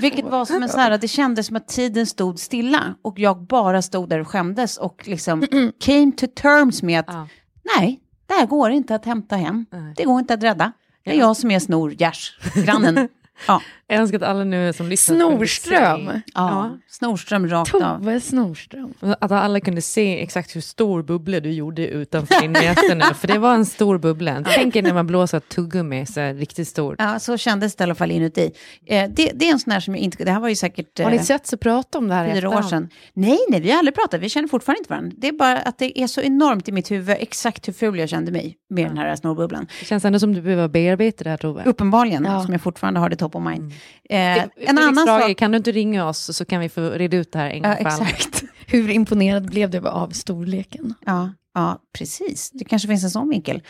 Vilket 0.00 0.24
var 0.24 0.44
som 0.44 0.62
en 0.62 0.68
så 0.68 0.78
här, 0.78 0.98
det 0.98 1.08
kändes 1.08 1.46
som 1.46 1.56
att 1.56 1.68
tiden 1.68 2.06
stod 2.06 2.38
stilla 2.40 2.94
och 3.02 3.18
jag 3.18 3.42
bara 3.42 3.82
stod 3.82 4.08
där 4.08 4.18
och 4.20 4.28
skämdes 4.28 4.76
och 4.76 5.02
liksom 5.08 5.40
came 5.80 6.12
to 6.12 6.26
terms 6.36 6.82
med 6.82 7.00
att 7.00 7.06
Ja. 7.08 7.28
nej, 7.76 8.00
det 8.26 8.34
här 8.34 8.46
går 8.46 8.70
inte 8.70 8.94
att 8.94 9.04
hämta 9.04 9.36
hem. 9.36 9.66
Det 9.96 10.04
går 10.04 10.18
inte 10.18 10.34
att 10.34 10.42
rädda. 10.42 10.72
Det 11.04 11.10
är 11.10 11.18
jag 11.18 11.36
som 11.36 11.50
är 11.50 11.58
snorgärsgrannen. 11.58 13.08
Ja, 13.46 13.62
Jag 13.86 13.98
önskar 13.98 14.16
att 14.18 14.22
alla 14.24 14.44
nu 14.44 14.72
som 14.72 14.88
lyssnar 14.88 15.16
Snorström. 15.16 16.06
se- 16.06 16.20
ja. 16.34 16.78
Snorström 16.88 17.48
rakt 17.48 17.74
av. 17.74 17.98
Tove 17.98 18.20
Snorström. 18.20 18.92
Att 19.20 19.32
alla 19.32 19.60
kunde 19.60 19.82
se 19.82 20.22
exakt 20.22 20.56
hur 20.56 20.60
stor 20.60 21.02
bubbla 21.02 21.40
du 21.40 21.50
gjorde 21.52 21.86
utanför 21.86 22.40
din 22.40 22.52
näsa 22.52 22.94
nu. 22.94 23.14
För 23.14 23.28
det 23.28 23.38
var 23.38 23.54
en 23.54 23.66
stor 23.66 23.98
bubbla. 23.98 24.44
Tänk 24.54 24.76
er 24.76 24.82
när 24.82 24.94
man 24.94 25.06
blåser 25.06 25.38
ett 25.38 25.48
tuggummi, 25.48 26.06
så 26.06 26.20
här, 26.20 26.34
riktigt 26.34 26.68
stor. 26.68 26.96
Ja, 26.98 27.18
så 27.18 27.36
kändes 27.36 27.74
det 27.76 27.82
i 27.82 27.84
alla 27.84 27.94
fall 27.94 28.10
inuti. 28.10 28.50
Eh, 28.86 29.10
det, 29.10 29.30
det 29.34 29.48
är 29.48 29.52
en 29.52 29.58
sån 29.58 29.72
här 29.72 29.80
som 29.80 29.94
jag 29.94 30.02
inte... 30.04 30.24
Det 30.24 30.30
här 30.30 30.40
var 30.40 30.48
ju 30.48 30.56
säkert... 30.56 30.98
Har 31.00 31.10
ni 31.10 31.16
eh, 31.16 31.22
sett 31.22 31.46
så 31.46 31.56
prata 31.56 31.98
om 31.98 32.08
det 32.08 32.14
här 32.14 32.34
fyra 32.34 32.48
år 32.48 32.62
sedan. 32.62 32.88
Nej, 33.14 33.38
nej, 33.48 33.60
vi 33.60 33.70
har 33.70 33.78
aldrig 33.78 33.94
pratat. 33.94 34.20
Vi 34.20 34.28
känner 34.28 34.48
fortfarande 34.48 34.78
inte 34.78 34.90
varandra. 34.90 35.12
Det 35.18 35.28
är 35.28 35.32
bara 35.32 35.58
att 35.58 35.78
det 35.78 36.00
är 36.00 36.06
så 36.06 36.20
enormt 36.20 36.68
i 36.68 36.72
mitt 36.72 36.90
huvud 36.90 37.16
exakt 37.20 37.68
hur 37.68 37.72
ful 37.72 37.98
jag 37.98 38.08
kände 38.08 38.32
mig 38.32 38.56
med 38.70 38.86
den 38.90 38.98
här 38.98 39.16
snorbubblan. 39.16 39.66
Det 39.80 39.86
känns 39.86 40.04
ändå 40.04 40.18
som 40.18 40.34
du 40.34 40.42
behöver 40.42 40.68
bearbeta 40.68 41.24
det 41.24 41.30
här 41.30 41.36
Tove. 41.36 41.62
Uppenbarligen, 41.64 42.24
Ja. 42.24 42.42
som 42.42 42.52
jag 42.52 42.60
fortfarande 42.62 43.00
har 43.00 43.08
det 43.08 43.16
top 43.28 43.36
of 43.36 43.42
mind. 43.42 43.72
Eh, 44.10 44.34
Felix 44.34 44.70
en 44.70 44.78
annan 44.78 45.06
sak... 45.06 45.36
Kan 45.36 45.50
du 45.50 45.56
inte 45.56 45.72
ringa 45.72 46.08
oss 46.08 46.36
så 46.36 46.44
kan 46.44 46.60
vi 46.60 46.68
få 46.68 46.90
reda 46.90 47.16
ut 47.16 47.32
det 47.32 47.38
här 47.38 47.50
en 47.50 47.62
gång 47.62 47.70
Ja, 47.70 47.76
för 47.76 48.04
exakt. 48.04 48.44
Hur 48.66 48.90
imponerad 48.90 49.50
blev 49.50 49.70
du 49.70 49.88
av 49.88 50.10
storleken? 50.10 50.94
Ja, 51.06 51.30
ja, 51.54 51.78
precis. 51.98 52.50
Det 52.50 52.64
kanske 52.64 52.88
finns 52.88 53.04
en 53.04 53.10
sån 53.10 53.28
vinkel. 53.28 53.62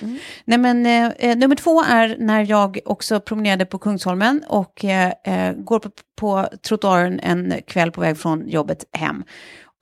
Nej, 0.44 0.58
men, 0.58 0.86
eh, 0.86 1.12
eh, 1.18 1.36
nummer 1.36 1.56
två 1.56 1.82
är 1.82 2.16
när 2.18 2.50
jag 2.50 2.78
också 2.84 3.20
promenerade 3.20 3.66
på 3.66 3.78
Kungsholmen 3.78 4.44
och 4.48 4.84
eh, 4.84 5.12
eh, 5.24 5.52
går 5.52 5.78
på, 5.78 5.90
på 6.20 6.48
trottoaren 6.62 7.20
en 7.20 7.54
kväll 7.66 7.92
på 7.92 8.00
väg 8.00 8.18
från 8.18 8.48
jobbet 8.48 8.84
hem. 8.92 9.24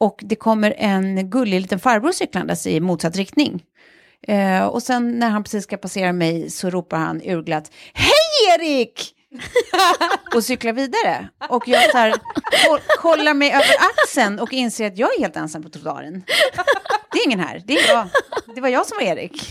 Och 0.01 0.21
det 0.23 0.37
kommer 0.37 0.75
en 0.79 1.31
gullig 1.31 1.61
liten 1.61 1.79
farbror 1.79 2.13
cyklandes 2.13 2.67
i 2.67 2.81
motsatt 2.81 3.17
riktning. 3.17 3.63
Eh, 4.29 4.67
och 4.67 4.83
sen 4.83 5.19
när 5.19 5.31
han 5.31 5.43
precis 5.43 5.65
ska 5.65 5.77
passera 5.77 6.13
mig 6.13 6.51
så 6.51 6.71
ropar 6.71 6.99
han 6.99 7.23
urglatt 7.25 7.71
Hej 7.95 8.59
Erik! 8.59 9.16
Och 10.35 10.45
cyklar 10.45 10.73
vidare. 10.73 11.29
Och 11.49 11.69
jag 11.69 11.91
så 11.91 11.99
här, 11.99 12.15
kollar 12.99 13.35
mig 13.35 13.51
över 13.51 13.75
axeln 13.81 14.39
och 14.39 14.53
inser 14.53 14.87
att 14.87 14.99
jag 14.99 15.15
är 15.15 15.21
helt 15.21 15.37
ensam 15.37 15.63
på 15.63 15.69
trottoaren. 15.69 16.25
Det 17.13 17.19
är 17.19 17.27
ingen 17.27 17.41
här, 17.41 17.63
det 17.67 17.79
är 17.79 17.89
jag. 17.89 18.09
Det 18.55 18.61
var 18.61 18.69
jag 18.69 18.87
som 18.87 18.97
var 18.99 19.05
Erik. 19.05 19.43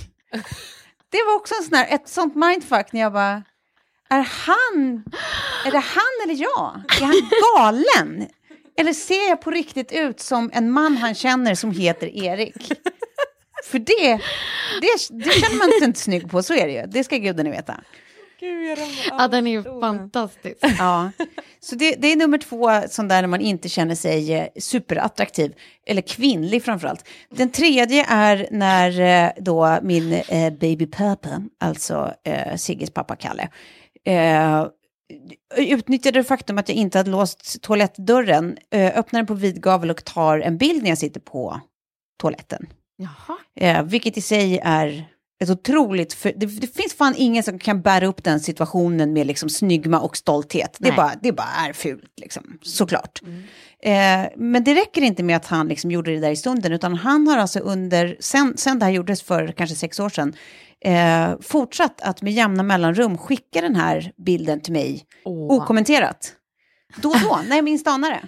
Det 1.09 1.23
var 1.27 1.35
också 1.35 1.53
en 1.59 1.63
sån 1.63 1.77
här, 1.77 1.95
ett 1.95 2.09
sånt 2.09 2.35
mindfuck 2.35 2.93
när 2.93 3.01
jag 3.01 3.13
bara, 3.13 3.43
är 4.09 4.27
han, 4.29 5.03
är 5.65 5.71
det 5.71 5.79
han 5.79 6.23
eller 6.23 6.41
jag? 6.43 6.81
Är 7.01 7.05
han 7.05 7.29
galen? 7.55 8.27
Eller 8.77 8.93
ser 8.93 9.29
jag 9.29 9.41
på 9.41 9.51
riktigt 9.51 9.91
ut 9.91 10.19
som 10.19 10.51
en 10.53 10.71
man 10.71 10.97
han 10.97 11.15
känner 11.15 11.55
som 11.55 11.71
heter 11.71 12.07
Erik? 12.23 12.71
För 13.65 13.79
det, 13.79 14.21
det, 14.81 15.23
det 15.23 15.31
känner 15.31 15.57
man 15.57 15.69
inte 15.83 15.99
snygg 15.99 16.31
på, 16.31 16.43
så 16.43 16.53
är 16.53 16.67
det 16.67 16.73
ju. 16.73 16.85
Det 16.87 17.03
ska 17.03 17.17
gudarna 17.17 17.49
veta. 17.49 17.81
Ja, 19.09 19.27
den 19.27 19.47
är 19.47 19.51
ju 19.51 19.63
fantastisk. 19.63 20.57
Ja. 20.79 21.11
Så 21.59 21.75
det, 21.75 21.95
det 21.95 22.11
är 22.11 22.15
nummer 22.15 22.37
två, 22.37 22.81
sån 22.89 23.07
där 23.07 23.21
när 23.21 23.27
man 23.27 23.41
inte 23.41 23.69
känner 23.69 23.95
sig 23.95 24.33
eh, 24.33 24.47
superattraktiv, 24.59 25.53
eller 25.87 26.01
kvinnlig 26.01 26.63
framförallt. 26.63 27.07
Den 27.29 27.49
tredje 27.49 28.05
är 28.09 28.47
när 28.51 28.99
eh, 28.99 29.31
då 29.37 29.79
min 29.81 30.13
eh, 30.13 30.53
baby 30.53 30.85
pappa, 30.85 31.41
alltså 31.59 32.13
eh, 32.23 32.55
Sigges 32.55 32.91
pappa 32.91 33.15
Kalle, 33.15 33.49
eh, 34.05 34.67
utnyttjade 35.57 36.19
det 36.19 36.23
faktum 36.23 36.57
att 36.57 36.69
jag 36.69 36.77
inte 36.77 36.97
hade 36.97 37.11
låst 37.11 37.61
toalettdörren, 37.61 38.57
eh, 38.71 38.97
öppnar 38.97 39.19
den 39.19 39.27
på 39.27 39.33
vid 39.33 39.61
gavel 39.61 39.89
och 39.89 40.05
tar 40.05 40.39
en 40.39 40.57
bild 40.57 40.83
när 40.83 40.89
jag 40.89 40.97
sitter 40.97 41.19
på 41.19 41.59
toaletten. 42.21 42.67
Jaha. 42.97 43.37
Eh, 43.55 43.83
vilket 43.83 44.17
i 44.17 44.21
sig 44.21 44.59
är 44.63 45.05
ett 45.43 45.49
otroligt... 45.49 46.13
För, 46.13 46.33
det, 46.35 46.45
det 46.45 46.75
finns 46.75 46.93
fan 46.93 47.13
ingen 47.17 47.43
som 47.43 47.59
kan 47.59 47.81
bära 47.81 48.07
upp 48.07 48.23
den 48.23 48.39
situationen 48.39 49.13
med 49.13 49.27
liksom 49.27 49.49
snygma 49.49 49.99
och 49.99 50.17
stolthet. 50.17 50.77
Det, 50.79 50.87
är 50.87 50.91
Nej. 50.91 50.97
bara, 50.97 51.13
det 51.21 51.31
bara 51.31 51.67
är 51.69 51.73
fult, 51.73 52.13
liksom, 52.21 52.59
såklart. 52.61 53.21
Eh, 53.79 54.25
men 54.35 54.63
det 54.63 54.73
räcker 54.73 55.01
inte 55.01 55.23
med 55.23 55.35
att 55.35 55.45
han 55.45 55.67
liksom 55.67 55.91
gjorde 55.91 56.11
det 56.11 56.19
där 56.19 56.31
i 56.31 56.35
stunden, 56.35 56.71
utan 56.71 56.95
han 56.95 57.27
har 57.27 57.37
alltså 57.37 57.59
under, 57.59 58.17
sen, 58.19 58.53
sen 58.57 58.79
det 58.79 58.85
här 58.85 58.91
gjordes 58.91 59.21
för 59.21 59.47
kanske 59.47 59.75
sex 59.75 59.99
år 59.99 60.09
sedan, 60.09 60.33
eh, 60.85 61.29
fortsatt 61.41 62.01
att 62.01 62.21
med 62.21 62.33
jämna 62.33 62.63
mellanrum 62.63 63.17
skicka 63.17 63.61
den 63.61 63.75
här 63.75 64.11
bilden 64.17 64.61
till 64.61 64.73
mig 64.73 65.03
okommenterat. 65.23 66.33
Då 67.01 67.09
och 67.09 67.19
då, 67.19 67.39
när 67.47 67.55
jag 67.55 67.65
minst 67.65 67.87
anar 67.87 68.09
det. 68.09 68.27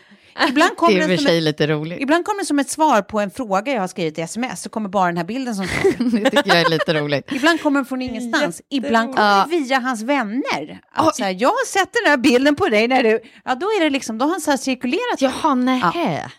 Ibland 0.50 0.72
Det 0.72 0.76
kommer 0.76 0.94
är 0.94 1.02
i 1.02 1.04
och 1.04 1.08
den 1.08 1.18
för 1.18 1.24
sig 1.26 1.38
ett, 1.38 1.44
lite 1.44 1.68
roligt. 1.68 2.02
ibland 2.02 2.26
kommer 2.26 2.42
det 2.42 2.46
som 2.46 2.60
ett 2.60 2.70
svar 2.70 3.02
på 3.02 3.20
en 3.20 3.32
fråga 3.32 3.74
jag 3.74 3.82
har 3.82 3.88
skrivit 3.88 4.18
i 4.18 4.22
sms, 4.22 4.62
så 4.62 4.70
kommer 4.70 4.90
bara 4.90 5.06
den 5.06 5.18
här 5.18 5.24
bilden 5.24 5.56
som. 5.56 5.66
Det 5.98 6.30
tycker 6.30 6.48
jag 6.48 6.62
är 6.62 6.70
lite 6.70 6.94
roligt. 6.94 7.32
Ibland 7.32 7.62
kommer 7.62 7.80
den 7.80 7.86
från 7.86 8.02
ingenstans, 8.02 8.62
ibland 8.70 9.16
kommer 9.16 9.40
den 9.40 9.50
via 9.50 9.80
hans 9.80 10.02
vänner. 10.02 10.80
Att 10.94 11.16
så 11.16 11.24
här, 11.24 11.36
jag 11.40 11.50
har 11.50 11.66
sett 11.66 11.90
den 11.94 12.10
här 12.12 12.18
bilden 12.18 12.56
på 12.56 12.70
dig 12.70 12.88
när 12.88 13.04
du... 13.04 13.20
Ja, 13.46 13.56
då 13.56 13.66
är 13.66 13.84
det 13.84 13.90
liksom, 13.90 14.18
då 14.18 14.26
har 14.26 14.32
han 14.32 14.42
så 14.42 14.50
här 14.52 14.58
cirkulerat. 14.58 15.22
Jaha, 15.22 15.56
nähä. 15.56 16.32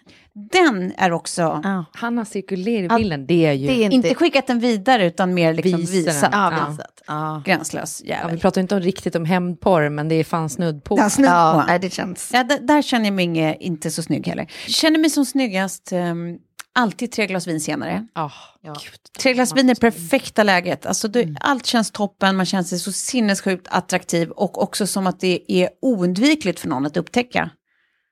Den 0.51 0.93
är 0.97 1.12
också... 1.12 1.61
Ja. 1.64 1.84
Han 1.93 2.18
har 2.18 2.24
cirkulerat 2.24 2.97
bilden, 2.99 3.26
det 3.26 3.47
är 3.47 3.53
ju... 3.53 3.66
Det 3.66 3.72
är 3.72 3.84
inte... 3.84 3.95
Inte 3.97 4.14
skickat 4.14 4.47
den 4.47 4.59
vidare, 4.59 5.07
utan 5.07 5.34
mer 5.34 5.55
liksom 5.55 5.80
Visar 5.80 6.12
visat. 6.12 6.28
Ja, 6.32 6.66
visat. 6.70 7.03
Ja. 7.07 7.43
Gränslös 7.45 8.03
Ja, 8.05 8.14
jävel. 8.14 8.34
vi 8.34 8.41
pratar 8.41 8.61
inte 8.61 8.74
om, 8.74 8.80
riktigt 8.80 9.14
om 9.16 9.24
hämndporr, 9.24 9.89
men 9.89 10.09
det 10.09 10.14
är 10.14 10.24
fan 10.24 10.49
snudd 10.49 10.84
på. 10.84 10.99
Ja, 10.99 11.11
snudd 11.11 11.28
på. 11.30 11.64
nej, 11.66 11.78
det 11.78 11.93
känns... 11.93 12.30
Ja, 12.34 12.45
där, 12.45 12.82
känner 12.82 13.05
jag 13.05 13.14
mig 13.14 13.24
inge, 13.24 13.57
inte 13.61 13.91
så 13.91 14.03
snygg 14.03 14.26
heller. 14.26 14.47
Känner 14.66 14.99
mig 14.99 15.11
som 15.11 15.26
snyggast 15.26 15.93
um, 15.93 16.39
alltid 16.74 17.12
tre 17.12 17.26
glas 17.26 17.47
vin 17.47 17.61
senare. 17.61 18.07
Ah, 18.12 18.30
Ja. 18.62 18.72
Gud. 18.72 19.01
Tre 19.18 19.32
glas 19.32 19.57
vin 19.57 19.70
är 19.70 19.74
perfekta 19.74 20.43
läget. 20.43 20.86
Alltså, 20.86 21.09
du, 21.09 21.34
Allt 21.41 21.66
känns 21.66 21.91
toppen, 21.91 22.36
man 22.36 22.47
känner 22.47 22.64
sig 22.64 22.78
så 22.78 22.93
sinnessjukt 22.93 23.66
attraktiv 23.70 24.30
och 24.30 24.62
också 24.62 24.86
som 24.86 25.07
att 25.07 25.20
det 25.20 25.53
är 25.53 25.68
oundvikligt 25.82 26.61
för 26.61 26.68
någon 26.68 26.86
att 26.86 26.97
upptäcka 26.97 27.51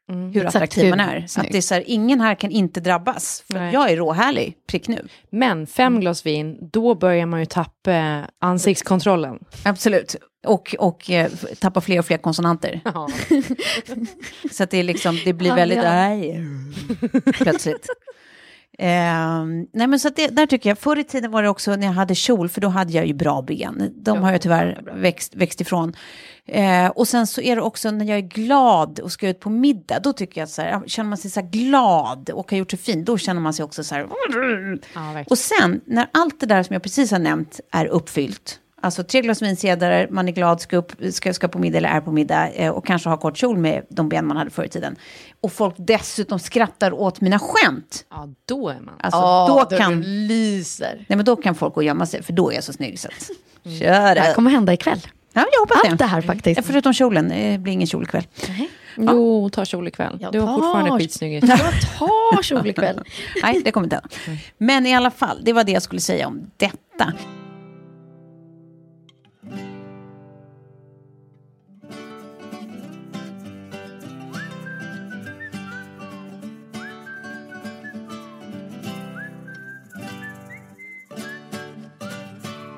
hur 0.08 0.36
Exakt, 0.36 0.56
attraktiv 0.56 0.90
man 0.90 1.00
hur 1.00 1.16
är. 1.16 1.26
snygg. 1.26 1.46
Att 1.46 1.52
det 1.52 1.58
är 1.58 1.62
så 1.62 1.74
här, 1.74 1.84
ingen 1.86 2.20
här 2.20 2.34
kan 2.34 2.50
inte 2.50 2.80
drabbas, 2.80 3.44
för 3.46 3.54
Nej. 3.54 3.72
jag 3.72 3.90
är 3.90 3.96
råhärlig, 3.96 4.54
prick 4.70 4.88
nu. 4.88 5.06
Men 5.30 5.66
fem 5.66 6.00
glas 6.00 6.26
vin, 6.26 6.58
då 6.72 6.94
börjar 6.94 7.26
man 7.26 7.40
ju 7.40 7.46
tappa 7.46 7.92
eh, 7.92 8.20
ansiktskontrollen. 8.40 9.38
Absolut. 9.64 10.16
Och, 10.46 10.74
och 10.78 11.10
eh, 11.10 11.30
tappa 11.60 11.80
fler 11.80 11.98
och 11.98 12.06
fler 12.06 12.18
konsonanter. 12.18 12.80
Ja. 12.84 13.08
Så 14.52 14.62
att 14.62 14.70
det, 14.70 14.78
är 14.78 14.82
liksom, 14.84 15.18
det 15.24 15.32
blir 15.32 15.48
Ja, 15.48 15.54
väldigt... 15.54 15.78
ja. 15.78 16.06
Aj, 16.06 16.44
plötsligt. 17.32 17.86
Ehm, 18.78 19.66
nej 19.72 19.86
men 19.86 20.00
så 20.00 20.08
det, 20.08 20.28
där 20.28 20.46
tycker 20.46 20.70
jag, 20.70 20.78
förr 20.78 20.98
i 20.98 21.04
tiden 21.04 21.30
var 21.30 21.42
det 21.42 21.48
också 21.48 21.76
när 21.76 21.86
jag 21.86 21.94
hade 21.94 22.14
kjol, 22.14 22.48
för 22.48 22.60
då 22.60 22.68
hade 22.68 22.92
jag 22.92 23.06
ju 23.06 23.14
bra 23.14 23.42
ben. 23.42 23.92
De 23.96 24.22
har 24.22 24.32
jag 24.32 24.40
tyvärr 24.40 24.80
växt, 24.94 25.34
växt 25.34 25.60
ifrån. 25.60 25.92
Eh, 26.48 26.86
och 26.88 27.08
sen 27.08 27.26
så 27.26 27.40
är 27.40 27.56
det 27.56 27.62
också 27.62 27.90
när 27.90 28.04
jag 28.04 28.16
är 28.18 28.22
glad 28.22 29.00
och 29.00 29.12
ska 29.12 29.28
ut 29.28 29.40
på 29.40 29.50
middag, 29.50 29.98
då 29.98 30.12
tycker 30.12 30.40
jag 30.40 30.44
att 30.46 30.50
så 30.50 30.62
här, 30.62 30.82
känner 30.86 31.08
man 31.08 31.18
sig 31.18 31.30
så 31.30 31.40
här 31.40 31.46
glad 31.48 32.30
och 32.30 32.50
har 32.50 32.58
gjort 32.58 32.70
sig 32.70 32.78
fin, 32.78 33.04
då 33.04 33.18
känner 33.18 33.40
man 33.40 33.54
sig 33.54 33.64
också 33.64 33.84
så 33.84 33.94
här... 33.94 34.06
Ja. 34.94 35.24
Och 35.28 35.38
sen, 35.38 35.80
när 35.84 36.06
allt 36.12 36.40
det 36.40 36.46
där 36.46 36.62
som 36.62 36.74
jag 36.74 36.82
precis 36.82 37.10
har 37.10 37.18
nämnt 37.18 37.60
är 37.72 37.86
uppfyllt, 37.86 38.60
alltså 38.80 39.04
tre 39.04 39.20
glas 39.22 39.42
vin 39.42 39.56
senare, 39.56 40.06
man 40.10 40.28
är 40.28 40.32
glad, 40.32 40.60
ska, 40.60 40.76
upp, 40.76 40.92
ska, 41.10 41.32
ska 41.34 41.48
på 41.48 41.58
middag 41.58 41.78
eller 41.78 41.88
är 41.88 42.00
på 42.00 42.12
middag 42.12 42.48
eh, 42.50 42.70
och 42.70 42.86
kanske 42.86 43.08
har 43.08 43.16
kort 43.16 43.36
kjol 43.36 43.56
med 43.58 43.82
de 43.88 44.08
ben 44.08 44.26
man 44.26 44.36
hade 44.36 44.50
förr 44.50 44.64
i 44.64 44.68
tiden. 44.68 44.96
Och 45.40 45.52
folk 45.52 45.74
dessutom 45.78 46.38
skrattar 46.38 46.92
åt 46.92 47.20
mina 47.20 47.38
skämt. 47.38 48.04
ja, 48.10 48.28
då 48.44 48.68
är 48.68 48.80
man... 48.80 48.94
Alltså, 49.00 49.20
Åh, 49.20 49.46
då, 49.48 49.66
då 49.70 49.76
kan, 49.78 50.00
lyser. 50.26 51.04
nej, 51.08 51.16
men 51.16 51.24
då 51.24 51.36
kan 51.36 51.54
folk 51.54 51.74
gå 51.74 51.80
och 51.80 51.84
gömma 51.84 52.06
sig, 52.06 52.22
för 52.22 52.32
då 52.32 52.50
är 52.50 52.54
jag 52.54 52.64
så 52.64 52.72
snygg. 52.72 52.98
Så 53.00 53.08
att, 53.08 53.30
Mm. 53.66 53.78
kör 53.78 53.86
Det 54.14 54.20
här 54.20 54.28
det. 54.28 54.34
kommer 54.34 54.50
hända 54.50 54.72
ikväll. 54.72 55.00
Ja, 55.36 55.44
jag 55.52 55.60
hoppas 55.60 55.76
Allt 55.84 55.90
det 55.98 56.04
det. 56.04 56.08
här 56.08 56.20
faktiskt. 56.22 56.56
Ja, 56.56 56.62
förutom 56.66 56.92
kjolen, 56.92 57.28
det 57.28 57.58
blir 57.60 57.72
ingen 57.72 57.86
kjol 57.86 58.02
ikväll. 58.02 58.26
Jo, 58.96 59.50
ta 59.52 59.64
kjol 59.64 59.88
ikväll. 59.88 60.18
Jag 60.20 60.32
Du 60.32 60.40
har 60.40 60.46
tar- 60.46 60.54
fortfarande 60.54 60.90
skitsnygg 60.98 61.34
ut. 61.34 61.48
Jag 61.48 61.58
tar 61.98 62.42
kjol 62.42 62.66
ikväll. 62.66 63.00
Nej, 63.42 63.60
det 63.64 63.70
kommer 63.72 63.84
inte 63.86 64.00
hända. 64.24 64.40
Men 64.58 64.86
i 64.86 64.94
alla 64.94 65.10
fall, 65.10 65.40
det 65.42 65.52
var 65.52 65.64
det 65.64 65.72
jag 65.72 65.82
skulle 65.82 66.00
säga 66.00 66.26
om 66.26 66.50
detta. 66.56 67.12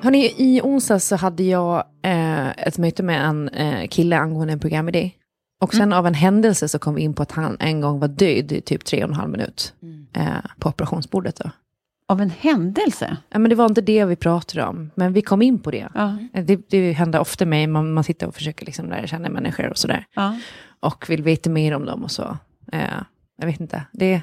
Hörrni, 0.09 0.33
i 0.37 0.61
onsdags 0.61 1.07
så 1.07 1.15
hade 1.15 1.43
jag 1.43 1.83
eh, 2.03 2.49
ett 2.49 2.77
möte 2.77 3.03
med 3.03 3.25
en 3.25 3.49
eh, 3.49 3.87
kille 3.87 4.17
angående 4.17 4.53
en 4.53 4.59
programidé. 4.59 5.11
Och 5.61 5.73
sen 5.73 5.93
av 5.93 6.07
en 6.07 6.13
händelse 6.13 6.67
så 6.67 6.79
kom 6.79 6.95
vi 6.95 7.01
in 7.01 7.13
på 7.13 7.23
att 7.23 7.31
han 7.31 7.57
en 7.59 7.81
gång 7.81 7.99
var 7.99 8.07
död 8.07 8.51
i 8.51 8.61
typ 8.61 8.85
tre 8.85 9.03
och 9.03 9.09
en 9.09 9.15
halv 9.15 9.29
minut. 9.29 9.73
Eh, 10.13 10.27
på 10.59 10.69
operationsbordet 10.69 11.35
då. 11.35 11.51
Av 12.07 12.21
en 12.21 12.29
händelse? 12.29 13.17
Ja, 13.29 13.39
men 13.39 13.49
det 13.49 13.55
var 13.55 13.65
inte 13.65 13.81
det 13.81 14.05
vi 14.05 14.15
pratade 14.15 14.65
om, 14.65 14.91
men 14.95 15.13
vi 15.13 15.21
kom 15.21 15.41
in 15.41 15.59
på 15.59 15.71
det. 15.71 15.89
Ja. 15.93 16.17
Eh, 16.33 16.45
Det, 16.45 16.69
det 16.69 16.91
händer 16.91 17.19
ofta 17.19 17.45
mig, 17.45 17.67
man, 17.67 17.93
man 17.93 18.03
sitter 18.03 18.27
och 18.27 18.35
försöker 18.35 18.65
liksom 18.65 18.89
lära 18.89 19.07
känna 19.07 19.29
människor 19.29 19.69
och 19.69 19.77
sådär. 19.77 20.05
Ja. 20.15 20.39
Och 20.79 21.09
vill 21.09 21.23
veta 21.23 21.49
mer 21.49 21.75
om 21.75 21.85
dem 21.85 22.03
och 22.03 22.11
så. 22.11 22.37
Eh, 22.71 23.01
jag 23.37 23.45
vet 23.45 23.59
inte, 23.59 23.83
det, 23.91 24.21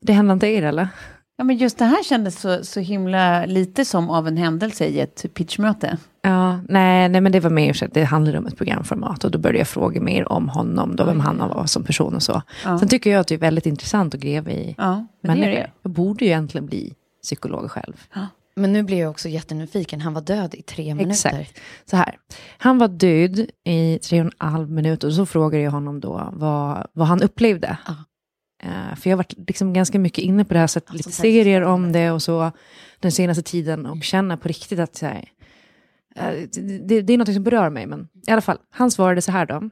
det 0.00 0.12
händer 0.12 0.32
inte 0.32 0.46
er 0.46 0.62
eller? 0.62 0.88
Ja, 1.36 1.44
men 1.44 1.56
just 1.56 1.78
det 1.78 1.84
här 1.84 2.02
kändes 2.02 2.40
så, 2.40 2.64
så 2.64 2.80
himla 2.80 3.46
lite 3.46 3.84
som 3.84 4.10
av 4.10 4.28
en 4.28 4.36
händelse 4.36 4.86
i 4.86 5.00
ett 5.00 5.34
pitchmöte. 5.34 5.98
Ja, 6.22 6.60
nej, 6.68 7.08
nej 7.08 7.20
men 7.20 7.32
det 7.32 7.40
var 7.40 7.50
mer 7.50 7.72
så 7.72 7.84
att 7.84 7.94
det 7.94 8.04
handlade 8.04 8.38
om 8.38 8.46
ett 8.46 8.56
programformat 8.56 9.24
och 9.24 9.30
då 9.30 9.38
började 9.38 9.58
jag 9.58 9.68
fråga 9.68 10.00
mer 10.00 10.32
om 10.32 10.48
honom, 10.48 10.96
då, 10.96 11.04
vem 11.04 11.20
han 11.20 11.38
var 11.38 11.66
som 11.66 11.84
person 11.84 12.14
och 12.14 12.22
så. 12.22 12.42
Ja. 12.64 12.78
Sen 12.78 12.88
tycker 12.88 13.10
jag 13.10 13.20
att 13.20 13.26
det 13.28 13.34
är 13.34 13.38
väldigt 13.38 13.66
intressant 13.66 14.14
att 14.14 14.20
gräva 14.20 14.50
i 14.50 14.74
Ja, 14.78 14.94
men 14.94 15.06
det 15.22 15.28
är 15.28 15.46
människor. 15.46 15.62
det. 15.62 15.70
Jag 15.82 15.92
borde 15.92 16.24
ju 16.24 16.30
egentligen 16.30 16.66
bli 16.66 16.94
psykolog 17.22 17.70
själv. 17.70 17.94
Men 18.56 18.72
nu 18.72 18.82
blir 18.82 18.98
jag 18.98 19.10
också 19.10 19.28
jättenyfiken. 19.28 20.00
Han 20.00 20.14
var 20.14 20.20
död 20.20 20.54
i 20.54 20.62
tre 20.62 20.94
minuter. 20.94 21.12
Exakt. 21.40 21.60
Så 21.90 21.96
här, 21.96 22.16
han 22.58 22.78
var 22.78 22.88
död 22.88 23.46
i 23.64 23.98
tre 23.98 24.20
och 24.20 24.26
en 24.26 24.32
halv 24.50 24.70
minut 24.70 25.04
och 25.04 25.12
så 25.12 25.26
frågade 25.26 25.64
jag 25.64 25.70
honom 25.70 26.00
då 26.00 26.28
vad, 26.32 26.86
vad 26.92 27.06
han 27.06 27.22
upplevde. 27.22 27.76
Ja. 27.86 27.94
Eh, 28.62 28.96
för 28.96 29.10
jag 29.10 29.16
har 29.16 29.18
varit 29.24 29.48
liksom 29.48 29.72
ganska 29.72 29.98
mycket 29.98 30.24
inne 30.24 30.44
på 30.44 30.54
det 30.54 30.60
här, 30.60 30.66
sett 30.66 30.84
Ja, 30.88 30.94
lite 30.94 31.12
serier 31.12 31.62
om 31.62 31.92
det 31.92 32.10
och 32.10 32.22
så 32.22 32.52
den 33.00 33.12
senaste 33.12 33.42
tiden 33.42 33.86
och 33.86 34.02
känner 34.02 34.36
på 34.36 34.48
riktigt 34.48 34.78
att 34.78 34.96
så 34.96 35.06
här, 35.06 35.28
eh, 36.16 36.48
det, 36.86 37.02
det 37.02 37.12
är 37.12 37.18
något 37.18 37.34
som 37.34 37.42
berör 37.42 37.70
mig. 37.70 37.86
Men 37.86 38.08
i 38.26 38.30
alla 38.30 38.40
fall, 38.40 38.58
han 38.70 38.90
svarade 38.90 39.22
så 39.22 39.32
här 39.32 39.46
då. 39.46 39.70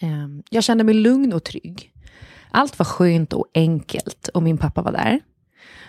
Eh, 0.00 0.28
jag 0.50 0.64
kände 0.64 0.84
mig 0.84 0.94
lugn 0.94 1.32
och 1.32 1.44
trygg. 1.44 1.92
Allt 2.50 2.78
var 2.78 2.86
skönt 2.86 3.32
och 3.32 3.46
enkelt 3.54 4.28
och 4.28 4.42
min 4.42 4.58
pappa 4.58 4.82
var 4.82 4.92
där. 4.92 5.20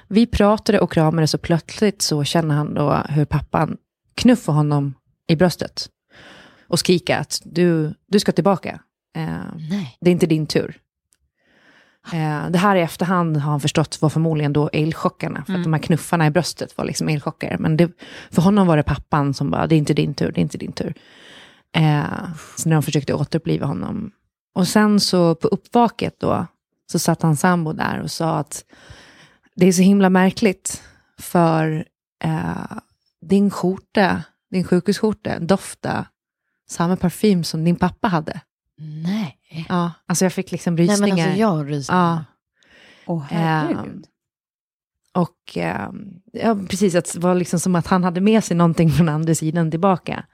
Vi 0.08 0.26
pratade 0.26 0.80
och 0.80 0.91
kramades 0.91 1.34
och 1.34 1.41
plötsligt 1.41 2.02
så 2.02 2.24
känner 2.24 2.56
han 2.56 2.74
då 2.74 3.04
hur 3.10 3.26
pappan 3.26 3.78
knuffar 4.16 4.54
honom 4.54 4.93
i 5.28 5.36
bröstet. 5.36 5.89
Och 6.68 6.80
skriker 6.80 7.18
att 7.18 7.41
du, 7.45 7.93
du 8.08 8.20
ska 8.20 8.32
tillbaka. 8.32 8.80
Eh, 9.16 9.28
Nej. 9.70 9.97
det 10.02 10.10
är 10.10 10.12
inte 10.12 10.26
din 10.26 10.47
tur. 10.47 10.82
Eh, 12.14 12.49
det 12.49 12.58
här 12.58 12.76
i 12.76 12.82
efterhand 12.82 13.38
har 13.38 13.52
han 13.52 13.60
förstått 13.60 14.02
var 14.02 14.10
förmodligen 14.10 14.54
då 14.54 14.70
elchockarna. 14.74 15.43
För 15.45 15.54
att 15.54 15.64
de 15.64 15.74
här 15.74 15.82
knuffarna 15.82 16.28
i 16.28 16.32
bröstet 16.32 16.78
var 16.78 16.86
liksom 16.86 17.10
elchocker. 17.10 17.58
Men 17.60 17.78
det, 17.78 17.91
för 18.32 18.41
honom 18.41 18.68
var 18.68 18.78
det 18.78 18.84
pappan 18.84 19.34
som 19.34 19.52
bara, 19.52 19.68
det 19.68 19.76
är 19.76 19.78
inte 19.78 19.93
din 19.93 20.14
tur, 20.14 20.32
det 20.32 20.39
är 20.39 20.43
inte 20.43 20.58
din 20.58 20.72
tur. 20.72 20.93
Eh, 21.76 22.34
så 22.58 22.70
när 22.70 22.76
de 22.76 22.84
försökte 22.84 23.14
återuppliva 23.14 23.66
honom. 23.66 24.12
Och 24.56 24.68
sen 24.68 24.99
så 24.99 25.36
på 25.36 25.47
uppvaket 25.47 26.20
då, 26.20 26.47
så 26.91 26.99
satt 26.99 27.22
hans 27.22 27.39
sambo 27.39 27.74
där 27.74 27.99
och 27.99 28.12
sa 28.12 28.38
att 28.38 28.66
det 29.56 29.68
är 29.68 29.72
så 29.72 29.82
himla 29.82 30.10
märkligt, 30.10 30.84
för 31.20 31.86
eh, 32.24 32.78
din 33.22 33.49
skjorta, 33.49 34.24
din 34.52 34.64
sjukhusskjorta, 34.64 35.39
doftar 35.39 36.06
samma 36.70 36.95
parfym 36.95 37.43
som 37.43 37.64
din 37.64 37.76
pappa 37.76 38.08
hade. 38.08 38.41
Nej. 38.78 39.38
Ja, 39.70 39.91
alltså 40.06 40.26
jag 40.26 40.34
fick 40.34 40.52
liksom 40.52 40.76
Nej, 40.76 40.88
rysningar. 40.88 41.16
men 41.16 41.26
alltså 41.26 41.39
jag 41.39 41.70
rysningar. 41.72 42.02
Ja. 42.02 42.24
Åh, 43.06 43.24
herregud. 43.30 43.78
Ehm, 43.86 44.04
och 45.14 45.58
eh, 45.58 45.89
ja, 46.34 46.58
precis, 46.70 46.95
att 46.95 47.14
det 47.14 47.20
var 47.20 47.36
liksom 47.36 47.60
som 47.60 47.76
att 47.76 47.88
han 47.88 48.04
hade 48.04 48.22
med 48.22 48.43
sig 48.43 48.58
någonting 48.58 48.89
från 48.91 49.10
andra 49.10 49.36
sidan 49.36 49.72
tillbaka. 49.72 50.26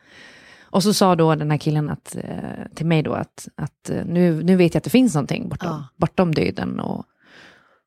Och 0.61 0.83
så 0.83 0.93
sa 0.93 1.15
då 1.15 1.35
den 1.35 1.51
här 1.51 1.57
killen 1.57 1.89
att, 1.89 2.15
eh, 2.15 2.65
till 2.75 2.85
mig 2.85 3.03
då 3.03 3.13
att, 3.13 3.47
att 3.55 3.89
eh, 3.89 4.05
nu, 4.05 4.43
nu 4.43 4.55
vet 4.55 4.73
jag 4.73 4.79
att 4.79 4.83
det 4.83 4.89
finns 4.89 5.13
någonting 5.13 5.49
bortom, 5.49 5.69
Ja. 5.69 5.87
bortom 5.95 6.35
döden 6.35 6.79
och 6.79 7.05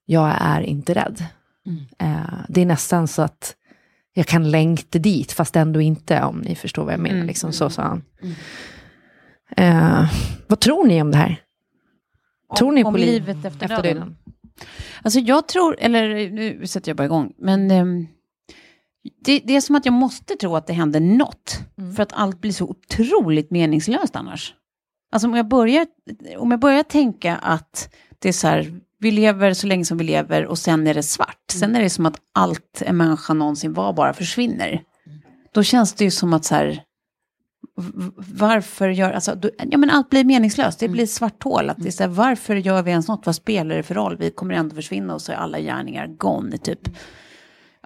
jag 0.07 0.37
är 0.41 0.61
inte 0.61 0.95
rädd. 0.95 1.25
Mm. 1.67 1.85
Eh, 1.99 2.35
det 2.49 2.61
är 2.61 2.67
nästan 2.67 3.09
så 3.09 3.23
att 3.23 3.57
jag 4.13 4.27
kan 4.27 4.51
längta 4.51 4.99
dit, 4.99 5.33
fast 5.33 5.57
ändå 5.57 5.81
inte, 5.81 6.23
om 6.23 6.39
ni 6.39 6.55
förstår 6.55 6.85
vad 6.85 6.93
jag 6.93 7.01
menar. 7.01 7.15
Mm. 7.17 7.27
Liksom, 7.27 7.53
så 7.53 7.71
sa 7.71 7.83
han. 7.83 8.03
Mm. 9.57 10.03
Eh, 10.03 10.13
vad 10.47 10.61
tror 10.61 10.87
ni 10.87 11.03
om 11.03 11.11
det 11.11 11.17
här? 11.17 11.43
Tror 12.59 12.73
ni 12.73 12.85
om 12.85 12.93
på 12.93 12.99
liv 12.99 13.07
livet 13.07 13.45
efter, 13.45 13.65
efter 13.65 13.83
döden? 13.83 13.97
döden? 13.97 14.17
Alltså 15.03 15.19
jag 15.21 15.49
tror, 15.49 15.77
eller 15.79 16.31
nu 16.31 16.67
sätter 16.67 16.91
jag 16.91 16.97
bara 16.97 17.05
igång, 17.05 17.33
men 17.39 17.71
ehm, 17.71 18.07
det, 19.25 19.43
det 19.45 19.57
är 19.57 19.61
som 19.61 19.77
att 19.77 19.87
jag 19.87 19.93
måste 19.93 20.37
tro 20.37 20.57
att 20.57 20.67
det 20.67 20.73
händer 20.73 21.01
något. 21.01 21.61
Mm. 21.79 21.95
För 21.95 22.03
att 22.03 22.13
allt 22.13 22.41
blir 22.41 22.53
så 22.53 22.65
otroligt 22.65 23.51
meningslöst 23.51 24.17
annars. 24.17 24.55
Alltså 25.13 25.29
om 25.29 25.35
jag 25.35 25.49
börjar, 25.49 25.87
om 26.39 26.51
jag 26.51 26.61
börjar 26.61 26.83
tänka 26.83 27.37
att 27.37 27.95
det 28.19 28.29
är 28.29 28.33
så 28.33 28.49
här, 28.49 28.81
vi 28.99 29.11
lever 29.11 29.55
så 29.55 29.67
länge 29.67 29.85
som 29.85 29.99
vi 29.99 30.05
lever 30.05 30.47
och 30.47 30.59
sen 30.59 30.87
är 30.87 30.95
det 30.95 31.03
svart. 31.03 31.45
Sen 31.53 31.77
är 31.77 31.83
det 31.83 31.91
som 31.91 32.07
att 32.07 32.17
allt 32.35 32.83
en 32.87 32.97
människa 32.97 33.35
någonsin 33.35 33.73
var 33.73 33.93
bara 33.93 34.13
försvinner. 34.13 34.83
Då 35.53 35.63
känns 35.63 35.93
det 35.93 36.05
ju 36.05 36.11
som 36.11 36.33
att 36.33 36.45
så 36.45 36.55
här, 36.55 36.83
varför 38.17 38.89
gör, 38.89 39.13
alltså, 39.13 39.35
då, 39.35 39.51
ja 39.71 39.79
men 39.79 39.91
allt 39.91 40.11
blir 40.11 40.25
meningslöst, 40.25 40.79
det 40.79 40.89
blir 40.89 41.07
svart 41.07 41.43
hål. 41.43 41.71
Att 41.71 41.77
det 41.79 41.89
är 41.89 41.93
så 41.93 42.03
här, 42.03 42.11
varför 42.11 42.57
gör 42.57 42.83
vi 42.83 42.91
ens 42.91 43.09
något, 43.09 43.27
vad 43.27 43.35
spelar 43.37 43.77
det 43.77 43.83
för 43.83 43.95
roll? 43.95 44.17
Vi 44.17 44.31
kommer 44.31 44.55
ändå 44.55 44.75
försvinna 44.75 45.15
och 45.15 45.23
så 45.23 45.33
är 45.33 45.37
alla 45.37 45.61
gärningar 45.61 46.07
gone, 46.07 46.59
typ. 46.59 46.81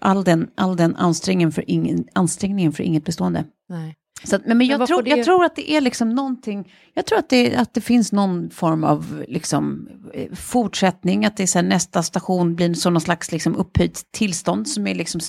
All 0.01 0.25
den, 0.25 0.49
all 0.55 0.77
den 0.77 0.97
ansträngningen, 0.97 1.53
för 1.53 1.65
ingen, 1.71 2.05
ansträngningen 2.13 2.73
för 2.73 2.83
inget 2.83 3.05
bestående. 3.05 3.45
Nej. 3.69 3.97
Så 4.25 4.39
men 4.47 4.59
men 4.59 4.67
jag, 4.67 4.79
får 4.81 4.87
tror, 4.87 5.03
det- 5.03 5.11
jag 5.11 5.25
tror 5.25 5.45
att 5.45 5.57
det 5.57 5.71
är 5.73 5.81
liksom 5.81 6.11
någonting, 6.15 6.73
jag 6.95 7.07
tror 7.07 7.19
att 7.19 7.29
det, 7.29 7.57
att 7.57 7.75
det 7.75 7.81
finns 7.81 8.13
någon 8.13 8.51
form 8.51 8.85
av 8.85 9.25
liksom, 9.29 9.89
eh, 10.15 10.33
fortsättning, 10.35 11.25
att 11.25 11.37
det 11.37 11.43
är 11.43 11.47
så 11.47 11.59
här, 11.59 11.67
nästa 11.67 12.03
station 12.03 12.55
blir 12.55 12.75
så 12.75 12.91
någon 12.91 13.01
slags 13.01 13.33
liksom, 13.33 13.57
upphöjt 13.57 14.03
tillstånd 14.13 14.69
som 14.69 14.87
är 14.87 14.95
liksom, 14.95 15.21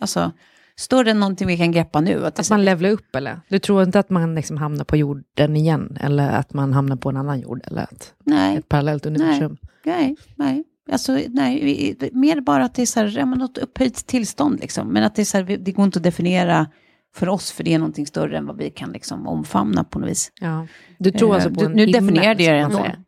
alltså, 0.00 0.32
större 0.76 1.10
än 1.10 1.20
någonting 1.20 1.46
vi 1.46 1.56
kan 1.56 1.72
greppa 1.72 2.00
nu. 2.00 2.26
Att 2.26 2.34
det, 2.34 2.40
Att 2.40 2.50
man 2.50 2.64
levlar 2.64 2.90
upp 2.90 3.16
eller? 3.16 3.40
Du 3.48 3.58
tror 3.58 3.82
inte 3.82 3.98
att 3.98 4.10
man 4.10 4.34
liksom 4.34 4.56
hamnar 4.56 4.84
på 4.84 4.96
jorden 4.96 5.56
igen? 5.56 5.98
Eller 6.00 6.30
att 6.30 6.54
man 6.54 6.72
hamnar 6.72 6.96
på 6.96 7.08
en 7.08 7.16
annan 7.16 7.40
jord? 7.40 7.60
Eller 7.64 7.82
ett, 7.82 8.14
nej, 8.24 8.56
ett 8.56 8.68
parallellt 8.68 9.06
universum? 9.06 9.56
nej, 9.84 10.16
nej. 10.36 10.64
Alltså, 10.92 11.18
nej, 11.28 11.96
mer 12.12 12.40
bara 12.40 12.64
att 12.64 12.74
det 12.74 12.82
är 12.82 12.86
så 12.86 13.00
här, 13.00 13.18
ja, 13.18 13.26
men 13.26 13.38
något 13.38 13.58
upphöjt 13.58 14.06
tillstånd 14.06 14.60
liksom. 14.60 14.88
Men 14.88 15.04
att 15.04 15.14
det 15.14 15.22
är 15.22 15.26
så 15.26 15.38
här, 15.38 15.44
det 15.44 15.72
går 15.72 15.84
inte 15.84 15.98
att 15.98 16.02
definiera 16.02 16.66
för 17.14 17.28
oss, 17.28 17.52
för 17.52 17.64
det 17.64 17.74
är 17.74 17.78
någonting 17.78 18.06
större 18.06 18.38
än 18.38 18.46
vad 18.46 18.56
vi 18.56 18.70
kan 18.70 18.92
liksom 18.92 19.26
omfamna 19.26 19.84
på 19.84 19.98
något 19.98 20.08
vis. 20.10 20.32
Ja. 20.40 20.66
Du 20.98 21.10
tror 21.10 21.34
alltså 21.34 21.48
Eh, 21.48 21.54
på 21.54 21.60
du- 21.60 21.66
en 21.66 21.72
nu 21.72 21.86
definierade 21.86 22.42
jag 22.42 22.70
det 22.70 22.74
säger. 22.74 22.98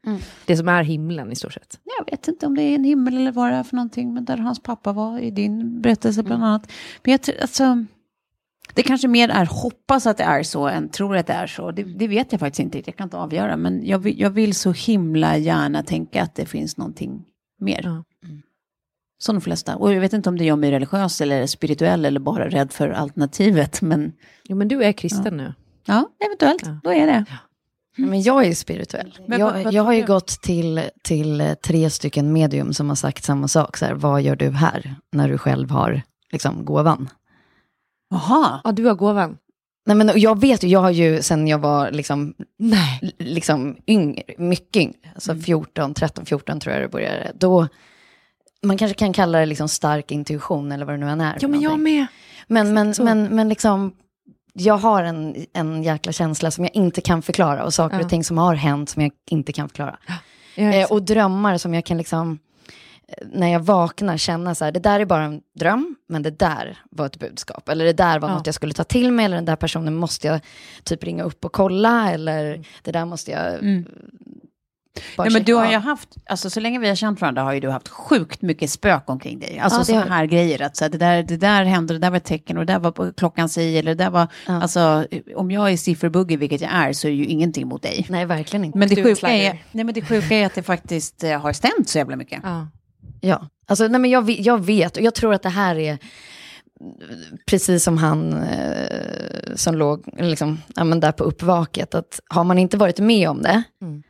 Det 0.46 0.56
som 0.56 0.68
är 0.68 0.82
himlen 0.82 1.32
i 1.32 1.36
stort 1.36 1.52
sett. 1.52 1.78
Jag 1.98 2.10
vet 2.10 2.28
inte 2.28 2.46
om 2.46 2.56
det 2.56 2.62
är 2.62 2.74
en 2.74 2.84
himmel 2.84 3.16
eller 3.16 3.32
vad 3.32 3.50
det 3.52 3.56
är 3.56 3.62
för 3.62 3.76
någonting, 3.76 4.14
men 4.14 4.24
där 4.24 4.36
hans 4.36 4.62
pappa 4.62 4.92
var 4.92 5.18
i 5.18 5.30
din 5.30 5.80
berättelse 5.80 6.22
bland 6.22 6.44
annat. 6.44 6.72
Men 7.04 7.12
jag 7.12 7.20
alltså, 7.42 7.84
det 8.74 8.82
kanske 8.82 9.08
mer 9.08 9.28
är 9.28 9.46
hoppas 9.46 10.06
att 10.06 10.16
det 10.16 10.24
är 10.24 10.42
så 10.42 10.68
än 10.68 10.88
tror 10.88 11.16
att 11.16 11.26
det 11.26 11.32
är 11.32 11.46
så. 11.46 11.70
Det, 11.70 11.82
det 11.82 12.08
vet 12.08 12.32
jag 12.32 12.40
faktiskt 12.40 12.60
inte, 12.60 12.78
jag 12.84 12.96
kan 12.96 13.06
inte 13.06 13.16
avgöra. 13.16 13.56
Men 13.56 13.86
jag 13.86 13.98
vill, 13.98 14.20
jag 14.20 14.30
vill 14.30 14.54
så 14.54 14.72
himla 14.72 15.36
gärna 15.36 15.82
tänka 15.82 16.22
att 16.22 16.34
det 16.34 16.46
finns 16.46 16.76
någonting 16.76 17.24
mer. 17.60 17.80
Ja. 17.84 18.04
Som 19.18 19.34
de 19.34 19.40
flesta. 19.40 19.76
Och 19.76 19.92
jag 19.92 20.00
vet 20.00 20.12
inte 20.12 20.28
om 20.28 20.38
det 20.38 20.44
gör 20.44 20.56
mig 20.56 20.70
religiös 20.70 21.20
eller 21.20 21.46
spirituell 21.46 22.04
eller 22.04 22.20
bara 22.20 22.48
rädd 22.48 22.72
för 22.72 22.88
alternativet. 22.88 23.82
Men 23.82 24.12
Jo, 24.44 24.56
men 24.56 24.68
du 24.68 24.84
är 24.84 24.92
kristen 24.92 25.36
nu. 25.36 25.54
ja, 25.86 26.08
eventuellt, 26.26 26.62
Ja. 26.66 26.78
då 26.82 26.92
är 26.92 27.06
det. 27.06 27.24
Men 27.96 28.22
jag 28.22 28.46
är 28.46 28.54
spirituell. 28.54 29.18
Men 29.28 29.40
vad- 29.40 29.58
jag, 29.58 29.64
vad 29.64 29.72
jag 29.72 29.82
har 29.82 29.92
ju 29.92 30.00
du? 30.00 30.06
gått 30.06 30.26
till, 30.28 30.82
till 31.02 31.54
tre 31.64 31.90
stycken 31.90 32.32
medium 32.32 32.72
som 32.72 32.88
har 32.88 32.96
sagt 32.96 33.24
samma 33.24 33.48
sak. 33.48 33.76
Så 33.76 33.84
här, 33.84 33.94
vad 33.94 34.22
gör 34.22 34.36
du 34.36 34.50
här 34.50 34.94
när 35.12 35.28
du 35.28 35.38
själv 35.38 35.70
har 35.70 36.02
liksom, 36.32 36.64
gåvan? 36.64 37.08
Jaha. 38.10 38.60
Ja, 38.64 38.72
du 38.72 38.84
har 38.84 38.94
gåvan. 38.94 39.36
Nej, 39.86 39.96
men 39.96 40.10
jag 40.14 40.40
vet 40.40 40.62
ju, 40.64 40.68
jag 40.68 40.80
har 40.80 40.90
ju 40.90 41.22
sen 41.22 41.48
jag 41.48 41.58
var 41.58 41.90
liksom, 41.90 42.34
Nej. 42.58 43.14
liksom 43.18 43.76
yngre, 43.86 44.22
mycket 44.38 44.76
yngre, 44.76 44.96
alltså 45.14 45.34
14, 45.36 45.94
13, 45.94 46.26
14 46.26 46.60
tror 46.60 46.72
jag 46.74 46.82
det 46.82 46.88
började. 46.88 47.32
Då, 47.34 47.68
man 48.64 48.78
kanske 48.78 48.94
kan 48.98 49.12
kalla 49.12 49.38
det 49.38 49.46
liksom 49.46 49.68
stark 49.68 50.10
intuition 50.10 50.72
eller 50.72 50.86
vad 50.86 50.94
det 50.94 50.98
nu 50.98 51.10
än 51.10 51.20
är. 51.20 51.38
Ja, 51.40 51.48
men 51.48 51.60
jag 51.60 51.78
med. 51.80 52.06
Men, 52.46 52.74
men, 52.74 52.94
men, 52.98 53.22
men 53.24 53.48
liksom, 53.48 53.92
jag 54.52 54.76
har 54.76 55.02
en, 55.02 55.46
en 55.52 55.82
jäkla 55.82 56.12
känsla 56.12 56.50
som 56.50 56.64
jag 56.64 56.74
inte 56.76 57.00
kan 57.00 57.22
förklara 57.22 57.64
och 57.64 57.74
saker 57.74 57.96
Ja. 57.98 58.02
och 58.04 58.10
ting 58.10 58.24
som 58.24 58.38
har 58.38 58.54
hänt 58.54 58.88
som 58.90 59.02
jag 59.02 59.12
inte 59.30 59.52
kan 59.52 59.68
förklara. 59.68 59.96
Ja, 60.06 60.14
Eh, 60.56 60.92
och 60.92 61.02
drömmar 61.02 61.58
som 61.58 61.74
jag 61.74 61.84
kan 61.84 61.98
liksom, 61.98 62.38
eh, 63.08 63.26
när 63.32 63.48
jag 63.52 63.60
vaknar 63.60 64.16
känna 64.16 64.54
så 64.54 64.64
här, 64.64 64.72
det 64.72 64.80
där 64.80 65.00
är 65.00 65.04
bara 65.04 65.22
en 65.24 65.40
dröm, 65.58 65.94
men 66.08 66.22
det 66.22 66.30
där 66.30 66.78
var 66.90 67.06
ett 67.06 67.18
budskap. 67.18 67.68
Eller 67.68 67.84
det 67.84 67.92
där 67.92 68.18
var 68.18 68.28
Ja. 68.28 68.34
något 68.34 68.46
jag 68.46 68.54
skulle 68.54 68.74
ta 68.74 68.84
till 68.84 69.12
mig, 69.12 69.24
eller 69.24 69.36
den 69.36 69.44
där 69.44 69.56
personen 69.56 69.94
måste 69.94 70.26
jag 70.26 70.40
typ 70.84 71.04
ringa 71.04 71.22
upp 71.22 71.44
och 71.44 71.52
kolla, 71.52 72.10
eller 72.12 72.64
det 72.82 72.92
där 72.92 73.04
måste 73.04 73.30
jag 73.30 73.54
Mm. 73.54 73.84
Nej, 75.18 75.30
men 75.32 75.42
du 75.44 75.54
har 75.54 75.70
ju 75.70 75.76
haft, 75.76 76.08
alltså 76.26 76.50
så 76.50 76.60
länge 76.60 76.78
vi 76.78 76.88
har 76.88 76.94
känt 76.94 77.20
varandra 77.20 77.42
har 77.42 77.52
ju 77.52 77.60
du 77.60 77.70
haft 77.70 77.88
sjukt 77.88 78.42
mycket 78.42 78.70
spök 78.70 79.02
omkring 79.06 79.38
dig. 79.38 79.58
Alltså 79.58 79.76
Ja, 79.76 79.80
det 79.80 79.86
sådana 79.86 80.14
här 80.14 80.26
grejer, 80.26 80.62
att 80.62 80.76
så 80.76 80.84
här, 80.84 80.90
det, 80.90 80.98
där, 80.98 81.22
det 81.22 81.36
där 81.36 81.64
hände, 81.64 81.94
det 81.94 81.98
där 81.98 82.10
var 82.10 82.16
ett 82.16 82.24
tecken 82.24 82.58
och 82.58 82.66
det 82.66 82.72
där 82.72 82.78
var 82.80 82.90
på 82.92 83.12
klockan 83.12 83.48
si, 83.48 83.78
eller 83.78 83.94
det 83.94 84.04
där 84.04 84.10
var, 84.10 84.28
Ja. 84.46 84.62
alltså 84.62 85.06
om 85.36 85.50
jag 85.50 85.72
är 85.72 85.76
sifferbuggy, 85.76 86.36
vilket 86.36 86.60
jag 86.60 86.70
är, 86.72 86.92
så 86.92 87.08
är 87.08 87.12
ju 87.12 87.24
ingenting 87.24 87.68
mot 87.68 87.82
dig. 87.82 88.06
Nej, 88.08 88.26
verkligen 88.26 88.64
inte. 88.64 88.78
Men 88.78 88.88
det 88.88 88.94
Du 88.94 89.02
sjuka, 89.02 89.28
är, 89.30 89.62
nej, 89.72 89.84
men 89.84 89.94
det 89.94 90.02
sjuka 90.02 90.34
är 90.34 90.46
att 90.46 90.54
det 90.54 90.62
faktiskt 90.62 91.24
eh, 91.24 91.40
har 91.40 91.52
stämt 91.52 91.88
så 91.88 91.98
jävla 91.98 92.16
mycket. 92.16 92.40
Ja. 92.42 92.68
Ja, 93.20 93.48
alltså, 93.66 93.88
nej, 93.88 94.00
men 94.00 94.10
jag, 94.10 94.30
jag 94.30 94.64
vet 94.64 94.96
och 94.96 95.02
jag 95.02 95.14
tror 95.14 95.34
att 95.34 95.42
det 95.42 95.48
här 95.48 95.76
är 95.78 95.98
precis 97.46 97.84
som 97.84 97.98
han 97.98 98.32
eh, 98.42 99.54
som 99.54 99.74
låg 99.74 100.04
liksom, 100.18 100.58
ja, 100.76 100.84
men 100.84 101.00
där 101.00 101.12
på 101.12 101.24
uppvaket, 101.24 101.94
att 101.94 102.20
har 102.28 102.44
man 102.44 102.58
inte 102.58 102.76
varit 102.76 102.98
med 102.98 103.28
om 103.30 103.42
det 103.42 103.62
Mm. 103.82 104.02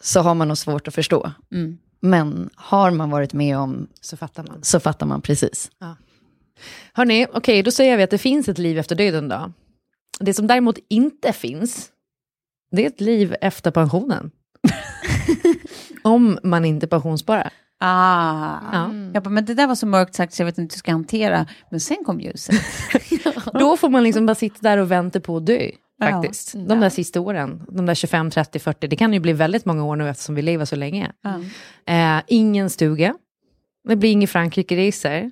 Så 0.00 0.20
har 0.20 0.34
man 0.34 0.48
nog 0.48 0.58
svårt 0.58 0.88
att 0.88 0.94
förstå. 0.94 1.32
Mm. 1.52 1.78
Men 2.00 2.50
har 2.54 2.90
man 2.90 3.10
varit 3.10 3.32
med 3.32 3.58
om 3.58 3.88
Så 4.00 4.16
fattar 4.16 4.44
man. 4.48 4.62
så 4.62 4.80
fattar 4.80 5.06
man 5.06 5.20
precis. 5.22 5.70
Hörni, 6.92 7.26
okej, 7.32 7.62
då 7.62 7.70
säger 7.70 7.96
vi 7.96 8.02
att 8.02 8.10
det 8.10 8.18
finns 8.18 8.48
ett 8.48 8.58
liv 8.58 8.78
efter 8.78 8.96
döden 8.96 9.28
då. 9.28 9.52
Det 10.20 10.34
som 10.34 10.46
däremot 10.46 10.78
inte 10.88 11.32
finns, 11.32 11.88
det 12.70 12.82
är 12.84 12.86
ett 12.86 13.00
liv 13.00 13.34
efter 13.40 13.70
pensionen. 13.70 14.30
Om 16.02 16.38
man 16.42 16.64
inte 16.64 16.86
pensionssparar. 16.86 17.52
Ah. 17.80 18.58
Ja. 18.72 18.90
Jag 19.14 19.22
bara, 19.22 19.30
men 19.30 19.44
det 19.44 19.54
där 19.54 19.66
var 19.66 19.74
så 19.74 19.86
mörkt 19.86 20.14
sagt 20.14 20.34
så 20.34 20.42
jag 20.42 20.46
vet 20.46 20.58
inte 20.58 20.72
hur 20.72 20.76
jag 20.76 20.78
ska 20.78 20.92
hantera. 20.92 21.46
Men 21.70 21.80
sen 21.80 22.04
kom 22.04 22.20
ljuset. 22.20 22.56
Då 23.52 23.76
får 23.76 23.88
man 23.88 24.02
liksom 24.04 24.26
bara 24.26 24.34
sitta 24.34 24.58
där 24.62 24.78
och 24.78 24.90
vänta 24.90 25.20
på 25.20 25.36
att 25.36 25.46
dö. 25.46 25.70
Ja. 25.98 26.06
Faktiskt. 26.10 26.52
De 26.52 26.80
där 26.80 26.88
sista 26.90 27.20
åren, 27.20 27.62
de 27.68 27.86
där 27.86 27.94
25, 27.94 28.30
30, 28.30 28.58
40, 28.58 28.86
det 28.88 28.96
kan 28.96 29.12
ju 29.12 29.20
bli 29.20 29.32
väldigt 29.32 29.64
många 29.64 29.84
år 29.84 29.96
nu 29.96 30.08
eftersom 30.08 30.34
vi 30.34 30.42
lever 30.42 30.64
så 30.64 30.76
länge. 30.76 31.12
Ja. 31.22 31.40
Eh, 32.16 32.22
ingen 32.26 32.70
stuga, 32.70 33.14
det 33.88 33.96
blir 33.96 34.10
inget 34.12 34.30
Frankrike-resor, 34.30 35.30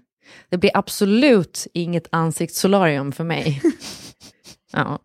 det 0.48 0.58
blir 0.58 0.70
absolut 0.74 1.66
inget 1.72 2.08
ansiktssolarium 2.12 3.12
för 3.12 3.24
mig. 3.24 3.62
ja, 4.72 4.98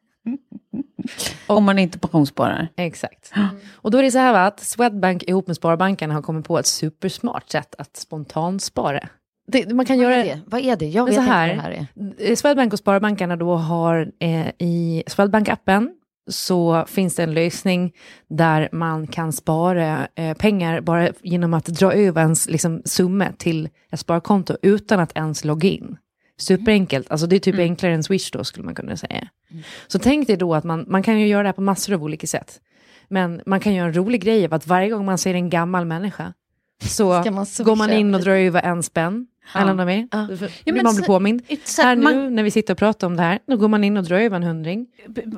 Om 1.47 1.63
man 1.63 1.79
inte 1.79 1.99
pensionssparar. 1.99 2.67
exakt. 2.77 3.31
Och 3.73 3.91
då 3.91 3.97
är 3.97 4.03
det 4.03 4.11
så 4.11 4.17
här 4.19 4.33
va, 4.33 4.45
att 4.45 4.59
Swedbank 4.59 5.23
ihop 5.23 5.47
med 5.47 5.55
Sparbankerna 5.55 6.13
har 6.13 6.21
kommit 6.21 6.45
på 6.45 6.59
ett 6.59 6.65
supersmart 6.67 7.49
sätt 7.49 7.75
att 7.77 7.97
spontanspara. 7.97 9.09
Det, 9.51 9.73
man 9.73 9.85
kan 9.85 9.97
Vad 9.97 10.03
göra 10.03 10.15
är 10.15 10.25
det? 10.25 10.39
Vad 10.45 10.61
är 10.61 10.75
det? 10.75 10.87
Jag 10.87 11.05
vet 11.05 11.15
så 11.15 11.21
inte 11.21 11.33
här, 11.33 11.47
vad 11.47 11.57
det 11.57 11.61
här 11.61 11.87
är. 12.17 12.31
Eh, 12.31 12.35
Swedbank 12.35 12.73
och 12.73 12.79
Sparbankerna 12.79 13.35
då 13.35 13.55
har 13.55 14.11
eh, 14.19 14.47
i 14.47 15.03
Swedbank-appen 15.07 15.89
så 16.29 16.85
finns 16.87 17.15
det 17.15 17.23
en 17.23 17.33
lösning 17.33 17.93
där 18.29 18.69
man 18.71 19.07
kan 19.07 19.33
spara 19.33 20.07
eh, 20.15 20.37
pengar 20.37 20.81
bara 20.81 21.09
genom 21.21 21.53
att 21.53 21.65
dra 21.65 21.93
över 21.93 22.21
ens 22.21 22.49
liksom, 22.49 22.81
summa 22.85 23.27
till 23.37 23.69
ett 23.91 23.99
sparkonto 23.99 24.55
utan 24.61 24.99
att 24.99 25.17
ens 25.17 25.43
logga 25.43 25.69
in. 25.69 25.97
Superenkelt, 26.37 27.11
alltså 27.11 27.27
det 27.27 27.35
är 27.35 27.39
typ 27.39 27.59
enklare 27.59 27.93
än 27.93 28.03
Swish 28.03 28.31
då 28.31 28.43
skulle 28.43 28.65
man 28.65 28.75
kunna 28.75 28.97
säga. 28.97 29.27
Så 29.87 29.99
tänk 29.99 30.27
dig 30.27 30.37
då 30.37 30.55
att 30.55 30.63
man, 30.63 30.85
man 30.87 31.03
kan 31.03 31.19
ju 31.19 31.27
göra 31.27 31.43
det 31.43 31.47
här 31.47 31.53
på 31.53 31.61
massor 31.61 31.93
av 31.93 32.03
olika 32.03 32.27
sätt. 32.27 32.59
Men 33.07 33.41
man 33.45 33.59
kan 33.59 33.73
göra 33.73 33.87
en 33.87 33.93
rolig 33.93 34.23
grej 34.23 34.45
av 34.45 34.53
att 34.53 34.67
varje 34.67 34.89
gång 34.89 35.05
man 35.05 35.17
ser 35.17 35.33
en 35.33 35.49
gammal 35.49 35.85
människa 35.85 36.33
så 36.83 37.09
man 37.09 37.45
går 37.59 37.75
man 37.75 37.91
in 37.91 38.15
och 38.15 38.21
drar 38.21 38.35
över 38.35 38.61
en 38.61 38.83
spänn. 38.83 39.27
Mer. 39.85 40.07
Ja. 40.11 40.27
Då 40.29 40.45
Ja, 40.63 40.73
men 40.73 40.83
man 40.83 40.95
blir 40.95 41.05
påmind. 41.05 41.41
Här 41.77 41.95
man- 41.95 42.13
nu 42.13 42.29
när 42.29 42.43
vi 42.43 42.51
sitter 42.51 42.73
och 42.73 42.77
pratar 42.77 43.07
om 43.07 43.15
det 43.15 43.23
här, 43.23 43.39
då 43.47 43.57
går 43.57 43.67
man 43.67 43.83
in 43.83 43.97
och 43.97 44.03
drar 44.03 44.17
över 44.19 44.35
en 44.35 44.43
hundring. 44.43 44.87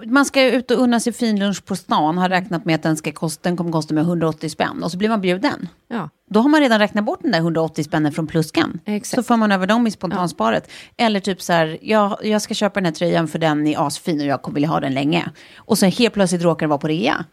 Man 0.06 0.26
ska 0.26 0.44
ut 0.52 0.72
och 0.72 0.78
unna 0.78 1.00
sig 1.00 1.14
finlunch 1.14 1.66
på 1.66 1.76
stan, 1.76 2.18
har 2.18 2.30
räknat 2.30 2.66
med 2.66 2.76
att 2.76 2.84
den, 2.84 2.98
ska 2.98 3.12
kosta, 3.12 3.50
den 3.50 3.58
kommer 3.58 3.72
kosta 3.72 3.94
med 3.94 4.02
180 4.04 4.50
spänn. 4.50 4.84
Och 4.84 4.92
så 4.92 4.98
blir 4.98 5.10
man 5.10 5.22
bjuden. 5.22 5.68
Ja, 5.88 6.10
Då 6.30 6.40
har 6.40 6.50
man 6.50 6.62
redan 6.62 6.80
räknat 6.80 7.06
bort 7.06 7.20
den 7.22 7.32
där 7.32 7.40
180 7.40 7.84
spännen 7.84 8.12
från 8.12 8.28
pluskan. 8.28 8.80
Exakt. 8.86 9.16
Så 9.16 9.24
får 9.24 9.38
man 9.38 9.52
över 9.52 9.68
dem 9.68 9.88
i 9.88 9.92
spontansparet. 9.92 10.72
Eller 10.98 11.20
typ 11.20 11.42
så 11.42 11.54
här, 11.54 11.78
jag, 11.82 12.18
jag 12.24 12.42
ska 12.42 12.54
köpa 12.54 12.80
den 12.80 12.86
här 12.86 12.94
tröjan 12.94 13.28
för 13.28 13.40
den 13.40 13.68
är 13.68 13.88
asfin 13.88 14.20
och 14.22 14.26
jag 14.28 14.42
kommer 14.42 14.56
vilja 14.56 14.70
ha 14.70 14.80
den 14.80 14.94
länge. 14.94 15.26
Och 15.58 15.78
så 15.78 15.86
helt 15.86 16.14
plötsligt 16.14 16.42
råkar 16.44 16.60
den 16.60 16.70
vara 16.70 16.80
på 16.80 16.88
rea. 16.88 17.26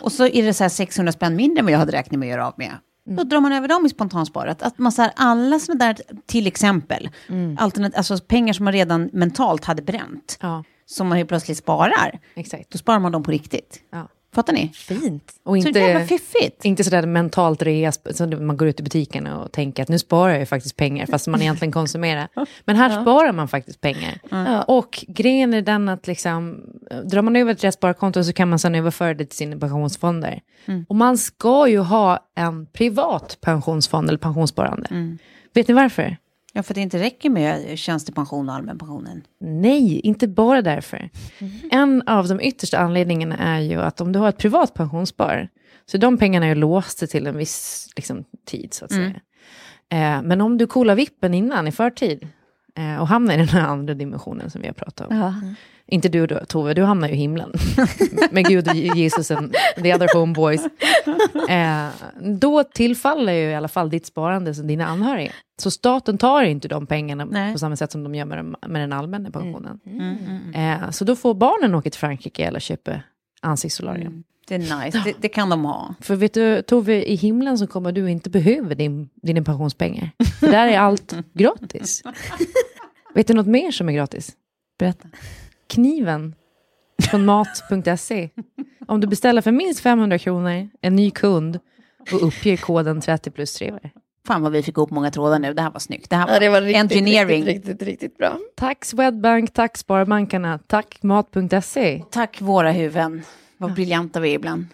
Och 0.00 0.12
så 0.12 0.26
är 0.26 0.42
det 0.42 0.54
så 0.54 0.64
här 0.64 0.68
600 0.68 1.12
spänn 1.12 1.36
mindre 1.36 1.58
än 1.58 1.64
vad 1.64 1.72
jag 1.72 1.78
hade 1.78 1.92
räknat 1.92 2.18
med 2.18 2.26
att 2.26 2.30
göra 2.30 2.46
av 2.46 2.54
med. 2.56 2.70
Då 3.06 3.24
drar 3.24 3.40
man 3.40 3.52
över 3.52 3.68
dem 3.68 3.86
i 3.86 3.88
spontansparet. 3.88 4.62
Att 4.62 4.78
man 4.78 4.92
så 4.92 5.02
här, 5.02 5.12
alla 5.16 5.56
är 5.56 5.74
där, 5.74 5.96
till 6.26 6.46
exempel, 6.46 7.10
alternat, 7.58 7.94
alltså 7.94 8.18
pengar 8.18 8.52
som 8.52 8.64
man 8.64 8.72
redan 8.72 9.10
mentalt 9.12 9.64
hade 9.64 9.82
bränt, 9.82 10.38
ja 10.40 10.64
som 10.86 11.08
man 11.08 11.16
helt 11.16 11.28
plötsligt 11.28 11.58
sparar, 11.58 12.20
exakt. 12.34 12.70
då 12.70 12.78
sparar 12.78 12.98
man 12.98 13.12
dem 13.12 13.22
på 13.22 13.30
riktigt. 13.30 13.82
Ja. 13.90 14.08
Fattar 14.36 14.52
ni? 14.52 14.68
Fint. 14.74 15.32
Och 15.42 15.62
Så 15.62 15.70
det 15.70 15.80
är 15.80 15.86
jävla 15.86 16.00
inte, 16.02 16.14
fiffigt. 16.18 16.64
inte 16.64 16.84
sådär 16.84 17.06
mentalt 17.06 17.62
rea, 17.62 17.92
så 17.92 18.26
man 18.26 18.56
går 18.56 18.68
ut 18.68 18.80
i 18.80 18.82
butiken 18.82 19.26
och 19.26 19.52
tänker 19.52 19.82
att 19.82 19.88
nu 19.88 19.98
sparar 19.98 20.30
jag 20.32 20.40
ju 20.40 20.46
faktiskt 20.46 20.76
pengar, 20.76 21.06
fast 21.06 21.26
man 21.26 21.42
egentligen 21.42 21.72
konsumerar. 21.72 22.28
Men 22.64 22.76
här 22.76 23.02
sparar 23.02 23.32
man 23.32 23.48
faktiskt 23.48 23.80
pengar. 23.80 24.18
Ja. 24.30 24.62
Och 24.62 25.04
grejen 25.08 25.54
är 25.54 25.62
den 25.62 25.88
att 25.88 26.06
liksom, 26.06 26.60
drar 27.04 27.22
man 27.22 27.36
över 27.36 27.52
ett 27.52 27.64
rätt 27.64 27.74
sparkonto 27.74 28.24
så 28.24 28.32
kan 28.32 28.48
man 28.48 28.58
sedan 28.58 28.74
överföra 28.74 29.14
det 29.14 29.24
till 29.24 29.36
sina 29.36 29.56
pensionsfonder. 29.56 30.40
Och 30.88 30.96
man 30.96 31.18
ska 31.18 31.68
ju 31.68 31.78
ha 31.78 32.28
en 32.34 32.66
privat 32.66 33.38
pensionsfond 33.40 34.08
eller 34.08 34.18
pensionssparande. 34.18 35.16
Vet 35.54 35.68
ni 35.68 35.74
varför? 35.74 36.16
Ja, 36.56 36.62
för 36.62 36.74
det 36.74 36.80
inte 36.80 36.98
räcker 36.98 37.30
med 37.30 37.78
tjänstepension 37.78 38.48
och 38.48 38.54
allmänpensionen. 38.54 39.22
Nej, 39.40 40.00
inte 40.00 40.28
bara 40.28 40.62
därför. 40.62 41.10
En 41.70 42.02
av 42.06 42.28
de 42.28 42.40
yttersta 42.40 42.78
anledningarna 42.78 43.36
är 43.36 43.60
ju 43.60 43.82
att 43.82 44.00
om 44.00 44.12
du 44.12 44.18
har 44.18 44.28
ett 44.28 44.38
privat 44.38 44.74
pensionsspar, 44.74 45.48
så 45.86 45.98
de 45.98 46.18
pengarna 46.18 46.46
är 46.46 46.48
ju 46.48 46.54
låsta 46.54 47.06
till 47.06 47.26
en 47.26 47.36
viss 47.36 47.88
liksom, 47.96 48.24
tid, 48.46 48.74
så 48.74 48.84
att 48.84 48.92
säga. 48.92 49.20
Eh, 49.88 50.22
men 50.22 50.40
om 50.40 50.58
du 50.58 50.66
coolar 50.66 50.94
vippen 50.94 51.34
innan, 51.34 51.68
i 51.68 51.72
förtid, 51.72 52.28
eh, 52.76 53.00
och 53.00 53.08
hamnar 53.08 53.34
i 53.34 53.36
den 53.36 53.48
här 53.48 53.66
andra 53.66 53.94
dimensionen 53.94 54.50
som 54.50 54.60
vi 54.60 54.66
har 54.66 54.74
pratat 54.74 55.10
om. 55.10 55.16
Ja. 55.16 55.34
Inte 55.88 56.08
du 56.08 56.26
då, 56.26 56.38
Tove, 56.48 56.74
du 56.74 56.82
hamnar 56.82 57.08
ju 57.08 57.14
i 57.14 57.16
himlen. 57.16 57.52
Med 58.30 58.46
Gud 58.46 58.68
Jesus 58.74 59.30
and 59.30 59.54
the 59.82 59.94
other 59.94 60.08
homeboys. 60.14 60.60
Eh, 61.48 61.88
då 62.38 62.64
tillfaller 62.64 63.32
ju 63.32 63.40
i 63.50 63.54
alla 63.54 63.68
fall 63.68 63.90
ditt 63.90 64.06
sparande 64.06 64.54
som 64.54 64.66
dina 64.66 64.86
anhöriga. 64.86 65.32
Så 65.62 65.70
staten 65.70 66.18
tar 66.18 66.42
inte 66.42 66.68
de 66.68 66.86
pengarna 66.86 67.24
Nej. 67.24 67.52
på 67.52 67.58
samma 67.58 67.76
sätt 67.76 67.92
som 67.92 68.02
de 68.04 68.14
gör 68.14 68.24
med, 68.24 68.38
den- 68.38 68.56
med 68.66 68.80
den 68.82 68.92
allmänna 68.92 69.30
pensionen. 69.30 69.80
Mm, 69.86 70.54
Eh, 70.54 70.90
så 70.90 71.04
då 71.04 71.16
får 71.16 71.34
barnen 71.34 71.74
åka 71.74 71.90
till 71.90 72.00
Frankrike 72.00 72.44
eller 72.44 72.60
köpa 72.60 73.00
ansiktssolarium. 73.40 74.24
Det 74.48 74.54
är 74.54 74.58
nice, 74.84 75.02
det, 75.04 75.14
det 75.20 75.28
kan 75.28 75.50
de 75.50 75.64
ha. 75.64 75.94
För 76.00 76.16
vet 76.16 76.34
du, 76.34 76.62
Tove, 76.62 77.10
i 77.10 77.14
himlen 77.14 77.58
så 77.58 77.66
kommer 77.66 77.92
du 77.92 78.10
inte 78.10 78.30
behöva 78.30 78.74
din, 78.74 79.08
dina 79.22 79.42
pensionspengar. 79.42 80.10
För 80.40 80.46
där 80.46 80.68
är 80.68 80.78
allt 80.78 81.14
gratis. 81.32 82.02
vet 83.14 83.26
du 83.26 83.34
något 83.34 83.46
mer 83.46 83.70
som 83.70 83.88
är 83.88 83.92
gratis? 83.92 84.32
Berätta. 84.78 85.08
Kniven 85.68 86.34
från 87.10 87.24
mat.se. 87.24 88.28
Om 88.86 89.00
du 89.00 89.06
beställer 89.06 89.42
för 89.42 89.52
minst 89.52 89.80
500 89.80 90.18
kronor, 90.18 90.68
en 90.80 90.96
ny 90.96 91.10
kund 91.10 91.58
och 92.12 92.26
uppger 92.26 92.56
koden 92.56 93.00
30 93.00 93.30
plus 93.30 93.54
3 93.54 93.74
Fan 94.26 94.42
vad 94.42 94.52
vi 94.52 94.62
fick 94.62 94.78
upp 94.78 94.90
många 94.90 95.10
trådar 95.10 95.38
nu, 95.38 95.54
det 95.54 95.62
här 95.62 95.70
var 95.70 95.80
snyggt. 95.80 96.10
Det 96.10 96.16
här 96.16 96.26
var, 96.26 96.34
Ja, 96.34 96.40
det 96.40 96.48
var 96.48 96.60
riktigt, 96.62 96.92
engineering. 96.92 97.44
riktigt, 97.44 97.68
riktigt, 97.68 97.88
riktigt 97.88 98.18
bra. 98.18 98.38
Tack 98.56 98.84
Swedbank, 98.84 99.52
tack 99.52 99.76
Sparbankerna, 99.76 100.58
tack 100.66 101.02
mat.se. 101.02 102.02
Tack 102.10 102.40
våra 102.40 102.70
huvuden. 102.70 103.22
Vad 103.58 103.74
briljanta 103.74 104.20
vi 104.20 104.30
är 104.30 104.34
ibland. 104.34 104.66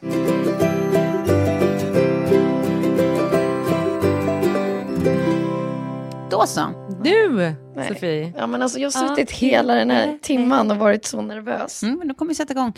Då 6.43 6.47
så. 6.47 6.89
Du, 7.05 7.55
Nej. 7.77 7.89
Sofie. 7.89 8.33
Ja, 8.37 8.47
men 8.47 8.63
alltså, 8.63 8.79
jag 8.79 8.91
har 8.91 9.03
Ja, 9.03 9.09
suttit 9.09 9.31
hela 9.31 9.75
den 9.75 9.91
här 9.91 10.19
timman 10.23 10.71
och 10.71 10.77
varit 10.77 11.05
så 11.05 11.23
nervös. 11.23 11.83
Mm, 11.83 11.99
men 11.99 12.09
då 12.09 12.15
kommer 12.15 12.29
vi 12.29 12.35
sätta 12.35 12.53
igång. 12.53 12.73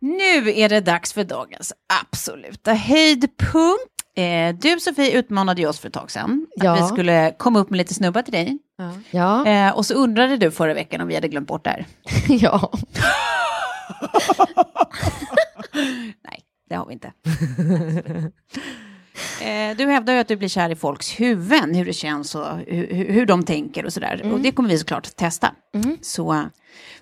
Nu 0.00 0.50
är 0.54 0.68
det 0.68 0.80
dags 0.80 1.12
för 1.12 1.24
dagens 1.24 1.72
absoluta 2.02 2.72
höjdpunkt. 2.72 3.84
Eh, 4.16 4.54
du 4.60 4.80
Sofie 4.80 5.18
utmanade 5.18 5.62
ju 5.62 5.68
oss 5.68 5.80
för 5.80 5.88
ett 5.88 5.94
tag 5.94 6.10
sedan. 6.10 6.46
Ja. 6.56 6.72
Att 6.74 6.80
vi 6.80 6.86
skulle 6.86 7.34
komma 7.38 7.58
upp 7.58 7.70
med 7.70 7.78
lite 7.78 7.94
snubbar 7.94 8.22
till 8.22 8.32
dig. 8.32 8.58
Ja. 8.78 8.92
Ja, 9.10 9.46
Eh, 9.46 9.76
och 9.76 9.86
så 9.86 9.94
undrade 9.94 10.36
du 10.36 10.50
förra 10.50 10.74
veckan 10.74 11.00
om 11.00 11.08
vi 11.08 11.14
hade 11.14 11.28
glömt 11.28 11.48
bort 11.48 11.64
det 11.64 11.70
här. 11.70 11.86
ja. 12.28 12.72
Nej, 16.24 16.40
det 16.68 16.74
har 16.74 16.86
vi 16.86 16.92
inte. 16.92 17.12
eh, 19.40 19.76
du 19.76 19.86
hävdar 19.86 20.12
ju 20.14 20.18
att 20.18 20.28
du 20.28 20.36
blir 20.36 20.48
kär 20.48 20.70
i 20.70 20.76
folks 20.76 21.20
huvuden, 21.20 21.74
hur 21.74 21.84
det 21.84 21.92
känns 21.92 22.34
och 22.34 22.46
hur, 22.66 23.04
hur- 23.12 23.26
de 23.26 23.44
tänker 23.44 23.84
och 23.84 23.92
sådär. 23.92 24.30
Och 24.32 24.40
det 24.40 24.52
kommer 24.52 24.68
vi 24.68 24.78
såklart 24.78 25.16
testa. 25.16 25.52
Så 26.02 26.32
eh, 26.32 26.42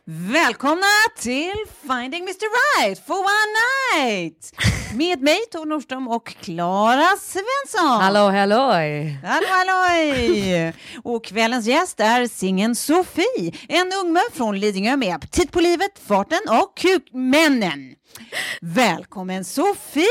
välkomna 0.05 0.83
till 1.19 1.53
Finding 1.83 2.23
Mr 2.23 2.81
Right 2.81 3.07
for 3.07 3.15
one 3.17 4.05
night! 4.05 4.53
Med 4.95 5.23
mig, 5.23 5.39
Tove 5.53 5.65
Nordström 5.67 6.09
och 6.09 6.27
Klara 6.41 7.07
Svensson. 7.21 8.01
Hallå, 8.01 8.29
halloj! 8.31 9.19
Hallå, 9.25 9.47
halloj! 9.51 10.73
Och 11.05 11.25
kvällens 11.25 11.67
gäst 11.67 12.01
är 12.01 12.27
singeln 12.29 12.75
Sofie, 12.75 13.53
en 13.69 13.93
ungmö 14.05 14.21
från 14.33 14.61
Lidingö 14.61 14.97
med 14.97 15.15
aptit 15.15 15.53
på 15.53 15.61
livet, 15.61 15.91
farten 16.09 16.41
och 16.49 16.77
kukmännen. 16.77 17.95
Välkommen 18.61 19.45
Sofie! 19.45 20.05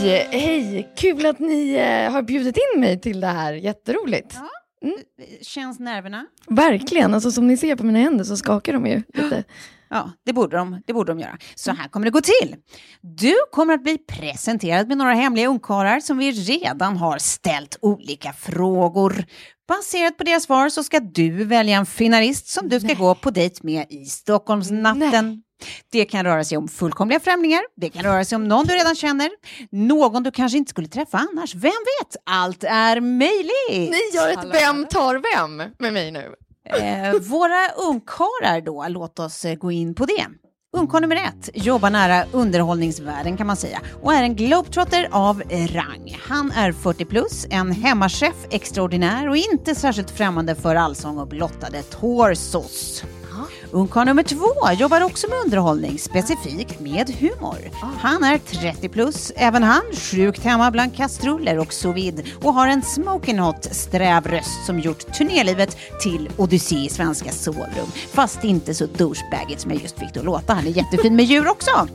Hej, 0.00 0.28
hej! 0.30 0.92
Kul 0.96 1.26
att 1.26 1.38
ni 1.38 1.74
eh, 1.74 2.12
har 2.12 2.22
bjudit 2.22 2.56
in 2.56 2.80
mig 2.80 3.00
till 3.00 3.20
det 3.20 3.26
här. 3.26 3.52
Jätteroligt. 3.52 4.34
Känns 5.42 5.78
nerverna? 5.78 6.26
Verkligen. 6.48 7.14
Alltså, 7.14 7.30
som 7.30 7.46
ni 7.46 7.56
ser 7.56 7.76
på 7.76 7.84
mina 7.84 7.98
händer 7.98 8.24
så 8.24 8.36
skakar 8.36 8.72
de 8.72 8.86
ju 8.86 9.02
lite. 9.14 9.44
Ja, 9.90 10.10
det 10.26 10.32
borde, 10.32 10.56
de, 10.56 10.82
det 10.86 10.92
borde 10.92 11.12
de 11.12 11.20
göra. 11.20 11.38
Så 11.54 11.72
här 11.72 11.88
kommer 11.88 12.04
det 12.06 12.10
gå 12.10 12.20
till. 12.20 12.56
Du 13.00 13.34
kommer 13.52 13.74
att 13.74 13.82
bli 13.82 13.98
presenterad 13.98 14.88
med 14.88 14.98
några 14.98 15.14
hemliga 15.14 15.48
ungkarlar 15.48 16.00
som 16.00 16.18
vi 16.18 16.32
redan 16.32 16.96
har 16.96 17.18
ställt 17.18 17.78
olika 17.80 18.32
frågor. 18.32 19.24
Baserat 19.68 20.16
på 20.16 20.24
deras 20.24 20.42
svar 20.42 20.68
så 20.68 20.84
ska 20.84 21.00
du 21.00 21.44
välja 21.44 21.76
en 21.76 21.86
finalist 21.86 22.48
som 22.48 22.68
du 22.68 22.80
ska 22.80 22.94
gå 22.94 23.14
på 23.14 23.30
dejt 23.30 23.60
med 23.62 23.86
i 23.90 24.04
Stockholmsnatten. 24.04 25.42
Det 25.90 26.04
kan 26.04 26.24
röra 26.24 26.44
sig 26.44 26.58
om 26.58 26.68
fullkomliga 26.68 27.20
främlingar, 27.20 27.62
det 27.76 27.88
kan 27.88 28.02
röra 28.02 28.24
sig 28.24 28.36
om 28.36 28.44
någon 28.48 28.66
du 28.66 28.74
redan 28.74 28.94
känner, 28.94 29.30
någon 29.70 30.22
du 30.22 30.30
kanske 30.30 30.58
inte 30.58 30.70
skulle 30.70 30.88
träffa 30.88 31.18
annars. 31.32 31.54
Vem 31.54 31.62
vet? 31.70 32.16
Allt 32.26 32.64
är 32.64 33.00
möjligt! 33.00 33.90
Ni 33.90 34.00
gör 34.14 34.28
ett 34.28 34.54
Vem 34.62 34.86
tar 34.86 35.36
vem 35.36 35.70
med 35.78 35.92
mig 35.92 36.10
nu. 36.10 36.34
Eh, 36.68 37.20
våra 37.20 37.68
ungkarlar 37.88 38.60
då, 38.60 38.86
låt 38.88 39.18
oss 39.18 39.44
eh, 39.44 39.54
gå 39.54 39.70
in 39.72 39.94
på 39.94 40.04
det. 40.04 40.26
Ungkarl 40.72 41.00
nummer 41.00 41.16
ett 41.16 41.50
jobbar 41.54 41.90
nära 41.90 42.24
underhållningsvärlden 42.32 43.36
kan 43.36 43.46
man 43.46 43.56
säga 43.56 43.80
och 44.02 44.12
är 44.12 44.22
en 44.22 44.36
globetrotter 44.36 45.08
av 45.10 45.42
rang. 45.50 46.18
Han 46.28 46.50
är 46.50 46.72
40 46.72 47.04
plus, 47.04 47.46
en 47.50 47.72
hemmachef 47.72 48.34
extraordinär 48.50 49.28
och 49.28 49.36
inte 49.36 49.74
särskilt 49.74 50.10
främmande 50.10 50.54
för 50.54 50.74
allsång 50.74 51.18
och 51.18 51.28
blottade 51.28 51.82
torsos. 51.82 53.04
Ungkarl 53.70 54.06
nummer 54.06 54.22
två 54.22 54.72
jobbar 54.78 55.00
också 55.00 55.28
med 55.28 55.38
underhållning, 55.44 55.98
specifikt 55.98 56.80
med 56.80 57.10
humor. 57.10 57.58
Han 57.98 58.24
är 58.24 58.38
30 58.38 58.88
plus, 58.88 59.32
även 59.36 59.62
han 59.62 59.82
sjukt 59.92 60.44
hemma 60.44 60.70
bland 60.70 60.96
kastruller 60.96 61.58
och 61.58 61.72
sous 61.72 61.96
vide 61.96 62.22
och 62.42 62.54
har 62.54 62.68
en 62.68 62.82
smoking 62.82 63.38
hot 63.38 63.68
sträv 63.70 64.26
röst 64.26 64.66
som 64.66 64.80
gjort 64.80 65.12
turnélivet 65.18 65.76
till 66.02 66.28
odyssé 66.36 66.76
i 66.76 66.88
svenska 66.88 67.32
sovrum. 67.32 67.90
Fast 68.12 68.44
inte 68.44 68.74
så 68.74 68.86
douchebagigt 68.86 69.60
som 69.60 69.70
jag 69.70 69.82
just 69.82 69.98
fick 69.98 70.14
det 70.14 70.20
att 70.20 70.26
låta. 70.26 70.54
Han 70.54 70.66
är 70.66 70.70
jättefin 70.70 71.16
med 71.16 71.24
djur 71.24 71.48
också. 71.48 71.88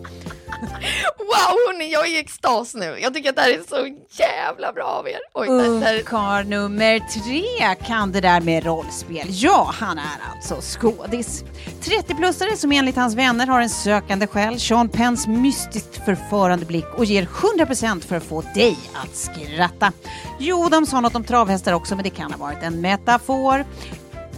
Wow, 1.18 1.58
hörni, 1.68 1.92
jag 1.92 2.08
är 2.08 2.12
i 2.12 2.20
extas 2.20 2.76
nu. 2.76 2.98
Jag 3.02 3.14
tycker 3.14 3.30
att 3.30 3.36
det 3.36 3.42
här 3.42 3.50
är 3.50 3.64
så 3.70 3.96
jävla 4.10 4.74
bra 4.74 4.84
av 4.84 5.08
er. 5.08 5.20
Oj. 5.34 5.48
Ungkarl 5.48 6.46
nummer 6.46 7.00
tre 7.00 7.76
kan 7.86 8.12
det 8.12 8.22
där 8.22 8.42
med 8.42 8.66
rollspel. 8.66 9.28
Ja, 9.30 9.72
han 9.74 9.98
är 9.98 10.18
alltså 10.34 10.58
skådis. 10.62 11.44
30-plussare 11.82 12.56
som 12.56 12.72
enligt 12.72 12.96
hans 12.96 13.16
vänner 13.16 13.48
har 13.48 13.62
en 13.62 13.70
sökande 13.70 14.28
själ, 14.28 14.60
Sean 14.60 14.90
Penns 14.90 15.28
mystiskt 15.28 16.06
förförande 16.06 16.66
blick 16.66 16.94
och 16.98 17.06
ger 17.06 17.26
100% 17.26 18.02
för 18.02 18.16
att 18.16 18.24
få 18.24 18.42
dig 18.42 18.78
att 18.94 19.16
skratta. 19.16 19.92
Jo, 20.40 20.70
de 20.70 20.86
sa 20.86 21.02
något 21.02 21.16
om 21.16 21.24
travhästar 21.24 21.74
också, 21.74 21.96
men 21.96 22.04
det 22.04 22.10
kan 22.10 22.32
ha 22.32 22.38
varit 22.38 22.64
en 22.64 22.82
metafor. 22.82 23.66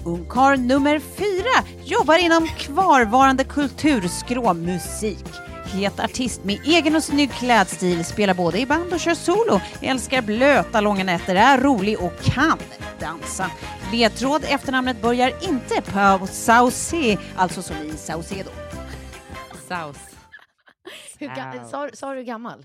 Ungkarl 0.05 0.59
nummer 0.59 0.99
fyra 0.99 1.67
jobbar 1.83 2.17
inom 2.17 2.47
kvarvarande 2.47 3.43
kulturskrå 3.43 4.53
musik. 4.53 5.25
Het 5.68 5.99
artist 5.99 6.43
med 6.43 6.59
egen 6.65 6.95
och 6.95 7.03
snygg 7.03 7.32
klädstil, 7.32 8.05
spelar 8.05 8.34
både 8.34 8.59
i 8.59 8.65
band 8.65 8.93
och 8.93 8.99
kör 8.99 9.13
solo, 9.13 9.61
älskar 9.82 10.22
blöta 10.22 10.82
långa 10.82 11.03
nätter, 11.03 11.36
är 11.36 11.57
rolig 11.61 11.99
och 11.99 12.13
kan 12.24 12.59
dansa. 12.99 13.51
Ledtråd 13.91 14.43
efternamnet 14.47 15.01
börjar 15.01 15.34
inte 15.49 15.82
på 15.82 16.28
Sauce, 16.28 17.18
alltså 17.36 17.61
som 17.61 17.76
i 17.78 17.91
Saucedo. 17.97 18.49
South. 19.68 19.99
Hur 21.20 21.28
ga- 21.28 21.70
sa, 21.70 21.89
sa 21.93 22.13
du 22.13 22.24
gammal? 22.24 22.59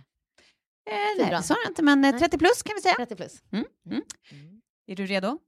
Eh, 0.91 0.95
nej, 1.19 1.31
det 1.31 1.43
sa 1.43 1.55
jag 1.65 1.71
inte, 1.71 1.83
men 1.83 2.05
eh, 2.05 2.19
30 2.19 2.39
plus 2.39 2.63
kan 2.63 2.75
vi 2.77 2.83
säga. 2.83 2.95
30 2.95 3.17
plus. 3.17 3.33
Mm, 3.53 3.65
mm. 3.91 4.03
Är 4.87 4.97
du 4.97 5.07
redo? 5.07 5.39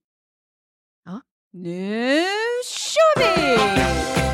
Ja. 1.05 1.21
Nu 1.53 2.25
kör 2.65 3.19
vi! 3.37 4.34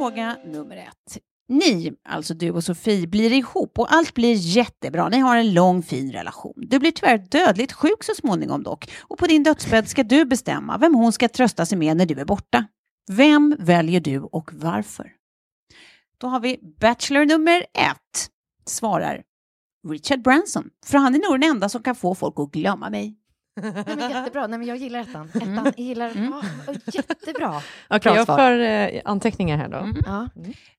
Fråga 0.00 0.36
nummer 0.44 0.76
ett. 0.76 1.18
Ni, 1.48 1.92
alltså 2.08 2.34
du 2.34 2.50
och 2.50 2.64
Sofie, 2.64 3.06
blir 3.06 3.32
ihop 3.32 3.78
och 3.78 3.92
allt 3.92 4.14
blir 4.14 4.34
jättebra. 4.34 5.08
Ni 5.08 5.18
har 5.18 5.36
en 5.36 5.54
lång 5.54 5.82
fin 5.82 6.12
relation. 6.12 6.54
Du 6.56 6.78
blir 6.78 6.90
tyvärr 6.90 7.18
dödligt 7.18 7.72
sjuk 7.72 8.04
så 8.04 8.14
småningom 8.14 8.62
dock 8.62 8.90
och 9.00 9.18
på 9.18 9.26
din 9.26 9.42
dödsbädd 9.42 9.88
ska 9.88 10.02
du 10.02 10.24
bestämma 10.24 10.78
vem 10.78 10.94
hon 10.94 11.12
ska 11.12 11.28
trösta 11.28 11.66
sig 11.66 11.78
med 11.78 11.96
när 11.96 12.06
du 12.06 12.20
är 12.20 12.24
borta. 12.24 12.66
Vem 13.10 13.56
väljer 13.58 14.00
du 14.00 14.20
och 14.20 14.50
varför? 14.52 15.12
Då 16.18 16.26
har 16.26 16.40
vi 16.40 16.58
Bachelor 16.80 17.24
nummer 17.24 17.60
ett. 17.60 18.30
Svarar 18.66 19.22
Richard 19.88 20.22
Branson, 20.22 20.70
för 20.86 20.98
han 20.98 21.14
är 21.14 21.30
nog 21.30 21.40
den 21.40 21.50
enda 21.50 21.68
som 21.68 21.82
kan 21.82 21.94
få 21.94 22.14
folk 22.14 22.34
att 22.38 22.50
glömma 22.50 22.90
mig. 22.90 23.19
Nej, 23.56 23.84
men 23.86 24.10
jättebra. 24.10 24.46
Nej, 24.46 24.58
men 24.58 24.68
jag 24.68 24.76
gillar 24.76 25.00
ettan. 25.00 25.28
ettan 25.34 25.64
jag 25.64 25.78
gillar... 25.78 26.10
Mm. 26.10 26.32
Ah, 26.32 26.72
jättebra. 26.92 27.62
Okej, 27.88 28.12
Bra 28.12 28.16
jag 28.16 28.26
får 28.26 28.60
eh, 28.60 29.00
anteckningar 29.04 29.56
här 29.56 29.68
då. 29.68 29.78
Mm. 29.78 30.02
Ja. 30.06 30.28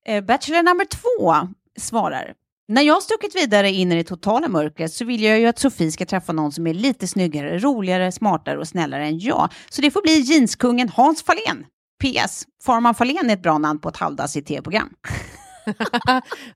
Eh, 0.05 0.23
Bachelor 0.23 0.63
nummer 0.63 0.85
två 0.85 1.53
svarar 1.79 2.33
när 2.71 2.81
jag 2.81 3.03
stuckit 3.03 3.35
vidare 3.35 3.71
in 3.71 3.91
i 3.91 3.95
det 3.95 4.03
totala 4.03 4.47
mörkret 4.47 4.93
så 4.93 5.05
vill 5.05 5.23
jag 5.23 5.39
ju 5.39 5.47
att 5.47 5.59
Sofie 5.59 5.91
ska 5.91 6.05
träffa 6.05 6.33
någon 6.33 6.51
som 6.51 6.67
är 6.67 6.73
lite 6.73 7.07
snyggare, 7.07 7.59
roligare, 7.59 8.11
smartare 8.11 8.57
och 8.59 8.67
snällare 8.67 9.05
än 9.05 9.19
jag. 9.19 9.49
Så 9.69 9.81
det 9.81 9.91
får 9.91 10.01
bli 10.01 10.19
jeanskungen 10.19 10.89
Hans 10.89 11.23
Fahlén. 11.23 11.65
PS. 12.03 12.45
Farman 12.63 12.95
Fahlén 12.95 13.29
är 13.29 13.33
ett 13.33 13.43
bra 13.43 13.57
namn 13.57 13.79
på 13.79 13.89
ett 13.89 13.97
halvdassigt 13.97 14.47
tv-program. 14.47 14.89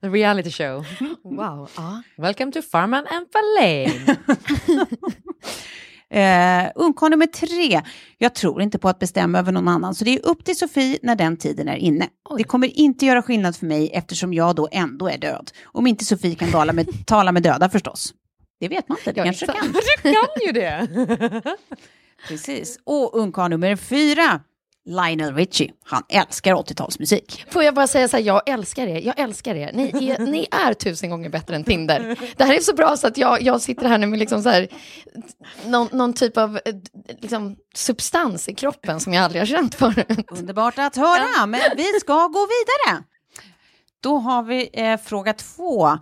Reality 0.00 0.50
show. 0.50 0.86
Wow. 1.24 1.70
Ja. 1.76 2.02
Welcome 2.16 2.52
to 2.52 2.62
Farman 2.62 3.06
and 3.06 3.26
Fahlén. 3.32 4.16
Eh, 6.10 6.70
ungkarl 6.74 7.10
nummer 7.10 7.26
tre. 7.26 7.82
Jag 8.18 8.34
tror 8.34 8.62
inte 8.62 8.78
på 8.78 8.88
att 8.88 8.98
bestämma 8.98 9.38
över 9.38 9.52
någon 9.52 9.68
annan, 9.68 9.94
så 9.94 10.04
det 10.04 10.10
är 10.14 10.26
upp 10.26 10.44
till 10.44 10.58
Sofie 10.58 10.98
när 11.02 11.16
den 11.16 11.36
tiden 11.36 11.68
är 11.68 11.76
inne. 11.76 12.08
Det 12.36 12.44
kommer 12.44 12.78
inte 12.78 13.06
göra 13.06 13.22
skillnad 13.22 13.56
för 13.56 13.66
mig 13.66 13.90
eftersom 13.92 14.34
jag 14.34 14.56
då 14.56 14.68
ändå 14.72 15.08
är 15.08 15.18
död. 15.18 15.50
Om 15.64 15.86
inte 15.86 16.04
Sofie 16.04 16.34
kan 16.34 16.50
tala 16.50 16.72
med, 16.72 16.88
tala 17.06 17.32
med 17.32 17.42
döda 17.42 17.68
förstås. 17.68 18.14
Det 18.60 18.68
vet 18.68 18.88
man 18.88 18.98
inte, 18.98 19.12
det 19.12 19.24
kanske 19.24 19.44
exakt. 19.44 19.60
kan. 19.60 19.72
du 20.02 20.12
kan 20.12 20.46
ju 20.46 20.52
det. 20.52 20.88
Precis. 22.28 22.78
Och 22.84 23.14
ungkarl 23.14 23.50
nummer 23.50 23.76
fyra. 23.76 24.40
Lionel 24.86 25.34
Richie. 25.34 25.72
Han 25.84 26.02
älskar 26.08 26.54
80-talsmusik. 26.54 27.44
Får 27.50 27.62
jag 27.62 27.74
bara 27.74 27.86
säga 27.86 28.08
så 28.08 28.16
här, 28.16 28.24
jag 28.24 28.48
älskar 28.48 28.86
er. 28.86 29.00
Jag 29.00 29.18
älskar 29.18 29.54
er. 29.54 29.70
Ni 29.72 30.10
är, 30.10 30.18
ni 30.26 30.46
är 30.50 30.74
tusen 30.74 31.10
gånger 31.10 31.28
bättre 31.28 31.56
än 31.56 31.64
Tinder. 31.64 32.16
Det 32.36 32.44
här 32.44 32.54
är 32.54 32.60
så 32.60 32.74
bra 32.74 32.96
så 32.96 33.06
att 33.06 33.18
jag, 33.18 33.42
jag 33.42 33.60
sitter 33.60 33.88
här 33.88 33.98
nu 33.98 34.06
med 34.06 34.18
liksom 34.18 34.42
så 34.42 34.48
här, 34.48 34.68
någon, 35.66 35.88
någon 35.92 36.12
typ 36.12 36.36
av 36.36 36.60
eh, 36.64 36.74
liksom, 37.20 37.56
substans 37.74 38.48
i 38.48 38.54
kroppen 38.54 39.00
som 39.00 39.12
jag 39.12 39.24
aldrig 39.24 39.40
har 39.40 39.46
känt 39.46 39.74
förut. 39.74 40.06
Underbart 40.30 40.78
att 40.78 40.96
höra, 40.96 41.46
men 41.46 41.60
vi 41.76 42.00
ska 42.00 42.26
gå 42.26 42.46
vidare. 42.46 43.04
Då 44.00 44.18
har 44.18 44.42
vi 44.42 44.70
eh, 44.72 44.96
fråga 44.96 45.32
två. 45.32 45.98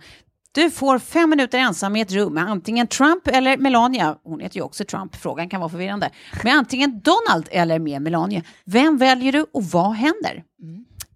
Du 0.55 0.71
får 0.71 0.99
fem 0.99 1.29
minuter 1.29 1.57
ensam 1.57 1.95
i 1.95 2.01
ett 2.01 2.11
rum 2.11 2.33
med 2.33 2.43
antingen 2.49 2.87
Trump 2.87 3.27
eller 3.27 3.57
Melania. 3.57 4.17
Hon 4.23 4.39
heter 4.39 4.55
ju 4.55 4.61
också 4.61 4.85
Trump, 4.85 5.15
frågan 5.15 5.49
kan 5.49 5.59
vara 5.59 5.69
förvirrande. 5.69 6.09
Med 6.43 6.53
antingen 6.53 7.01
Donald 7.01 7.47
eller 7.51 7.79
med 7.79 8.01
Melania. 8.01 8.41
Vem 8.65 8.97
väljer 8.97 9.31
du 9.31 9.45
och 9.53 9.63
vad 9.63 9.93
händer? 9.93 10.43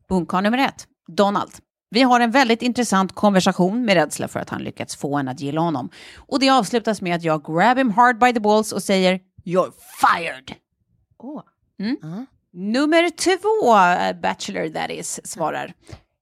Ungkarl 0.09 0.43
nummer 0.43 0.57
ett, 0.57 0.87
Donald. 1.07 1.51
Vi 1.89 2.01
har 2.01 2.19
en 2.19 2.31
väldigt 2.31 2.61
intressant 2.61 3.15
konversation 3.15 3.85
med 3.85 3.93
rädsla 3.95 4.27
för 4.27 4.39
att 4.39 4.49
han 4.49 4.61
lyckats 4.63 4.95
få 4.95 5.17
en 5.17 5.27
att 5.27 5.39
gilla 5.39 5.61
honom. 5.61 5.89
Och 6.17 6.39
det 6.39 6.49
avslutas 6.49 7.01
med 7.01 7.15
att 7.15 7.23
jag 7.23 7.45
grab 7.45 7.77
him 7.77 7.91
hard 7.91 8.19
by 8.19 8.33
the 8.33 8.39
balls 8.39 8.71
och 8.71 8.83
säger 8.83 9.19
You're 9.45 9.71
fired! 10.01 10.55
Åh. 11.17 11.41
Mm. 11.79 11.97
Ja. 12.01 12.25
Nummer 12.53 13.09
två, 13.09 13.73
Bachelor 14.21 14.69
that 14.69 14.91
is, 14.91 15.19
svarar. 15.23 15.73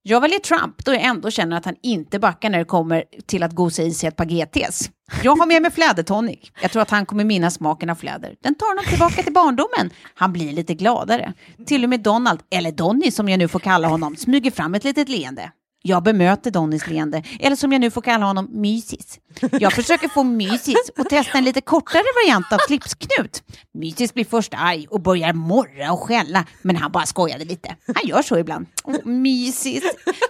Jag 0.10 0.22
väljer 0.22 0.40
Trump 0.40 0.86
då 0.86 0.94
jag 0.94 1.02
ändå 1.02 1.32
känner 1.32 1.58
att 1.58 1.66
han 1.66 1.76
inte 1.84 2.20
backar 2.20 2.50
när 2.50 2.58
det 2.58 2.66
kommer 2.66 3.04
till 3.26 3.44
att 3.44 3.52
gosa 3.52 3.84
i 3.84 3.92
sig 3.92 4.08
ett 4.08 4.16
par 4.16 4.26
GTs. 4.26 4.90
Jag 5.24 5.36
har 5.36 5.46
med 5.46 5.62
mig 5.62 5.72
flädertonic. 5.72 6.52
Jag 6.62 6.72
tror 6.72 6.82
att 6.82 6.90
han 6.90 7.06
kommer 7.06 7.24
minnas 7.24 7.54
smaken 7.54 7.90
av 7.90 7.96
fläder. 7.96 8.36
Den 8.44 8.56
tar 8.56 8.68
honom 8.68 8.86
tillbaka 8.86 9.24
till 9.24 9.34
barndomen. 9.34 9.90
Han 10.14 10.34
blir 10.34 10.54
lite 10.54 10.74
gladare. 10.74 11.34
Till 11.66 11.84
och 11.84 11.90
med 11.90 12.00
Donald, 12.00 12.40
eller 12.50 12.72
Donny 12.72 13.12
som 13.12 13.30
jag 13.30 13.40
nu 13.40 13.48
får 13.48 13.60
kalla 13.60 13.88
honom, 13.88 14.16
smyger 14.16 14.52
fram 14.52 14.76
ett 14.76 14.84
litet 14.84 15.10
leende. 15.10 15.52
Jag 15.88 16.04
bemöter 16.04 16.52
Donnys 16.52 16.88
leende, 16.88 17.24
eller 17.40 17.56
som 17.56 17.72
jag 17.72 17.82
nu 17.82 17.92
får 17.92 18.02
kalla 18.02 18.26
honom, 18.26 18.48
Mysis. 18.52 19.20
Jag 19.52 19.74
försöker 19.74 20.08
få 20.08 20.24
Mysis 20.24 20.92
att 20.98 21.10
testa 21.10 21.38
en 21.38 21.44
lite 21.44 21.62
kortare 21.62 22.04
variant 22.24 22.54
av 22.54 22.58
slipsknut. 22.68 23.44
Mysis 23.74 24.14
blir 24.14 24.26
först 24.26 24.54
arg 24.54 24.88
och 24.90 25.02
börjar 25.02 25.34
morra 25.34 25.92
och 25.92 26.00
skälla, 26.00 26.46
men 26.62 26.76
han 26.76 26.92
bara 26.92 27.06
skojade 27.06 27.46
lite. 27.46 27.76
Han 27.86 28.08
gör 28.08 28.22
så 28.22 28.38
ibland. 28.38 28.66
Oh, 28.84 29.06
Mysis. 29.06 29.84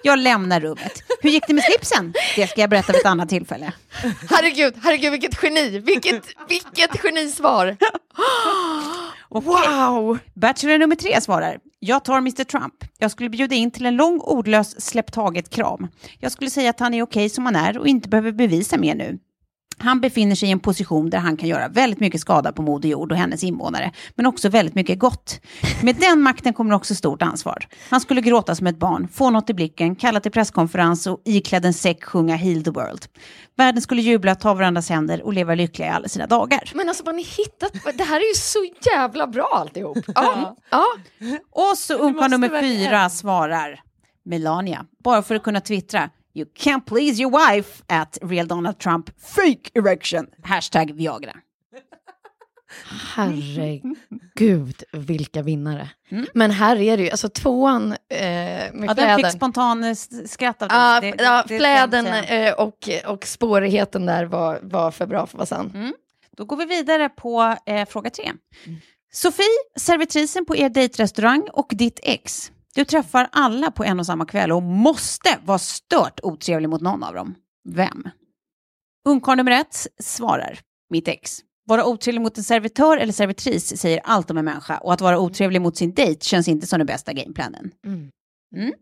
Jag 0.04 0.20
lämnar 0.20 0.60
rummet. 0.60 1.04
Hur 1.22 1.30
gick 1.30 1.44
det 1.48 1.54
med 1.54 1.64
slipsen? 1.64 2.14
Det 2.36 2.48
ska 2.48 2.62
jag 2.62 2.70
berätta 2.70 2.92
vid 2.92 3.00
ett 3.00 3.06
annat 3.06 3.30
tillfälle. 3.30 3.74
Herregud, 4.30 4.74
herregud 4.84 5.12
vilket 5.12 5.44
geni, 5.44 5.80
vilket, 5.80 6.24
vilket 6.50 7.02
genisvar. 7.02 7.78
Wow! 9.30 10.18
Bachelor 10.34 10.78
nummer 10.78 10.96
tre 10.96 11.22
svarar. 11.22 11.60
Jag 11.80 12.06
tar 12.06 12.18
Mr 12.18 12.44
Trump. 12.44 12.74
Jag 12.98 13.12
skulle 13.12 13.30
bjuda 13.30 13.56
in 13.56 13.72
till 13.72 13.86
en 13.86 13.96
lång 13.96 14.20
ordlös 14.20 14.82
släpp 14.82 15.12
taget-kram. 15.12 15.88
Jag 16.20 16.32
skulle 16.32 16.50
säga 16.50 16.70
att 16.70 16.80
han 16.80 16.94
är 16.94 17.02
okej 17.02 17.30
som 17.30 17.46
han 17.46 17.56
är 17.56 17.78
och 17.78 17.88
inte 17.88 18.10
behöver 18.10 18.32
bevisa 18.32 18.78
mer 18.78 18.96
nu. 18.96 19.20
Han 19.80 20.02
befinner 20.02 20.36
sig 20.36 20.50
i 20.50 20.52
en 20.52 20.60
position 20.60 21.10
där 21.10 21.18
han 21.18 21.38
kan 21.38 21.50
göra 21.50 21.68
väldigt 21.68 22.00
mycket 22.00 22.22
skada 22.22 22.52
på 22.52 22.62
Moder 22.62 22.90
Jord 22.90 23.12
och 23.12 23.18
hennes 23.18 23.44
invånare, 23.44 23.92
men 24.16 24.26
också 24.26 24.50
väldigt 24.50 24.76
mycket 24.76 25.00
gott. 25.00 25.40
Med 25.84 25.96
den 25.96 26.22
makten 26.22 26.54
kommer 26.54 26.76
också 26.76 26.96
stort 26.96 27.22
ansvar. 27.22 27.68
Han 27.90 28.02
skulle 28.02 28.22
gråta 28.22 28.56
som 28.56 28.68
ett 28.68 28.80
barn, 28.80 29.08
få 29.08 29.30
något 29.30 29.50
i 29.50 29.54
blicken, 29.54 29.96
kalla 29.96 30.20
till 30.20 30.32
presskonferens 30.32 31.08
och 31.08 31.22
iklädd 31.26 31.66
en 31.66 31.74
säck 31.74 32.04
sjunga 32.04 32.36
Heal 32.36 32.64
the 32.64 32.72
World. 32.72 33.06
Världen 33.56 33.82
skulle 33.82 34.02
jubla, 34.02 34.36
ta 34.36 34.54
varandras 34.54 34.90
händer 34.90 35.22
och 35.22 35.34
leva 35.34 35.56
lyckliga 35.56 35.88
i 35.88 35.92
alla 35.92 36.08
sina 36.08 36.28
dagar. 36.28 36.72
Men 36.74 36.90
alltså 36.90 37.04
vad 37.04 37.16
ni 37.16 37.24
hittat, 37.24 37.72
det 37.98 38.04
här 38.04 38.16
är 38.16 38.28
ju 38.30 38.36
så 38.36 38.60
jävla 38.92 39.28
bra 39.28 39.50
alltihop. 39.54 39.98
Ja, 40.16 40.56
ja. 40.70 40.86
Och 41.52 41.78
så 41.78 41.94
ungkarl 41.94 42.30
nummer 42.30 42.62
fyra 42.62 43.10
svarar 43.10 43.80
Melania, 44.26 44.86
bara 45.04 45.22
för 45.22 45.36
att 45.36 45.44
kunna 45.44 45.62
twittra. 45.62 46.10
You 46.38 46.46
can't 46.56 46.86
please 46.86 47.22
your 47.22 47.32
wife 47.32 47.84
at 47.88 48.18
real 48.22 48.48
Donald 48.48 48.80
Trump 48.80 49.10
fake 49.20 49.72
erection. 49.74 50.28
Hashtag 50.44 50.92
Viagra. 50.96 51.34
Herregud, 53.16 54.84
vilka 54.92 55.42
vinnare. 55.42 55.90
Men 56.34 56.52
här 56.52 56.76
är 56.82 56.98
det 56.98 57.04
ju, 57.04 57.10
alltså 57.10 57.30
tvåan 57.30 57.92
eh, 57.92 57.98
med 58.20 58.72
Ja, 58.74 58.94
den 58.94 58.96
fläden. 58.96 59.18
fick 59.18 59.32
spontan 59.32 59.84
eh, 59.84 59.94
skratt 60.26 60.62
av 60.62 60.68
den. 60.70 61.02
Det- 61.02 61.24
ja, 61.24 61.44
det- 61.48 61.58
fläden 61.58 62.06
eh, 62.08 62.54
och, 62.54 62.90
och 63.06 63.26
spårigheten 63.26 64.06
där 64.06 64.26
var, 64.26 64.60
var 64.64 64.92
för 64.92 65.06
bra 65.06 65.26
för 65.28 65.38
att 65.38 65.38
vara 65.38 65.46
sann. 65.46 65.94
Då 66.38 66.46
går 66.46 66.58
vi 66.58 66.66
vidare 66.66 67.10
på 67.10 67.56
eh, 67.66 67.88
fråga 67.88 68.10
tre. 68.10 68.32
Sofie, 69.12 69.46
servitrisen 69.78 70.46
på 70.46 70.56
er 70.56 70.70
dejtrestaurang 70.70 71.48
och 71.54 71.68
ditt 71.72 72.00
ex. 72.04 72.52
Du 72.78 72.86
träffar 72.86 73.30
alla 73.32 73.72
på 73.72 73.84
en 73.84 74.00
och 74.00 74.06
samma 74.06 74.26
kväll 74.26 74.52
och 74.52 74.64
måste 74.64 75.40
vara 75.46 75.60
stört 75.60 76.20
otrevlig 76.24 76.70
mot 76.70 76.82
någon 76.82 77.04
av 77.04 77.14
dem. 77.14 77.36
Vem? 77.70 78.10
Ungkarl 79.06 79.38
nummer 79.38 79.52
ett 79.52 79.88
svarar, 80.00 80.60
mitt 80.90 81.08
ex. 81.08 81.40
Vara 81.66 81.86
otrevlig 81.86 82.22
mot 82.22 82.38
en 82.38 82.44
servitör 82.44 82.98
eller 82.98 83.14
servitris 83.14 83.78
säger 83.78 84.02
allt 84.04 84.32
om 84.32 84.38
en 84.38 84.46
människa 84.46 84.78
och 84.78 84.94
att 84.94 85.02
vara 85.02 85.20
otrevlig 85.20 85.62
mot 85.62 85.78
sin 85.78 85.94
dejt 85.94 86.26
känns 86.26 86.48
inte 86.48 86.68
som 86.68 86.80
den 86.80 86.86
bästa 86.86 87.14
gameplanen. 87.14 87.72
Mm. 87.86 88.12
Mm. 88.56 88.74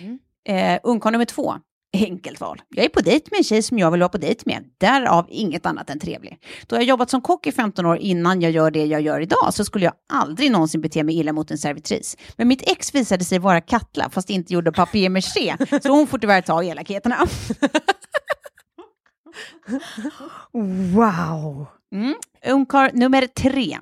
Mm. 0.00 0.18
Eh, 0.48 0.80
ungkarl 0.82 1.12
nummer 1.12 1.24
två, 1.24 1.54
enkelt 1.92 2.40
val. 2.40 2.62
Jag 2.68 2.84
är 2.84 2.88
på 2.88 3.00
dejt 3.00 3.28
med 3.30 3.38
en 3.38 3.44
tjej 3.44 3.62
som 3.62 3.78
jag 3.78 3.90
vill 3.90 4.00
vara 4.00 4.08
på 4.08 4.18
dejt 4.18 4.42
med, 4.46 4.64
därav 4.78 5.26
inget 5.28 5.66
annat 5.66 5.90
än 5.90 5.98
trevlig. 5.98 6.38
Då 6.66 6.76
jag 6.76 6.84
jobbat 6.84 7.10
som 7.10 7.20
kock 7.20 7.46
i 7.46 7.52
15 7.52 7.86
år 7.86 7.98
innan 7.98 8.40
jag 8.40 8.52
gör 8.52 8.70
det 8.70 8.84
jag 8.84 9.00
gör 9.00 9.20
idag 9.20 9.54
så 9.54 9.64
skulle 9.64 9.84
jag 9.84 9.94
aldrig 10.12 10.50
någonsin 10.50 10.80
bete 10.80 11.04
mig 11.04 11.18
illa 11.18 11.32
mot 11.32 11.50
en 11.50 11.58
servitris. 11.58 12.16
Men 12.36 12.48
mitt 12.48 12.70
ex 12.70 12.94
visade 12.94 13.24
sig 13.24 13.38
vara 13.38 13.60
Katla, 13.60 14.10
fast 14.10 14.30
inte 14.30 14.54
gjorde 14.54 14.72
papier-maché, 14.72 15.80
så 15.82 15.88
hon 15.88 16.06
får 16.06 16.18
tyvärr 16.18 16.40
ta 16.40 16.64
elakheterna. 16.64 17.26
Wow. 20.94 21.66
Mm. 21.94 22.14
Ungkarl 22.46 22.90
nummer 22.94 23.26
tre. 23.26 23.78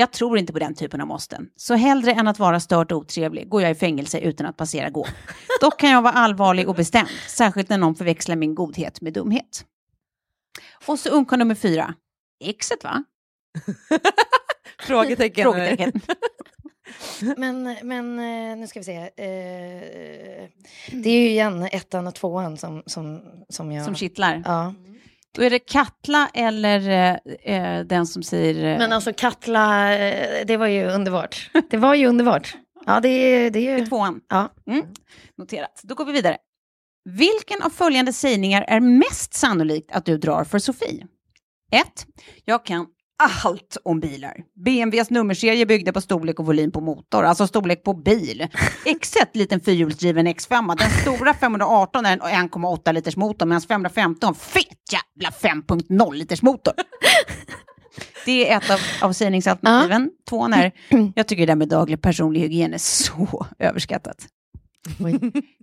Jag 0.00 0.12
tror 0.12 0.38
inte 0.38 0.52
på 0.52 0.58
den 0.58 0.74
typen 0.74 1.00
av 1.00 1.06
måsten. 1.06 1.48
Så 1.56 1.74
hellre 1.74 2.12
än 2.12 2.28
att 2.28 2.38
vara 2.38 2.60
stört 2.60 2.92
otrevlig 2.92 3.48
går 3.48 3.62
jag 3.62 3.70
i 3.70 3.74
fängelse 3.74 4.18
utan 4.20 4.46
att 4.46 4.56
passera 4.56 4.90
gå. 4.90 5.06
Dock 5.60 5.80
kan 5.80 5.90
jag 5.90 6.02
vara 6.02 6.12
allvarlig 6.12 6.68
och 6.68 6.74
bestämd, 6.74 7.08
särskilt 7.28 7.68
när 7.68 7.78
någon 7.78 7.94
förväxlar 7.94 8.36
min 8.36 8.54
godhet 8.54 9.00
med 9.00 9.12
dumhet. 9.12 9.64
Och 10.86 10.98
så 10.98 11.08
ungkarl 11.08 11.38
nummer 11.38 11.54
fyra. 11.54 11.94
Exet 12.44 12.84
va? 12.84 13.04
Frågetecken. 14.82 15.42
Frågetecken. 15.42 16.00
Men, 17.36 17.76
men 17.82 18.18
eh, 18.18 18.56
nu 18.56 18.66
ska 18.66 18.80
vi 18.80 18.84
se. 18.84 18.96
Eh, 18.96 20.48
det 20.92 21.10
är 21.10 21.20
ju 21.20 21.28
igen 21.28 21.68
ettan 21.72 22.06
och 22.06 22.14
tvåan 22.14 22.56
som, 22.56 22.82
som, 22.86 23.22
som 23.48 23.72
jag... 23.72 23.84
Som 23.84 23.94
kittlar. 23.94 24.42
Ja. 24.44 24.74
Då 25.38 25.44
är 25.44 25.50
det 25.50 25.58
Katla 25.58 26.30
eller 26.34 26.88
eh, 27.44 27.56
eh, 27.56 27.84
den 27.84 28.06
som 28.06 28.22
säger... 28.22 28.54
Eh, 28.72 28.78
Men 28.78 28.92
alltså 28.92 29.12
Katla, 29.16 29.98
eh, 29.98 30.46
det 30.46 30.56
var 30.56 30.66
ju 30.66 30.84
underbart. 30.84 31.50
Det 31.70 31.76
var 31.76 31.94
ju 31.94 32.06
underbart. 32.06 32.56
Ja, 32.86 33.00
det 33.00 33.08
är 33.08 33.50
det 33.50 33.68
är 33.68 33.78
ju... 33.78 33.86
tvåan. 33.86 34.20
Ja. 34.28 34.52
Mm. 34.66 34.86
Noterat. 35.36 35.80
Då 35.82 35.94
går 35.94 36.04
vi 36.04 36.12
vidare. 36.12 36.36
Vilken 37.04 37.62
av 37.62 37.70
följande 37.70 38.12
sägningar 38.12 38.64
är 38.68 38.80
mest 38.80 39.34
sannolikt 39.34 39.92
att 39.92 40.04
du 40.04 40.18
drar 40.18 40.44
för 40.44 40.58
Sofie? 40.58 41.06
1. 41.72 42.06
Jag 42.44 42.64
kan 42.64 42.86
allt 43.44 43.76
om 43.84 44.00
bilar. 44.00 44.34
BMWs 44.64 45.10
nummerserie 45.10 45.66
byggde 45.66 45.92
på 45.92 46.00
storlek 46.00 46.38
och 46.40 46.46
volym 46.46 46.70
på 46.72 46.80
motor, 46.80 47.24
alltså 47.24 47.46
storlek 47.46 47.82
på 47.84 47.94
bil. 47.94 48.46
X1, 48.84 49.26
liten 49.32 49.60
fyrhjulsdriven 49.60 50.26
X5. 50.28 50.76
Den 50.78 50.90
stora 50.90 51.34
518 51.34 52.06
är 52.06 52.12
en 52.12 52.20
1,8 52.48 52.92
liters 52.92 53.16
motor, 53.16 53.46
medan 53.46 53.60
515 53.62 54.26
har 54.26 54.34
en 54.34 54.40
fet 54.40 54.78
jävla 54.92 55.30
5.0 55.30 56.14
liters 56.14 56.42
motor. 56.42 56.72
Det 58.24 58.50
är 58.50 58.56
ett 58.56 58.70
av, 58.70 58.78
av 59.08 59.12
sägningsalternativen. 59.12 60.10
Tvåan 60.28 60.52
är, 60.52 60.72
jag 61.14 61.28
tycker 61.28 61.42
det 61.46 61.50
där 61.52 61.56
med 61.56 61.68
daglig 61.68 62.02
personlig 62.02 62.40
hygien 62.40 62.74
är 62.74 62.78
så 62.78 63.46
överskattat. 63.58 64.26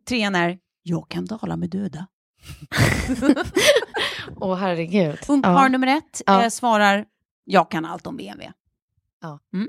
Trean 0.10 0.36
är, 0.36 0.58
jag 0.84 1.10
kan 1.10 1.28
tala 1.28 1.58
med 1.58 1.70
döda. 1.70 2.08
Åh 4.36 4.56
herregud. 4.56 5.18
Ungkarl 5.28 5.53
Ja. 5.64 5.68
nummer 5.68 5.88
ett 5.88 6.22
Ja. 6.26 6.43
eh, 6.43 6.49
svarar, 6.49 7.06
jag 7.45 7.71
kan 7.71 7.85
allt 7.85 8.07
om 8.07 8.17
BMW. 8.17 8.51
Ja. 9.21 9.39
Mm. 9.53 9.67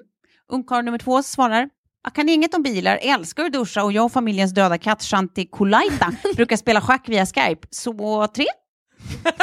Ungkarl 0.48 0.84
nummer 0.84 0.98
två 0.98 1.22
svarar, 1.22 1.68
jag 2.04 2.14
kan 2.14 2.28
inget 2.28 2.54
om 2.54 2.62
bilar, 2.62 2.98
älskar 3.02 3.44
att 3.44 3.52
duscha 3.52 3.84
och 3.84 3.92
jag 3.92 4.04
och 4.04 4.12
familjens 4.12 4.54
döda 4.54 4.78
katt 4.78 5.02
Shanti 5.02 5.44
Kulaita 5.52 6.12
brukar 6.36 6.56
spela 6.56 6.80
schack 6.80 7.08
via 7.08 7.26
Skype. 7.26 7.68
Så 7.70 8.26
tre? 8.26 8.46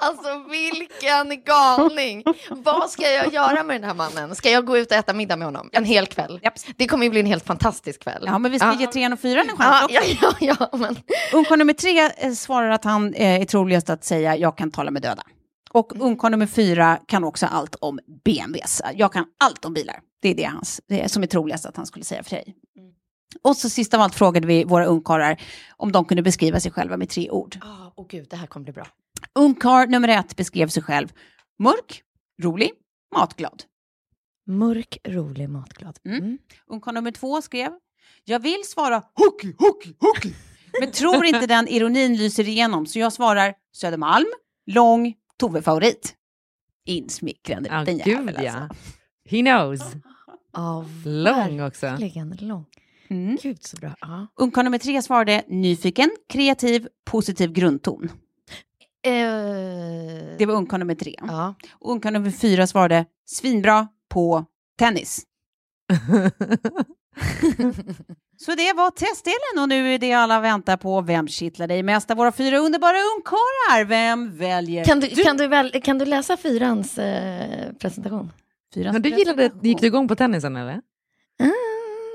Alltså 0.00 0.44
vilken 0.50 1.44
galning! 1.44 2.24
Vad 2.50 2.90
ska 2.90 3.10
jag 3.10 3.32
göra 3.32 3.62
med 3.62 3.80
den 3.80 3.84
här 3.84 3.94
mannen? 3.94 4.34
Ska 4.34 4.50
jag 4.50 4.66
gå 4.66 4.78
ut 4.78 4.90
och 4.90 4.96
äta 4.96 5.12
middag 5.12 5.36
med 5.36 5.46
honom 5.46 5.68
en 5.72 5.84
hel 5.84 6.06
kväll? 6.06 6.40
Japp. 6.42 6.54
Det 6.76 6.86
kommer 6.86 7.04
ju 7.04 7.10
bli 7.10 7.20
en 7.20 7.26
helt 7.26 7.46
fantastisk 7.46 8.02
kväll. 8.02 8.22
Ja, 8.26 8.38
men 8.38 8.50
vi 8.52 8.58
ska 8.58 8.68
Ja. 8.68 8.80
ge 8.80 8.86
trean 8.86 9.12
och 9.12 9.20
fyran 9.20 9.48
en 9.50 9.56
chans 9.56 9.86
Ja, 9.90 10.00
också. 10.00 10.16
ja, 10.20 10.32
ja, 10.40 10.68
ja, 10.72 10.76
men... 10.78 10.96
Ungkarl 11.32 11.58
nummer 11.58 11.72
tre 11.72 12.10
eh, 12.16 12.32
svarar 12.32 12.70
att 12.70 12.84
han 12.84 13.14
eh, 13.14 13.40
är 13.40 13.44
troligast 13.44 13.90
att 13.90 14.04
säga 14.04 14.36
jag 14.36 14.58
kan 14.58 14.70
tala 14.70 14.90
med 14.90 15.02
döda. 15.02 15.22
Och 15.74 16.00
ungkarl 16.00 16.30
nummer 16.30 16.46
fyra 16.46 16.98
kan 17.06 17.24
också 17.24 17.46
allt 17.46 17.74
om 17.74 18.00
BMWs. 18.24 18.82
Jag 18.94 19.12
kan 19.12 19.24
allt 19.38 19.64
om 19.64 19.74
bilar. 19.74 20.00
Det 20.20 20.28
är 20.28 20.34
det, 20.34 20.44
hans, 20.44 20.80
det 20.88 21.00
är 21.00 21.08
som 21.08 21.22
är 21.22 21.26
troligast 21.26 21.66
att 21.66 21.76
han 21.76 21.86
skulle 21.86 22.04
säga 22.04 22.22
för 22.22 22.30
dig. 22.30 22.54
Och 23.42 23.56
så 23.56 23.70
sist 23.70 23.94
av 23.94 24.00
allt 24.00 24.14
frågade 24.14 24.46
vi 24.46 24.64
våra 24.64 24.84
ungkarlar 24.84 25.40
om 25.76 25.92
de 25.92 26.04
kunde 26.04 26.22
beskriva 26.22 26.60
sig 26.60 26.72
själva 26.72 26.96
med 26.96 27.08
tre 27.08 27.30
ord. 27.30 27.58
Åh 27.62 27.88
oh, 27.96 28.06
gud, 28.08 28.26
det 28.30 28.36
här 28.36 28.46
kommer 28.46 28.64
bli 28.64 28.72
bra. 28.72 28.86
Ungkarl 29.34 29.88
nummer 29.88 30.08
ett 30.08 30.36
beskrev 30.36 30.68
sig 30.68 30.82
själv 30.82 31.12
mörk, 31.58 32.02
rolig, 32.42 32.70
matglad. 33.14 33.62
Mörk, 34.46 34.98
rolig, 35.08 35.48
matglad. 35.48 35.98
Mm. 36.04 36.38
Ungkarl 36.66 36.94
nummer 36.94 37.10
två 37.10 37.42
skrev 37.42 37.72
jag 38.24 38.40
vill 38.40 38.62
svara 38.64 39.02
hockey, 39.14 39.54
hockey, 39.58 39.94
hockey. 40.00 40.34
Men 40.80 40.92
tror 40.92 41.24
inte 41.24 41.46
den 41.46 41.68
ironin 41.68 42.16
lyser 42.16 42.48
igenom 42.48 42.86
så 42.86 42.98
jag 42.98 43.12
svarar 43.12 43.54
Södermalm, 43.76 44.26
lång, 44.66 45.14
Tove-favorit. 45.46 46.14
Insmickrande 46.86 47.68
Ja, 47.68 47.80
liten 47.80 47.98
jävel 47.98 48.36
ja. 48.44 48.52
alltså. 48.52 48.76
He 49.24 49.40
knows. 49.42 49.80
Ja, 50.54 50.84
Lång 51.04 51.60
också. 51.60 51.86
verkligen 51.86 52.36
lång. 52.40 52.64
Mm. 53.08 53.36
Gud 53.42 53.62
så 53.64 53.76
bra. 53.76 53.94
Ja. 54.00 54.26
Ungkarl 54.36 54.64
nummer 54.64 54.78
tre 54.78 55.02
svarade 55.02 55.44
nyfiken, 55.48 56.10
kreativ, 56.28 56.88
positiv 57.04 57.52
grundton. 57.52 58.08
Eh, 59.06 59.12
Det 60.38 60.46
var 60.46 60.54
ungkarl 60.54 60.78
nummer 60.78 60.94
tre. 60.94 61.14
ja. 61.18 61.54
Och 61.72 61.90
ungkarl 61.92 62.12
nummer 62.12 62.30
fyra 62.30 62.66
svarade 62.66 63.04
svinbra 63.24 63.88
på 64.08 64.44
tennis. 64.78 65.22
Så 68.44 68.54
det 68.54 68.72
var 68.72 68.90
testdelen 68.90 69.62
och 69.62 69.68
nu 69.68 69.94
är 69.94 69.98
det 69.98 70.12
alla 70.12 70.40
väntar 70.40 70.76
på. 70.76 71.00
Vem 71.00 71.28
kittlar 71.28 71.66
dig 71.66 71.82
mest 71.82 72.10
av 72.10 72.16
våra 72.16 72.32
fyra 72.32 72.58
underbara 72.58 72.96
ungkarlar? 73.16 73.84
Vem 73.84 74.36
väljer 74.36 74.84
Kan, 74.84 75.00
du, 75.00 75.08
Kan, 75.08 75.36
du 75.36 75.46
väl, 75.46 75.70
kan 75.82 75.98
du 75.98 76.04
läsa 76.04 76.36
fyrans 76.36 76.98
eh, 76.98 77.72
presentation? 77.72 78.32
Fyra 78.74 78.92
Men 78.92 79.02
du 79.02 79.08
gillade, 79.08 79.50
gick 79.62 79.80
du 79.80 79.86
igång 79.86 80.08
på 80.08 80.16
tennisen 80.16 80.56
eller? 80.56 80.80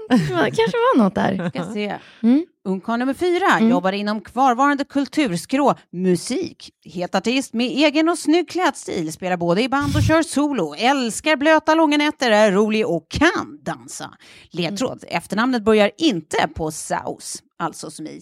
Det 0.10 0.52
kanske 0.56 0.78
var 0.78 0.98
något 0.98 1.16
där. 1.16 1.50
Ska 1.50 1.64
se. 1.74 1.98
Mm. 2.24 2.46
Ungkarl 2.66 3.00
nummer 3.00 3.14
fyra 3.14 3.70
jobbar 3.70 3.92
inom 3.92 4.22
kvarvarande 4.22 4.84
kulturskrå, 4.84 5.76
musik. 5.92 6.72
Het 6.86 7.16
artist 7.16 7.54
med 7.54 7.68
egen 7.68 8.10
och 8.10 8.18
snygg 8.18 8.50
klädstil, 8.50 9.14
spelar 9.14 9.38
både 9.38 9.62
i 9.62 9.70
band 9.70 9.96
och 9.96 10.04
kör 10.04 10.22
solo, 10.22 10.76
älskar 10.78 11.36
blöta 11.36 11.76
långa 11.76 11.98
nätter, 11.98 12.32
är 12.32 12.52
rolig 12.52 12.88
och 12.88 13.10
kan 13.10 13.60
dansa. 13.62 14.14
Ledtråd, 14.52 15.04
efternamnet 15.08 15.64
börjar 15.64 15.92
inte 15.98 16.48
på 16.56 16.72
Saus, 16.72 17.44
alltså 17.58 17.92
som 17.92 18.08
i 18.08 18.22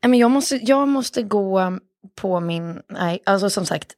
men 0.02 0.18
jag, 0.18 0.30
måste, 0.30 0.56
jag 0.56 0.88
måste 0.88 1.22
gå 1.22 1.78
på 2.14 2.40
min... 2.40 2.80
Nej, 2.88 3.22
alltså 3.26 3.50
som 3.50 3.66
sagt. 3.66 3.94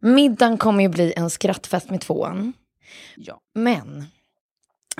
Middagen 0.00 0.58
kommer 0.58 0.82
ju 0.82 0.88
bli 0.88 1.12
en 1.16 1.30
skrattfest 1.30 1.90
med 1.90 2.00
tvåan. 2.00 2.52
Ja. 3.16 3.40
Men 3.54 4.06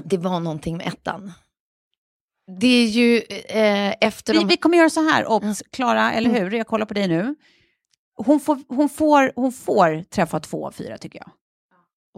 det 0.05 0.19
var 0.19 0.41
någonting 0.41 0.77
med 0.77 0.87
ettan. 0.87 1.33
Det 2.61 2.67
är 2.67 2.87
ju 2.87 3.17
eh, 3.49 3.95
efter 4.01 4.33
Vi, 4.33 4.39
de... 4.39 4.49
vi 4.49 4.57
kommer 4.57 4.79
göra 4.79 4.91
så 4.91 5.11
här, 5.11 5.31
obs, 5.31 5.63
Klara, 5.73 6.13
eller 6.13 6.31
hur? 6.31 6.51
Jag 6.51 6.67
kollar 6.67 6.87
på 6.87 6.95
dig 6.95 7.09
nu. 7.09 7.35
Hon 8.17 8.41
får, 8.41 8.59
hon, 8.69 8.89
får, 8.89 9.33
hon 9.37 9.53
får 9.53 10.03
träffa 10.03 10.41
två 10.41 10.67
av 10.67 10.73
fyra 10.73 10.99
tycker 10.99 11.19
jag. 11.19 11.31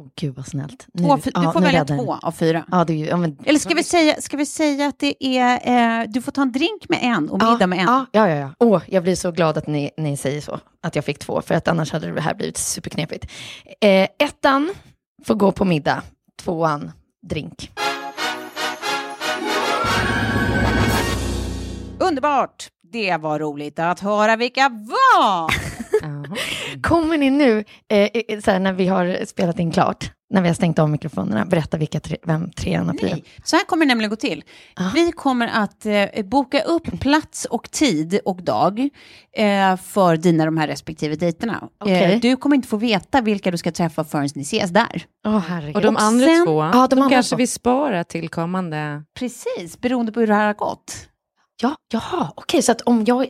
Åh 0.01 0.07
gud 0.17 0.35
vad 0.35 0.47
snällt. 0.47 0.87
Två, 0.99 1.13
av 1.13 1.19
fy- 1.19 1.31
du 1.35 1.43
ja, 1.43 1.53
får 1.53 1.61
nu 1.61 1.67
välja 1.67 1.85
två 1.85 2.15
av 2.23 2.33
fyra. 2.33 2.65
Ja, 2.71 2.85
det 2.85 2.95
ja, 2.95 3.17
men, 3.17 3.39
Eller 3.45 3.59
ska 3.59 3.75
vi, 3.75 3.85
säga, 3.85 4.15
ska 4.21 4.37
vi 4.37 4.47
säga 4.47 4.87
att 4.87 4.99
det 4.99 5.39
är, 5.39 6.01
eh, 6.01 6.09
du 6.09 6.23
får 6.23 6.33
ta 6.33 6.43
en 6.43 6.53
drink 6.53 6.89
med 6.89 6.99
en 7.03 7.31
och 7.31 7.43
middag 7.43 7.67
med 7.67 7.79
en? 7.79 7.85
Ja, 7.85 8.07
ja, 8.13 8.29
ja. 8.29 8.37
ja. 8.37 8.55
Åh, 8.59 8.83
jag 8.87 9.03
blir 9.03 9.15
så 9.15 9.31
glad 9.33 9.59
att 9.59 9.67
ni, 9.67 9.91
ni 9.97 10.17
säger 10.17 10.41
så, 10.41 10.61
att 10.83 10.97
jag 10.97 11.05
fick 11.05 11.19
två, 11.19 11.43
för 11.43 11.55
att 11.55 11.69
annars 11.69 11.93
hade 11.93 12.13
det 12.13 12.21
här 12.21 12.35
blivit 12.35 12.57
superknepigt. 12.57 13.27
Eh, 13.81 14.09
ettan 14.19 14.71
får 15.25 15.35
gå 15.35 15.53
på 15.53 15.65
middag, 15.65 16.03
tvåan 16.43 16.93
drink. 17.23 17.71
Underbart! 21.99 22.69
Det 22.93 23.17
var 23.17 23.39
roligt 23.39 23.79
att 23.79 24.01
höra 24.01 24.37
vilka 24.37 24.69
var. 24.69 25.55
Kommer 26.83 27.19
ni 27.19 27.31
nu, 27.31 27.65
eh, 27.89 28.41
så 28.41 28.51
här, 28.51 28.59
när 28.59 28.73
vi 28.73 28.87
har 28.87 29.25
spelat 29.27 29.59
in 29.59 29.71
klart, 29.73 30.13
när 30.35 30.43
vi 30.43 30.49
har 30.49 30.55
stängt 30.55 30.79
av 30.79 30.91
mikrofonerna, 30.91 31.45
berätta 31.45 31.77
vilka 31.77 32.01
tre, 32.01 32.17
vem 32.23 32.51
trean 32.51 32.99
fyran? 33.01 33.13
Nej, 33.13 33.25
så 33.45 33.57
här 33.57 33.65
kommer 33.65 33.85
det 33.85 33.89
nämligen 33.89 34.11
gå 34.11 34.17
till. 34.17 34.45
Vi 34.95 35.13
kommer 35.13 35.47
att 35.49 35.87
eh, 35.87 36.25
boka 36.25 36.61
upp 36.63 37.01
plats 37.01 37.45
och 37.45 37.71
tid 37.71 38.21
och 38.25 38.43
dag 38.43 38.89
eh, 39.37 39.77
för 39.77 40.17
dina 40.17 40.45
de 40.45 40.57
här 40.57 40.67
respektive 40.69 41.15
dejterna. 41.17 41.69
Eh, 41.87 42.21
du 42.21 42.37
kommer 42.37 42.57
inte 42.57 42.69
få 42.69 42.77
veta 42.77 43.21
vilka 43.21 43.51
du 43.51 43.59
ska 43.59 43.73
träffa 43.73 44.05
förrän 44.05 44.29
ni 44.35 44.43
ses 44.43 44.71
där. 44.71 45.05
Åh, 45.27 45.39
herregud. 45.39 45.77
Och 45.77 45.83
de 45.83 45.97
Och 45.97 46.03
andra 46.03 46.27
sen- 46.27 46.47
två, 46.47 46.63
Ja, 46.63 46.73
de 46.73 46.97
de 46.97 47.03
andra 47.03 47.15
kanske 47.17 47.31
två. 47.31 47.37
vi 47.37 47.47
sparar 47.47 48.05
till 48.05 48.29
kommande... 48.29 49.03
Precis, 49.19 49.81
beroende 49.81 50.13
på 50.13 50.21
hur 50.21 50.27
det 50.27 50.35
här 50.35 50.47
har 50.47 50.55
gått. 50.55 51.07
Ja, 51.63 51.75
jaha, 51.93 52.33
okej, 52.35 52.63
så 52.63 52.73
att 52.73 52.81
om 52.81 53.05
jag... 53.07 53.27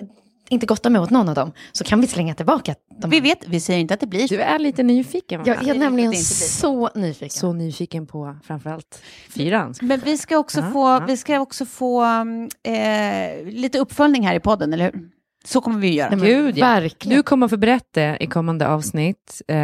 inte 0.51 0.67
gottar 0.67 0.91
mig 0.91 1.01
åt 1.01 1.11
någon 1.11 1.29
av 1.29 1.35
dem 1.35 1.53
så 1.73 1.85
kan 1.85 2.01
vi 2.01 2.07
slänga 2.07 2.35
tillbaka 2.35 2.75
dem. 3.01 3.11
Vi 3.11 3.21
vet, 3.21 3.49
vi 3.49 3.61
säger 3.61 3.81
inte 3.81 3.95
att 3.95 4.01
det 4.01 4.07
blir. 4.07 4.29
Du 4.29 4.41
är 4.41 4.59
lite 4.59 4.83
nyfiken. 4.83 5.43
Jag 5.45 5.69
är 5.69 5.75
nämligen 5.75 6.15
så 6.17 6.91
nyfiken. 6.95 7.31
Så 7.31 7.53
nyfiken 7.53 8.07
på 8.07 8.37
framförallt 8.45 9.03
fyran. 9.31 9.75
Men 9.81 10.01
vi 10.01 10.19
ska 10.19 10.39
också 10.39 10.61
Ja, 10.61 10.71
få, 10.71 10.89
ja. 10.89 11.05
vi 11.07 11.17
ska 11.17 11.41
också 11.41 11.67
få 11.67 12.01
mm, 12.03 12.49
eh, 12.63 13.53
lite 13.53 13.79
uppföljning 13.79 14.27
här 14.27 14.35
i 14.35 14.41
podden, 14.41 14.73
eller 14.73 14.85
hur? 14.85 15.09
Så 15.45 15.61
kommer 15.61 15.79
vi 15.81 15.89
att 15.89 15.95
göra. 15.95 16.09
Nej, 16.11 16.19
men 16.19 16.29
Gud, 16.29 16.59
ja. 16.59 16.67
Verkligen. 16.67 17.17
Du 17.17 17.23
kommer 17.23 17.47
att 17.47 17.51
få 17.51 17.57
berätta 17.57 18.19
i 18.19 18.27
kommande 18.27 18.69
avsnitt, 18.69 19.43
eh, 19.49 19.55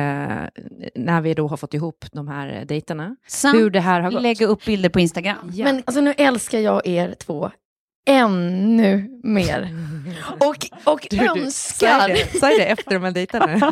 när 0.94 1.20
vi 1.20 1.34
då 1.34 1.48
har 1.48 1.56
fått 1.56 1.74
ihop 1.74 2.04
de 2.12 2.28
här 2.28 2.64
dejterna, 2.68 3.16
Samt 3.28 3.56
hur 3.58 3.70
det 3.70 3.80
här 3.80 4.00
har 4.00 4.10
gått. 4.10 4.22
lägga 4.22 4.46
upp 4.46 4.64
bilder 4.64 4.88
på 4.88 5.00
Instagram. 5.00 5.52
Ja. 5.54 5.64
Men 5.64 5.82
alltså, 5.86 6.00
nu 6.00 6.12
älskar 6.16 6.58
jag 6.58 6.86
er 6.86 7.14
två 7.18 7.50
ännu 8.06 9.20
mer. 9.22 9.74
Och, 10.40 10.66
och 10.84 11.06
önskar... 11.12 12.16
Säg 12.38 12.58
det, 12.58 12.64
det 12.64 12.64
efter 12.66 12.90
de 12.94 13.02
här 13.04 13.10
dejterna. 13.10 13.46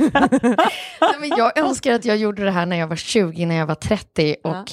Nej, 1.01 1.15
men 1.21 1.29
jag 1.29 1.59
önskar 1.59 1.93
att 1.93 2.05
jag 2.05 2.17
gjorde 2.17 2.45
det 2.45 2.51
här 2.51 2.67
när 2.67 2.77
jag 2.77 2.87
var 2.87 2.97
20, 2.97 3.47
när 3.47 3.55
jag 3.55 3.67
var 3.67 3.75
30 3.75 4.37
och 4.45 4.51
Ja. 4.51 4.65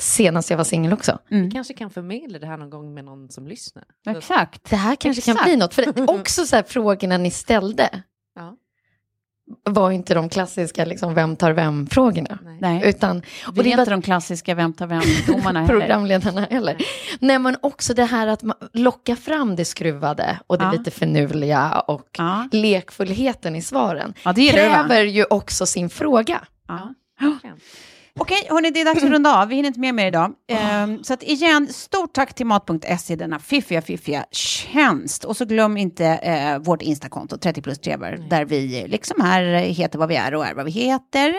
senast 0.00 0.50
jag 0.50 0.56
var 0.56 0.64
singel 0.64 0.92
också. 0.92 1.18
Mm. 1.30 1.50
kanske 1.50 1.74
kan 1.74 1.90
förmedla 1.90 2.38
det 2.38 2.46
här 2.46 2.56
någon 2.56 2.70
gång 2.70 2.94
med 2.94 3.04
någon 3.04 3.28
som 3.30 3.46
lyssnar. 3.46 3.84
Exakt. 4.06 4.70
Det 4.70 4.76
här 4.76 4.96
kanske 4.96 5.22
kan 5.22 5.32
Exakt. 5.32 5.48
bli 5.48 5.56
något. 5.56 5.74
För 5.74 6.10
också 6.10 6.46
så 6.46 6.56
här, 6.56 6.62
frågorna 6.62 7.18
ni 7.18 7.30
ställde. 7.30 8.02
Var 9.64 9.90
inte 9.90 10.14
de 10.14 10.28
klassiska 10.28 10.84
liksom, 10.84 11.14
vem 11.14 11.36
tar 11.36 11.52
vem-frågorna. 11.52 12.38
Nej. 12.44 12.58
Nej. 12.60 12.82
Utan, 12.88 13.18
och 13.18 13.58
Vi 13.58 13.62
det 13.62 13.72
är 13.72 13.78
inte 13.78 13.90
de 13.90 14.02
klassiska 14.02 14.54
vem 14.54 14.72
tar 14.72 14.86
vem-domarna 14.86 15.60
heller. 15.66 15.80
programledarna 15.80 16.46
heller. 16.50 16.76
Nej 17.20 17.38
men 17.38 17.56
också 17.62 17.94
det 17.94 18.04
här 18.04 18.26
att 18.26 18.42
man 18.42 18.56
locka 18.72 19.16
fram 19.16 19.56
det 19.56 19.64
skruvade 19.64 20.38
och 20.46 20.58
det 20.58 20.64
Ja. 20.64 20.72
lite 20.72 20.90
finurliga 20.90 21.80
och 21.86 22.08
Ja. 22.18 22.48
lekfullheten 22.52 23.56
i 23.56 23.62
svaren. 23.62 24.14
Ja, 24.24 24.32
det? 24.32 24.50
Kräver 24.50 25.02
ju 25.02 25.24
också 25.30 25.66
sin 25.66 25.90
fråga. 25.90 26.40
Ja. 26.68 26.94
Okej, 28.20 28.46
hörni, 28.50 28.70
det 28.70 28.80
är 28.80 28.84
dags 28.84 29.02
att 29.02 29.10
runda 29.10 29.42
av. 29.42 29.48
Vi 29.48 29.54
hinner 29.54 29.66
inte 29.66 29.80
med 29.80 29.94
mer 29.94 30.06
idag. 30.06 30.32
Ehm, 30.48 31.04
så 31.04 31.14
att 31.14 31.22
igen, 31.22 31.68
stort 31.72 32.12
tack 32.12 32.34
till 32.34 32.46
Mat.se, 32.46 33.16
denna 33.16 33.38
fiffiga, 33.38 33.82
fiffiga 33.82 34.24
tjänst. 34.30 35.24
Och 35.24 35.36
så 35.36 35.44
glöm 35.44 35.76
inte 35.76 36.06
eh, 36.06 36.58
vårt 36.58 36.82
Instakonto, 36.82 37.38
30 37.38 37.62
plus 37.62 37.78
trevar, 37.78 38.18
där 38.30 38.44
vi 38.44 38.84
liksom 38.88 39.20
här 39.20 39.42
heter 39.54 39.98
vad 39.98 40.08
vi 40.08 40.16
är 40.16 40.34
och 40.34 40.46
är 40.46 40.54
vad 40.54 40.64
vi 40.64 40.70
heter. 40.70 41.34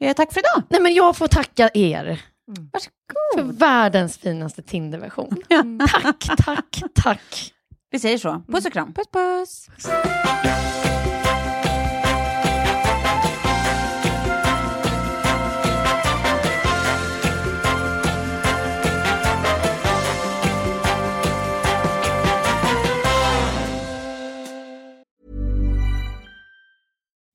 Eh, 0.00 0.12
tack 0.14 0.32
för 0.32 0.40
idag. 0.40 0.62
Nej 0.70 0.80
men 0.80 0.94
jag 0.94 1.16
får 1.16 1.28
tacka 1.28 1.70
er 1.74 2.20
för 2.56 2.62
Varsågod. 2.72 3.58
världens 3.58 4.18
finaste 4.18 4.62
Tinderversion. 4.62 5.36
Tack, 6.02 6.24
tack, 6.44 6.82
tack. 6.94 7.52
Vi 7.90 7.98
säger 7.98 8.18
så. 8.18 8.42
Puss 8.48 8.66
och 8.66 8.72
kram. 8.72 8.92
Puss 8.94 9.06
puss! 9.12 9.68